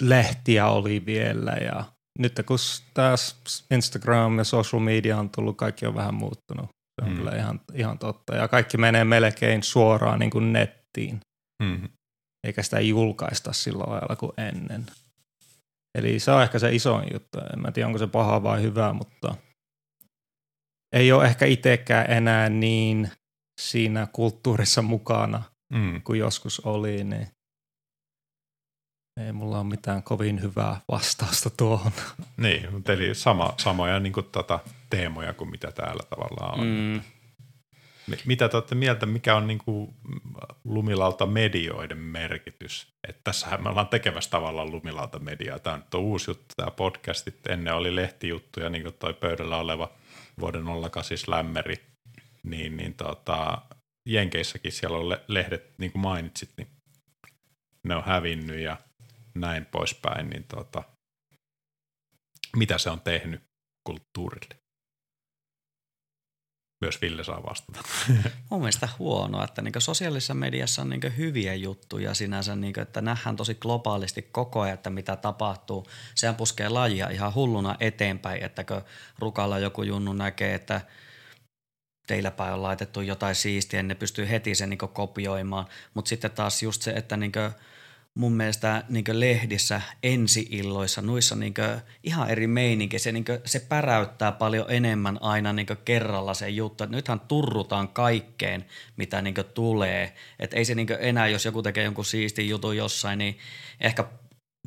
[0.00, 1.84] lehtiä oli vielä ja
[2.18, 2.58] nyt kun
[2.94, 3.40] taas
[3.70, 6.66] Instagram ja social media on tullut, kaikki on vähän muuttunut.
[6.70, 7.16] Se on mm.
[7.16, 8.36] kyllä ihan, ihan totta.
[8.36, 11.20] Ja kaikki menee melkein suoraan niin kuin nettiin.
[11.62, 11.88] Mm.
[12.46, 14.86] Eikä sitä julkaista sillä lailla kuin ennen.
[15.98, 17.38] Eli se on ehkä se isoin juttu.
[17.52, 19.34] En mä tiedä, onko se paha vai hyvä, mutta
[20.92, 23.10] ei ole ehkä itsekään enää niin
[23.60, 25.42] siinä kulttuurissa mukana
[25.72, 26.02] mm.
[26.02, 27.28] kuin joskus oli, niin
[29.20, 31.92] ei mulla ole mitään kovin hyvää vastausta tuohon.
[32.36, 34.58] Niin, mutta eli sama, samoja niin kuin, tota,
[34.90, 36.66] teemoja kuin mitä täällä tavallaan on.
[36.66, 37.00] Mm.
[38.26, 39.94] Mitä te olette mieltä, mikä on niin kuin
[40.64, 42.86] lumilauta medioiden merkitys?
[43.08, 45.58] Että tässähän me ollaan tekemässä tavallaan lumilauta mediaa.
[45.58, 47.46] Tämä on nyt uusi juttu, tämä podcastit.
[47.46, 49.90] Ennen oli lehtijuttuja, niin kuin toi pöydällä oleva–
[50.40, 51.86] vuoden 08 lämmeri,
[52.42, 53.62] niin, niin tota,
[54.08, 56.68] Jenkeissäkin siellä on lehdet, niin kuin mainitsit, niin
[57.88, 58.76] ne on hävinnyt ja
[59.34, 60.82] näin poispäin, niin tota,
[62.56, 63.40] mitä se on tehnyt
[63.84, 64.65] kulttuurille?
[66.80, 67.80] Myös Ville saa vastata.
[68.50, 73.00] Mun mielestä huonoa, että niin sosiaalisessa mediassa on niin hyviä juttuja sinänsä, niin kuin, että
[73.00, 75.86] nähdään tosi globaalisti koko ajan, että mitä tapahtuu.
[76.14, 78.82] Sehän puskee lajia ihan hulluna eteenpäin, että kun
[79.18, 80.80] rukalla joku junnu näkee, että
[82.06, 85.66] teillä päin on laitettu jotain siistiä, niin ne pystyy heti sen niin kopioimaan.
[85.94, 87.32] Mutta sitten taas just se, että niin
[88.16, 91.54] mun mielestä niin lehdissä, ensiilloissa, nuissa niin
[92.04, 92.98] ihan eri meininki.
[92.98, 96.84] Se, niin se päräyttää paljon enemmän aina niin kerralla se juttu.
[96.84, 98.66] Et nythän turrutaan kaikkeen,
[98.96, 100.14] mitä niin tulee.
[100.38, 103.38] Et ei se niin enää, jos joku tekee jonkun siistin jutun jossain, niin
[103.80, 104.04] ehkä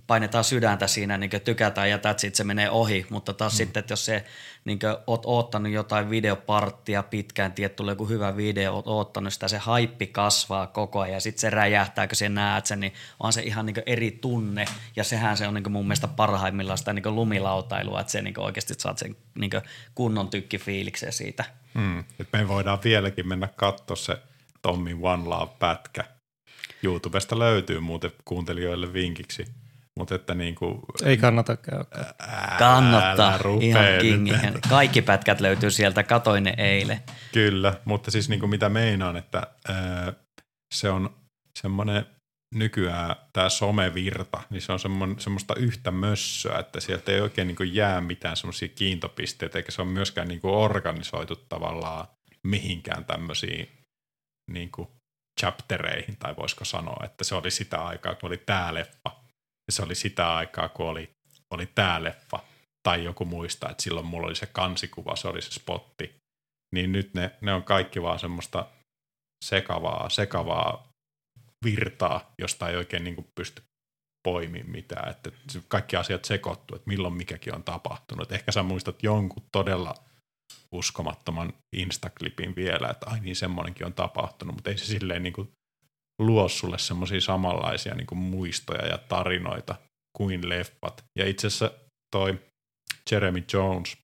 [0.07, 3.57] painetaan sydäntä siinä, niin tykätään ja that's se menee ohi, mutta taas mm.
[3.57, 4.25] sitten, että jos se
[4.65, 9.57] niin oot oottanut jotain videoparttia pitkään, tiedät, tulee joku hyvä video, oot oottanut sitä, se
[9.57, 13.41] haippi kasvaa koko ajan ja sitten se räjähtää, kun se näet sen, niin on se
[13.41, 14.65] ihan niin eri tunne
[14.95, 18.73] ja sehän se on niin mun mielestä parhaimmillaan sitä niin lumilautailua, että se niin oikeasti
[18.77, 19.51] saat sen niin
[19.95, 21.45] kunnon tykkifiiliksen siitä.
[21.73, 21.99] Mm.
[21.99, 24.17] Et me voidaan vieläkin mennä katsoa se
[24.61, 26.03] Tommi One Love-pätkä.
[26.83, 29.45] YouTubesta löytyy muuten kuuntelijoille vinkiksi–
[29.99, 31.85] mutta että niin kuin, Ei kannata käydä.
[32.59, 33.39] Kannattaa.
[33.61, 34.53] Ihan kingihän.
[34.69, 36.99] Kaikki pätkät löytyy sieltä, katoin ne eilen.
[37.33, 40.13] Kyllä, mutta siis niin kuin mitä meinaan, että ää,
[40.73, 41.09] se on
[41.59, 42.05] semmoinen
[42.55, 47.75] nykyään tämä somevirta, niin se on semmoista yhtä mössöä, että sieltä ei oikein niin kuin
[47.75, 52.07] jää mitään semmoisia kiintopisteitä, eikä se ole myöskään niin kuin organisoitu tavallaan
[52.43, 53.69] mihinkään tämmöisiin
[54.51, 54.87] niin kuin
[55.41, 59.18] chaptereihin, tai voisiko sanoa, että se oli sitä aikaa, kun oli tämä leffa,
[59.69, 61.09] ja se oli sitä aikaa, kun oli,
[61.51, 62.39] oli tämä leffa,
[62.83, 66.15] tai joku muista, että silloin mulla oli se kansikuva, se oli se spotti.
[66.75, 68.65] Niin nyt ne, ne on kaikki vaan semmoista
[69.45, 70.87] sekavaa, sekavaa
[71.65, 73.63] virtaa, josta ei oikein niin pysty
[74.27, 75.11] poimimaan mitään.
[75.11, 75.31] Että
[75.67, 78.31] kaikki asiat sekoittuu, että milloin mikäkin on tapahtunut.
[78.31, 79.95] Ehkä sä muistat jonkun todella
[80.71, 85.51] uskomattoman Instaklipin vielä, että ai niin semmoinenkin on tapahtunut, mutta ei se silleen niin kuin
[86.19, 89.75] luo sulle semmoisia samanlaisia niin kuin muistoja ja tarinoita
[90.17, 91.03] kuin leffat.
[91.19, 91.71] Ja itse asiassa
[92.11, 92.39] toi
[93.11, 93.97] Jeremy Jones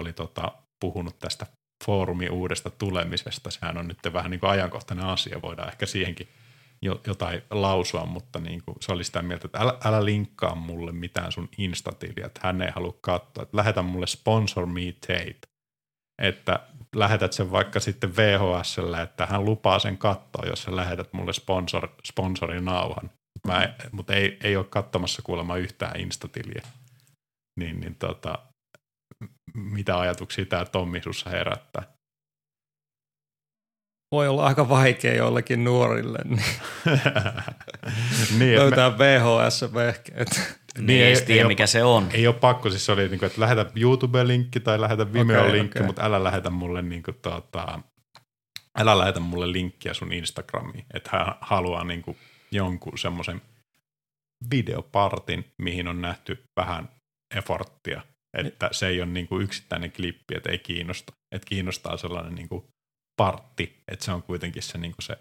[0.00, 1.46] oli tota, puhunut tästä
[1.84, 3.50] foorumin uudesta tulemisesta.
[3.50, 6.28] Sehän on nyt vähän niin kuin ajankohtainen asia, voidaan ehkä siihenkin
[6.82, 10.92] jo, jotain lausua, mutta niin kuin se oli sitä mieltä, että älä, älä linkkaa mulle
[10.92, 15.40] mitään sun instatiliä, että hän ei halua katsoa, että lähetä mulle sponsor me tape,
[16.22, 16.60] että
[16.98, 21.88] lähetät sen vaikka sitten VHSlle, että hän lupaa sen katsoa, jos sä lähetät mulle sponsor,
[22.04, 23.10] sponsorinauhan.
[23.46, 26.62] Mä, mutta ei, ei ole katsomassa kuulemma yhtään instatiliä.
[27.60, 28.38] Niin, niin tota,
[29.54, 31.82] mitä ajatuksia tämä Tommi sussa herättää?
[34.12, 36.44] Voi olla aika vaikea jollekin nuorille niin.
[38.38, 38.96] niin löytää me...
[38.98, 40.65] VHS-vehkeet.
[40.76, 42.08] Niin, niin ei, tiedä, ei mikä ole, se on.
[42.12, 45.86] Ei ole pakko, siis se oli, niin kuin, että lähetä YouTube-linkki tai lähetä Vimeo-linkki, okay,
[45.86, 47.80] mutta älä lähetä mulle niin kuin, tota,
[48.78, 52.16] älä lähetä mulle linkkiä sun Instagramiin, että hän haluaa niin kuin,
[52.50, 53.42] jonkun semmoisen
[54.50, 56.88] videopartin, mihin on nähty vähän
[57.36, 58.02] efforttia,
[58.38, 62.48] että se ei ole niin kuin yksittäinen klippi, että ei kiinnosta, että kiinnostaa sellainen niin
[62.48, 62.64] kuin
[63.16, 65.18] partti, että se on kuitenkin se, niin kuin se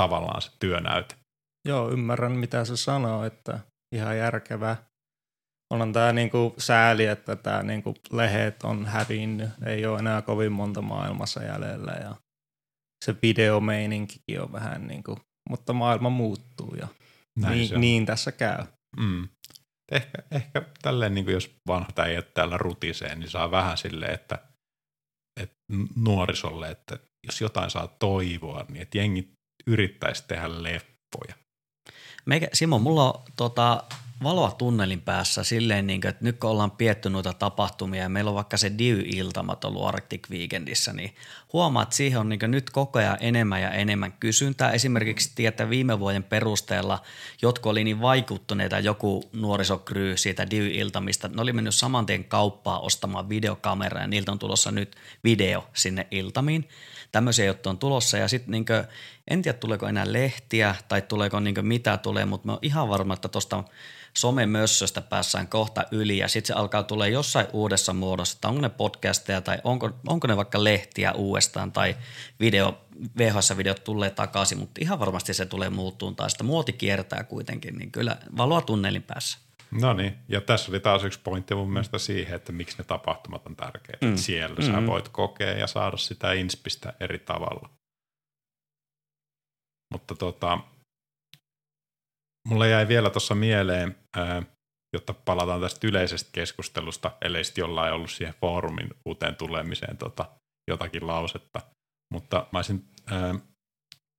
[0.00, 1.14] tavallaan se työnäyte.
[1.68, 3.60] Joo, ymmärrän mitä se sanoo, että
[3.94, 4.76] ihan järkevää.
[5.72, 9.50] Onhan tämä niinku sääli, että tämä niinku lehet on hävinnyt.
[9.66, 12.14] Ei ole enää kovin monta maailmassa jäljellä ja
[13.04, 15.18] se videomeininkikin on vähän niinku,
[15.50, 16.88] mutta maailma muuttuu ja
[17.50, 18.64] niin, niin tässä käy.
[18.96, 19.28] Mm.
[19.92, 24.38] Ehkä, ehkä tälleen, niin kuin jos vanhat äijät täällä rutisee, niin saa vähän silleen, että,
[25.40, 25.56] että
[25.96, 29.32] nuorisolle, että jos jotain saa toivoa, niin että jengi
[29.66, 31.43] yrittäisi tehdä leppoja.
[32.24, 33.84] Meikä, Simo, mulla on tota,
[34.22, 38.28] valoa tunnelin päässä silleen, niin kuin, että nyt kun ollaan pietty noita tapahtumia ja meillä
[38.28, 41.14] on vaikka se Diy-iltamat ollut Arctic Weekendissä, niin
[41.54, 44.70] huomaat, että siihen on niin nyt koko ajan enemmän ja enemmän kysyntää.
[44.70, 47.02] Esimerkiksi tietää viime vuoden perusteella,
[47.42, 53.28] jotka oli niin vaikuttuneita joku nuorisokryy siitä Diy-iltamista, ne oli mennyt saman tien kauppaa ostamaan
[53.28, 56.68] videokameraa ja niiltä on tulossa nyt video sinne iltamiin
[57.14, 58.64] tämmöisiä juttuja on tulossa ja sitten niin
[59.28, 63.14] en tiedä tuleeko enää lehtiä tai tuleeko niin mitä tulee, mutta mä oon ihan varma,
[63.14, 63.64] että tuosta
[64.14, 68.68] somemössöstä päässään kohta yli ja sitten se alkaa tulee jossain uudessa muodossa, että onko ne
[68.68, 71.96] podcasteja tai onko, onko ne vaikka lehtiä uudestaan tai
[72.40, 72.80] video,
[73.18, 77.90] VHS-videot tulee takaisin, mutta ihan varmasti se tulee muuttuun tai sitä muoti kiertää kuitenkin, niin
[77.90, 79.38] kyllä valoa tunnelin päässä.
[79.80, 83.46] No niin, ja tässä oli taas yksi pointti mun mielestä siihen, että miksi ne tapahtumat
[83.46, 84.06] on tärkeitä.
[84.06, 84.16] Mm.
[84.16, 84.74] Siellä mm-hmm.
[84.74, 87.70] sä voit kokea ja saada sitä inspistä eri tavalla.
[89.92, 90.58] Mutta tota,
[92.48, 94.42] mulle jäi vielä tuossa mieleen, ää,
[94.92, 100.30] jotta palataan tästä yleisestä keskustelusta, ellei sitten jollain ollut siihen foorumin uuteen tulemiseen tota,
[100.70, 101.60] jotakin lausetta.
[102.14, 103.34] Mutta mä olisin ää,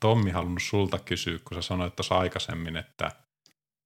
[0.02, 3.12] Tommi halunnut sulta kysyä, kun sä sanoit tuossa aikaisemmin, että,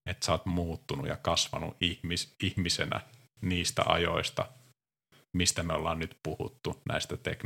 [0.10, 3.02] että sä oot muuttunut ja kasvanut ihmis, ihmisenä
[3.41, 4.45] niistä ajoista,
[5.38, 7.45] mistä me ollaan nyt puhuttu, näistä Tech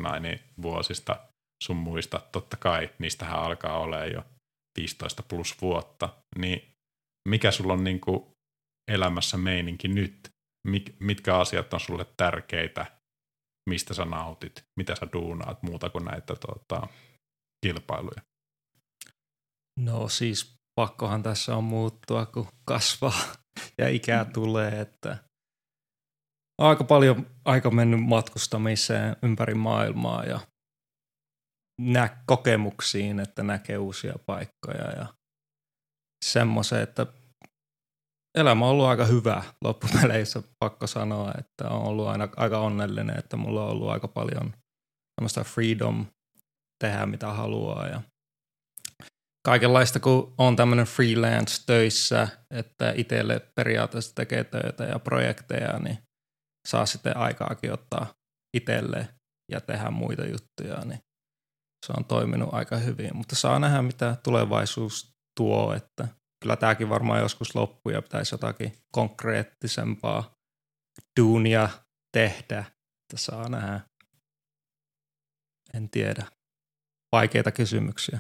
[0.62, 1.20] vuosista
[1.64, 2.22] sun muista.
[2.32, 4.24] Totta kai niistähän alkaa olemaan jo
[4.80, 6.10] 15 plus vuotta.
[6.38, 6.74] Niin
[7.30, 8.24] mikä sulla on niin kuin
[8.92, 10.30] elämässä meininki nyt?
[10.68, 12.86] Mik, mitkä asiat on sulle tärkeitä?
[13.70, 14.66] Mistä sä nautit?
[14.78, 16.88] Mitä sä duunaat muuta kuin näitä tota,
[17.66, 18.22] kilpailuja?
[19.80, 23.22] No siis pakkohan tässä on muuttua, kun kasvaa
[23.78, 24.34] ja ikää mm.
[24.34, 25.18] tulee, että
[26.62, 30.40] aika paljon aika mennyt matkustamiseen ympäri maailmaa ja
[31.82, 35.14] nä- kokemuksiin, että näkee uusia paikkoja ja
[36.26, 37.08] semmoisen, että
[38.36, 43.38] elämä on ollut aika hyvä loppupeleissä, pakko sanoa, että on ollut aina aika onnellinen, että
[43.38, 44.54] mulla on ollut aika paljon
[45.16, 46.06] semmoista freedom
[46.84, 48.02] tehdä mitä haluaa ja
[49.46, 55.98] kaikenlaista, kun on tämmöinen freelance töissä, että itselle periaatteessa tekee töitä ja projekteja, niin
[56.68, 58.14] saa sitten aikaakin ottaa
[58.58, 59.08] itselle
[59.52, 61.00] ja tehdä muita juttuja, niin
[61.86, 63.10] se on toiminut aika hyvin.
[63.14, 66.08] Mutta saa nähdä, mitä tulevaisuus tuo, että
[66.44, 70.34] kyllä tämäkin varmaan joskus loppuu ja pitäisi jotakin konkreettisempaa
[71.20, 71.70] duunia
[72.12, 73.80] tehdä, että saa nähdä.
[75.74, 76.26] En tiedä.
[77.12, 78.20] Vaikeita kysymyksiä.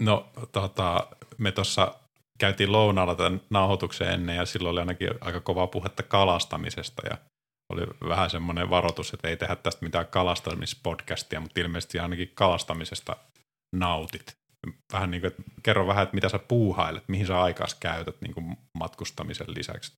[0.00, 1.06] No tota,
[1.38, 1.94] me tuossa
[2.38, 7.18] käytiin lounaalla tämän nauhoituksen ennen ja silloin oli ainakin aika kovaa puhetta kalastamisesta ja
[7.72, 13.16] oli vähän semmoinen varoitus, että ei tehdä tästä mitään kalastamispodcastia, mutta ilmeisesti ainakin kalastamisesta
[13.76, 14.41] nautit.
[14.92, 15.32] Vähän niin kuin,
[15.62, 19.92] kerro vähän, että mitä sä puuhailet, mihin sä aikas käytät niin kuin matkustamisen lisäksi.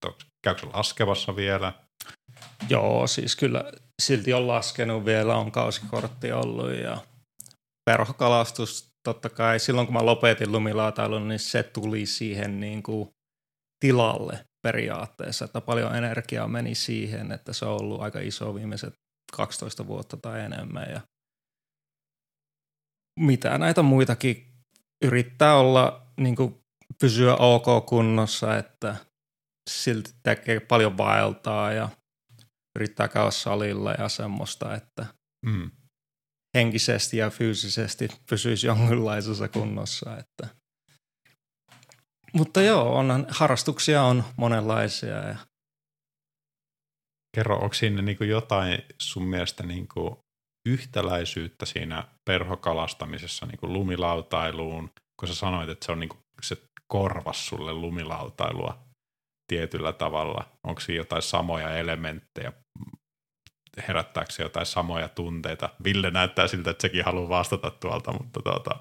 [0.45, 1.73] Käykö laskevassa vielä?
[2.69, 3.73] Joo, siis kyllä
[4.03, 6.99] silti on laskenut vielä, on kausikortti ollut ja
[7.91, 13.09] perhokalastus totta kai silloin kun mä lopetin lumilaatailun, niin se tuli siihen niin kuin
[13.85, 18.95] tilalle periaatteessa, että paljon energiaa meni siihen, että se on ollut aika iso viimeiset
[19.33, 21.01] 12 vuotta tai enemmän ja
[23.21, 24.54] mitä näitä muitakin
[25.05, 26.61] yrittää olla niin kuin
[27.01, 28.97] pysyä ok kunnossa, että
[29.71, 31.89] silti tekee paljon vaeltaa ja
[32.79, 35.07] yrittää käydä salilla ja semmoista, että
[35.47, 35.71] mm
[36.55, 40.19] henkisesti ja fyysisesti pysyisi jonkinlaisessa kunnossa.
[40.19, 40.49] Että.
[42.33, 45.29] Mutta joo, on, harrastuksia on monenlaisia.
[45.29, 45.37] Ja.
[47.37, 50.17] Kerro, onko siinä niin jotain sun mielestä niin kuin
[50.69, 56.57] yhtäläisyyttä siinä perhokalastamisessa niin kuin lumilautailuun, kun sä sanoit, että se on niin kuin, se
[56.87, 58.79] korvas sulle lumilautailua
[59.47, 60.45] tietyllä tavalla.
[60.65, 62.53] Onko siinä jotain samoja elementtejä
[63.89, 65.71] herättääkö se jotain samoja tunteita.
[65.85, 68.77] Ville näyttää siltä, että sekin haluaa vastata tuolta, mutta tuota,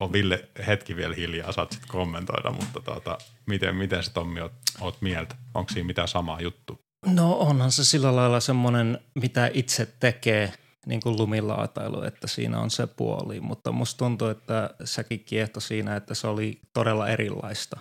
[0.00, 4.52] on Ville hetki vielä hiljaa, saat sitten kommentoida, mutta tuota, miten, miten se Tommi oot,
[4.80, 5.34] oot mieltä?
[5.54, 6.83] Onko siinä mitään samaa juttu?
[7.06, 10.52] No onhan se sillä lailla semmoinen, mitä itse tekee,
[10.86, 15.96] niin kuin lumilaatailu, että siinä on se puoli, mutta musta tuntuu, että säkin kiehto siinä,
[15.96, 17.76] että se oli todella erilaista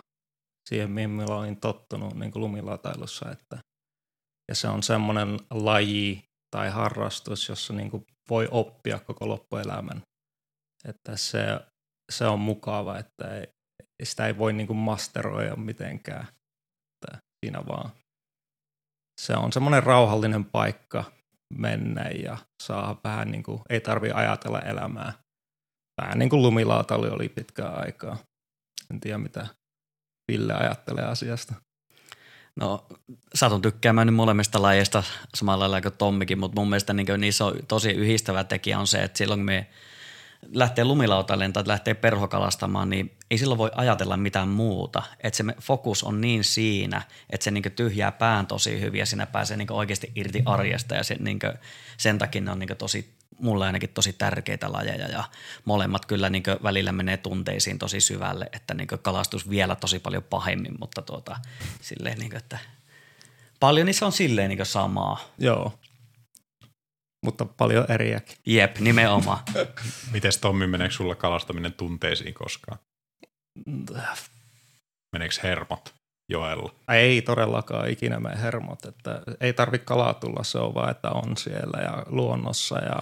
[0.69, 3.57] siihen, mihin mä olin tottunut niin kuin lumilaatailussa, että
[4.49, 6.23] ja se on semmoinen laji
[6.55, 10.01] tai harrastus, jossa niin kuin voi oppia koko loppuelämän.
[10.87, 11.39] Että se,
[12.11, 13.47] se on mukava, että ei,
[14.03, 16.27] sitä ei voi niin kuin masteroida mitenkään.
[16.27, 17.91] Että siinä vaan
[19.21, 21.03] se on semmoinen rauhallinen paikka
[21.57, 25.13] mennä ja saa vähän niin kuin, ei tarvi ajatella elämää.
[26.01, 28.17] Vähän niin kuin lumilaatali oli pitkään aikaa.
[28.91, 29.47] En tiedä mitä
[30.31, 31.53] Ville ajattelee asiasta.
[32.55, 32.85] No
[33.35, 35.03] satun tykkäämään nyt molemmista lajeista
[35.35, 39.03] samalla lailla kuin Tommikin, mutta mun mielestä niin niissä on tosi yhdistävä tekijä on se,
[39.03, 39.67] että silloin kun me
[40.53, 45.03] lähtee lumilautalle tai lähtee perhokalastamaan, niin ei silloin voi ajatella mitään muuta.
[45.19, 49.25] Että se fokus on niin siinä, että se niin tyhjää pään tosi hyvin ja siinä
[49.25, 51.39] pääsee niin oikeasti irti arjesta ja se, niin
[51.97, 55.23] sen takia ne on niin tosi mulle ainakin tosi tärkeitä lajeja ja
[55.65, 60.75] molemmat kyllä niin välillä menee tunteisiin tosi syvälle, että niin kalastus vielä tosi paljon pahemmin,
[60.79, 61.35] mutta tuota,
[61.81, 62.57] silleen niin kuin, että
[63.59, 65.19] paljon niissä on silleen niin samaa.
[65.37, 65.73] Joo,
[67.23, 68.37] mutta paljon eriäkin.
[68.45, 69.39] Jep, nimenomaan.
[70.13, 72.79] Mites Tommi, meneekö sulla kalastaminen tunteisiin koskaan?
[75.13, 75.93] Meneekö hermot
[76.31, 76.75] joella?
[76.91, 81.37] Ei todellakaan ikinä mene hermot, että ei tarvitse kalaa tulla, se on vaan, että on
[81.37, 83.01] siellä ja luonnossa ja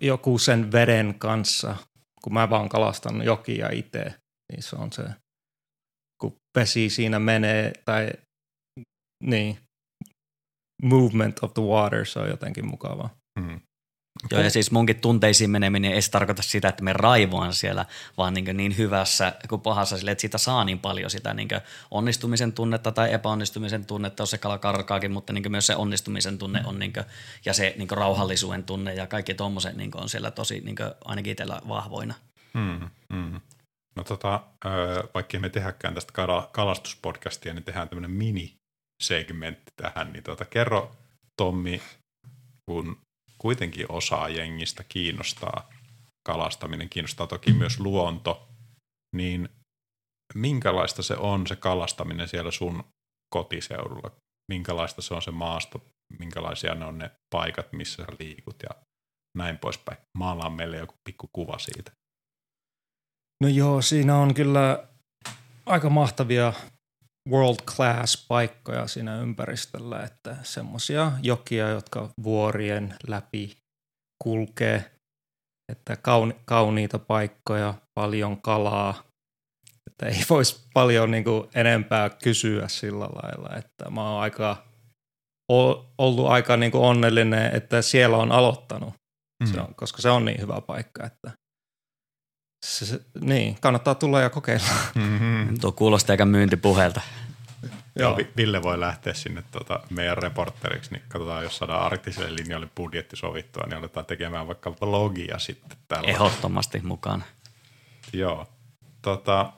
[0.00, 1.76] joku sen veden kanssa,
[2.22, 4.14] kun mä vaan kalastan jokia itse,
[4.52, 5.02] niin se on se,
[6.20, 8.10] kun vesi siinä menee tai
[9.24, 9.58] niin,
[10.82, 13.10] movement of the water, se on jotenkin mukava.
[13.40, 13.60] Hmm.
[14.30, 17.86] Joo, ja siis munkin tunteisiin meneminen ei tarkoita sitä, että me raivoan siellä,
[18.16, 21.48] vaan niin, niin hyvässä kuin pahassa sille, että siitä saa niin paljon sitä niin
[21.90, 26.62] onnistumisen tunnetta tai epäonnistumisen tunnetta, jos se kala karkaakin, mutta niin myös se onnistumisen tunne
[26.64, 27.04] on niin kuin,
[27.44, 31.60] ja se niin rauhallisuuden tunne ja kaikki tuommoiset niin on siellä tosi niin ainakin itsellä
[31.68, 32.14] vahvoina.
[32.54, 33.40] Mm, mm.
[33.96, 34.40] No tota,
[35.14, 36.12] vaikka me tehdäkään tästä
[36.52, 38.10] kalastuspodcastia, niin tehdään tämmöinen
[38.96, 40.96] mini-segmentti tähän, niin tota, kerro
[41.36, 41.82] Tommi,
[42.70, 42.98] kun
[43.38, 45.70] kuitenkin osaa jengistä kiinnostaa
[46.26, 48.48] kalastaminen, kiinnostaa toki myös luonto,
[49.16, 49.48] niin
[50.34, 52.84] minkälaista se on se kalastaminen siellä sun
[53.34, 54.10] kotiseudulla?
[54.52, 55.84] Minkälaista se on se maasto?
[56.18, 58.70] Minkälaisia ne on ne paikat, missä sä liikut ja
[59.38, 59.98] näin poispäin?
[60.18, 61.92] Maalaa meille joku pikku kuva siitä.
[63.42, 64.88] No joo, siinä on kyllä
[65.66, 66.52] aika mahtavia
[67.30, 73.56] world class paikkoja siinä ympäristöllä, että semmoisia jokia, jotka vuorien läpi
[74.22, 74.90] kulkee,
[75.72, 79.02] että kauni, kauniita paikkoja, paljon kalaa,
[79.90, 84.66] että ei voisi paljon niin kuin enempää kysyä sillä lailla, että mä oon aika,
[85.98, 88.94] ollut aika niin kuin onnellinen, että siellä on aloittanut,
[89.44, 89.52] mm.
[89.52, 91.30] se on, koska se on niin hyvä paikka, että
[92.66, 94.66] se, se, niin, kannattaa tulla ja kokeilla.
[94.94, 95.58] Mm-hmm.
[95.60, 97.00] Tuo kuulostaa aika myyntipuheelta.
[97.98, 98.18] Joo.
[98.36, 103.62] Ville voi lähteä sinne tuota, meidän reporteriksi, niin katsotaan, jos saadaan arktiselle linjalle budjetti sovittua,
[103.66, 106.08] niin aletaan tekemään vaikka vlogia sitten tällä.
[106.08, 107.24] Ehdottomasti mukaan.
[108.12, 108.48] Joo.
[109.02, 109.52] Tota,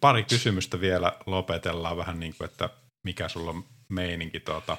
[0.00, 2.70] pari kysymystä vielä lopetellaan vähän niin kuin, että
[3.02, 4.76] mikä sulla on meininki tuota,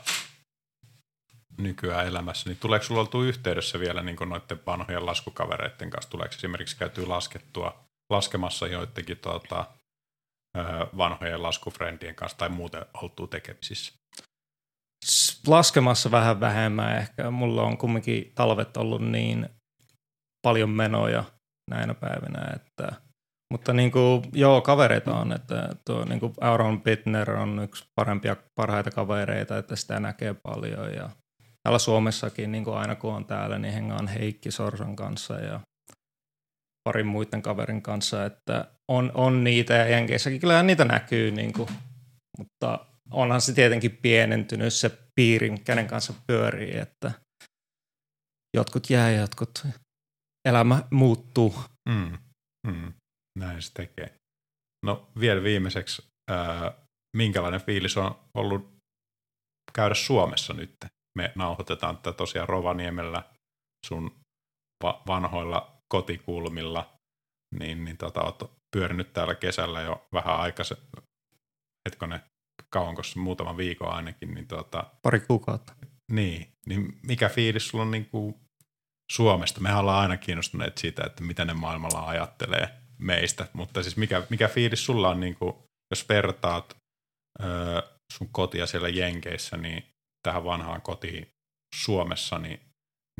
[1.57, 6.11] nykyään elämässä, niin tuleeko sulla oltu yhteydessä vielä niin noiden vanhojen laskukavereiden kanssa?
[6.11, 9.65] Tuleeko esimerkiksi käytyä laskettua, laskemassa joidenkin tuota,
[10.97, 13.93] vanhojen laskufrendien kanssa tai muuten oltu tekemisissä?
[15.47, 17.31] Laskemassa vähän vähemmän ehkä.
[17.31, 19.49] Mulla on kumminkin talvet ollut niin
[20.41, 21.23] paljon menoja
[21.71, 23.05] näinä päivinä, että
[23.53, 28.35] mutta niin kuin, joo, kavereita on, että tuo niin kuin Aaron Bittner on yksi parempia,
[28.55, 31.09] parhaita kavereita, että sitä näkee paljon ja
[31.65, 35.59] täällä Suomessakin niin kuin aina kun on täällä, niin hengaan Heikki Sorsan kanssa ja
[36.83, 41.69] parin muiden kaverin kanssa, että on, on niitä ja Jenkeissäkin kyllähän niitä näkyy, niin kuin,
[42.37, 47.11] mutta onhan se tietenkin pienentynyt se piiri, kenen kanssa pyörii, että
[48.57, 49.67] jotkut jää ja jotkut
[50.47, 51.55] elämä muuttuu.
[51.89, 52.17] Mm,
[52.67, 52.93] mm,
[53.39, 54.13] näin se tekee.
[54.85, 56.01] No vielä viimeiseksi,
[56.31, 56.73] ää,
[57.17, 58.75] minkälainen fiilis on ollut
[59.73, 60.75] käydä Suomessa nyt?
[61.15, 63.23] Me nauhoitetaan tätä tosiaan Rovaniemellä
[63.85, 64.15] sun
[64.83, 66.93] va- vanhoilla kotikulmilla,
[67.59, 70.77] niin, niin tota, oot pyörinyt täällä kesällä jo vähän aikaisin,
[71.89, 72.19] hetkonen,
[72.69, 74.33] kauanko muutama viikon ainakin.
[74.33, 75.73] Niin tota, Pari kuukautta.
[76.11, 78.35] Niin, niin mikä fiilis sulla on niin kuin
[79.11, 79.61] Suomesta?
[79.61, 84.47] Mehän ollaan aina kiinnostuneet siitä, että mitä ne maailmalla ajattelee meistä, mutta siis mikä, mikä
[84.47, 85.53] fiilis sulla on, niin kuin,
[85.91, 86.77] jos vertaat
[87.43, 87.81] öö,
[88.13, 89.83] sun kotia siellä Jenkeissä niin
[90.25, 91.27] tähän vanhaan kotiin
[91.75, 92.59] Suomessa, niin,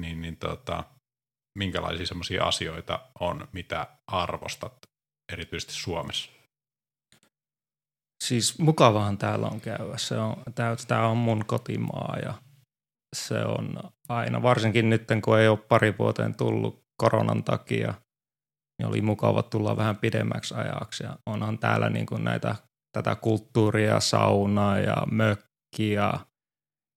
[0.01, 0.83] niin, niin tota,
[1.57, 4.73] minkälaisia semmoisia asioita on, mitä arvostat
[5.33, 6.31] erityisesti Suomessa?
[8.23, 9.97] Siis mukavahan täällä on käydä.
[9.97, 10.43] Se on,
[10.87, 12.33] tämä on mun kotimaa ja
[13.15, 13.79] se on
[14.09, 17.93] aina, varsinkin nyt kun ei ole pari vuoteen tullut koronan takia,
[18.79, 21.03] niin oli mukava tulla vähän pidemmäksi ajaksi.
[21.03, 22.55] Ja onhan täällä niin kuin näitä,
[22.97, 26.19] tätä kulttuuria, saunaa ja mökkiä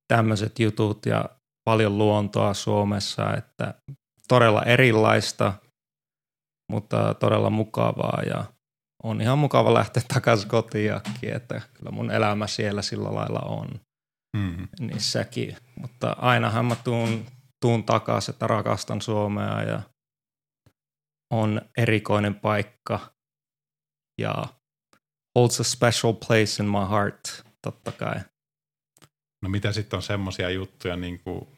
[0.09, 1.28] tämmöiset jutut ja
[1.64, 3.74] paljon luontoa Suomessa, että
[4.28, 5.52] todella erilaista,
[6.72, 8.44] mutta todella mukavaa ja
[9.02, 13.68] on ihan mukava lähteä takaisin kotiakin, että kyllä mun elämä siellä sillä lailla on
[14.36, 14.68] mm.
[14.80, 15.56] niissäkin.
[15.80, 17.26] Mutta ainahan mä tuun,
[17.60, 19.82] tuun takaisin, että rakastan Suomea ja
[21.32, 23.01] on erikoinen paikka
[24.20, 24.44] ja
[25.39, 28.20] holds a special place in my heart, totta kai.
[29.43, 31.48] No mitä sitten on semmoisia juttuja, niin kuin,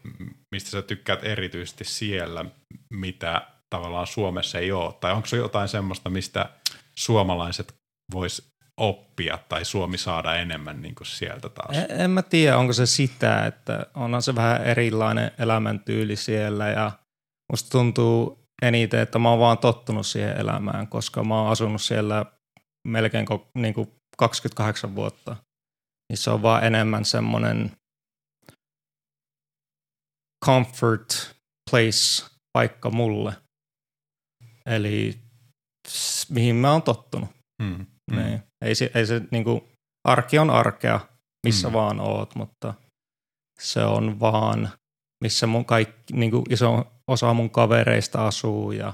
[0.52, 2.44] mistä sä tykkäät erityisesti siellä,
[2.90, 4.94] mitä tavallaan Suomessa ei ole?
[5.00, 6.50] Tai onko se jotain semmoista, mistä
[6.96, 7.74] suomalaiset
[8.14, 8.50] vois
[8.80, 11.76] oppia tai Suomi saada enemmän niin kuin sieltä taas?
[11.76, 16.92] En, en mä tiedä, onko se sitä, että onhan se vähän erilainen elämäntyyli siellä ja
[17.52, 22.26] musta tuntuu eniten, että mä oon vaan tottunut siihen elämään, koska mä oon asunut siellä
[22.88, 25.36] melkein niin kuin 28 vuotta
[26.10, 27.70] niin se on vaan enemmän semmoinen
[30.44, 31.36] comfort
[31.70, 33.32] place paikka mulle.
[34.66, 35.20] Eli
[36.28, 37.30] mihin mä oon tottunut.
[37.62, 38.16] Mm, mm.
[38.16, 38.42] Niin.
[38.64, 39.68] Ei se, ei se niinku,
[40.08, 41.00] arki on arkea,
[41.46, 41.72] missä mm.
[41.74, 42.74] vaan oot, mutta
[43.60, 44.70] se on vaan
[45.24, 48.92] missä mun kaikki, niin kuin iso osa mun kavereista asuu ja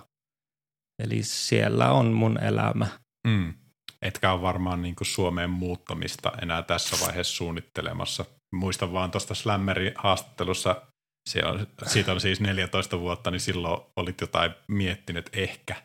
[1.02, 2.86] eli siellä on mun elämä.
[3.28, 3.54] Mm.
[4.02, 8.24] Etkä ole varmaan niin kuin Suomeen muuttamista enää tässä vaiheessa suunnittelemassa.
[8.54, 10.82] Muistan vaan tuosta Slammerin haastattelussa,
[11.28, 15.76] se on, siitä on siis 14 vuotta, niin silloin olit jotain miettinyt ehkä.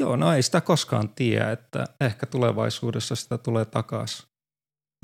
[0.00, 4.26] Joo, no ei sitä koskaan tiedä, että ehkä tulevaisuudessa sitä tulee takaisin.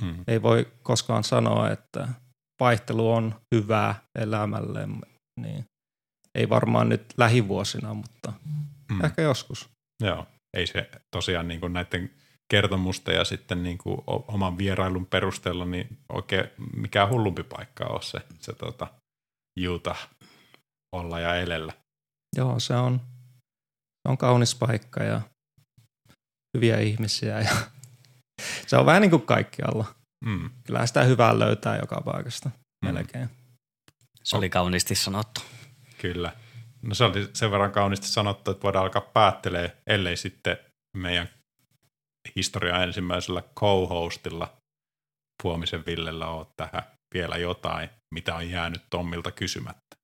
[0.03, 0.25] Mm.
[0.29, 2.09] Ei voi koskaan sanoa, että
[2.61, 4.89] vaihtelu on hyvää elämälle,
[5.41, 5.65] niin
[6.35, 8.33] ei varmaan nyt lähivuosina, mutta
[8.91, 9.05] mm.
[9.05, 9.69] ehkä joskus.
[10.03, 12.11] Joo, ei se tosiaan niin kuin näiden
[12.51, 16.45] kertomusta ja sitten niin kuin oman vierailun perusteella niin oikein
[16.77, 18.87] mikään hullumpi paikka ole se, se tota,
[19.61, 19.97] Juuta
[20.93, 21.73] olla ja elellä.
[22.37, 23.01] Joo, se on,
[24.03, 25.21] se on kaunis paikka ja
[26.57, 27.57] hyviä ihmisiä ja
[28.67, 29.85] se on vähän niin kuin kaikkialla.
[30.25, 30.51] Mm.
[30.67, 32.51] Kyllä sitä hyvää löytää joka paikasta
[32.85, 32.95] mm.
[32.95, 33.31] melkein.
[34.25, 35.41] Se oli kauniisti sanottu.
[35.99, 36.33] Kyllä.
[36.83, 40.57] No se oli sen verran kauniisti sanottu, että voidaan alkaa päättelee, ellei sitten
[40.97, 41.29] meidän
[42.37, 44.57] historia ensimmäisellä co-hostilla
[45.43, 46.83] Puomisen Villellä ole tähän
[47.15, 49.97] vielä jotain, mitä on jäänyt Tommilta kysymättä.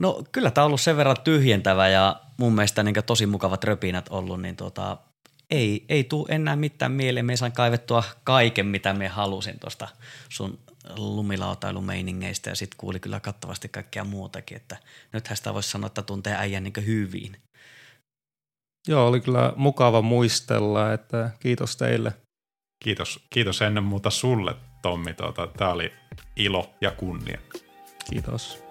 [0.00, 4.08] No kyllä tämä on ollut sen verran tyhjentävä ja mun mielestä niin tosi mukavat röpinät
[4.10, 4.98] ollut, niin tota,
[5.50, 7.26] ei, ei tule enää mitään mieleen.
[7.26, 9.88] Me saan kaivettua kaiken, mitä me halusin tuosta
[10.28, 10.58] sun
[10.96, 14.76] lumilautailumeiningeistä ja sitten kuuli kyllä kattavasti kaikkea muutakin, että
[15.12, 17.36] nythän sitä voisi sanoa, että tuntee äijän niin hyvin.
[18.88, 22.12] Joo, oli kyllä mukava muistella, että kiitos teille.
[22.84, 25.14] Kiitos, kiitos ennen muuta sulle, Tommi.
[25.14, 25.92] Tuota, Tämä oli
[26.36, 27.38] ilo ja kunnia.
[28.10, 28.63] Kiitos.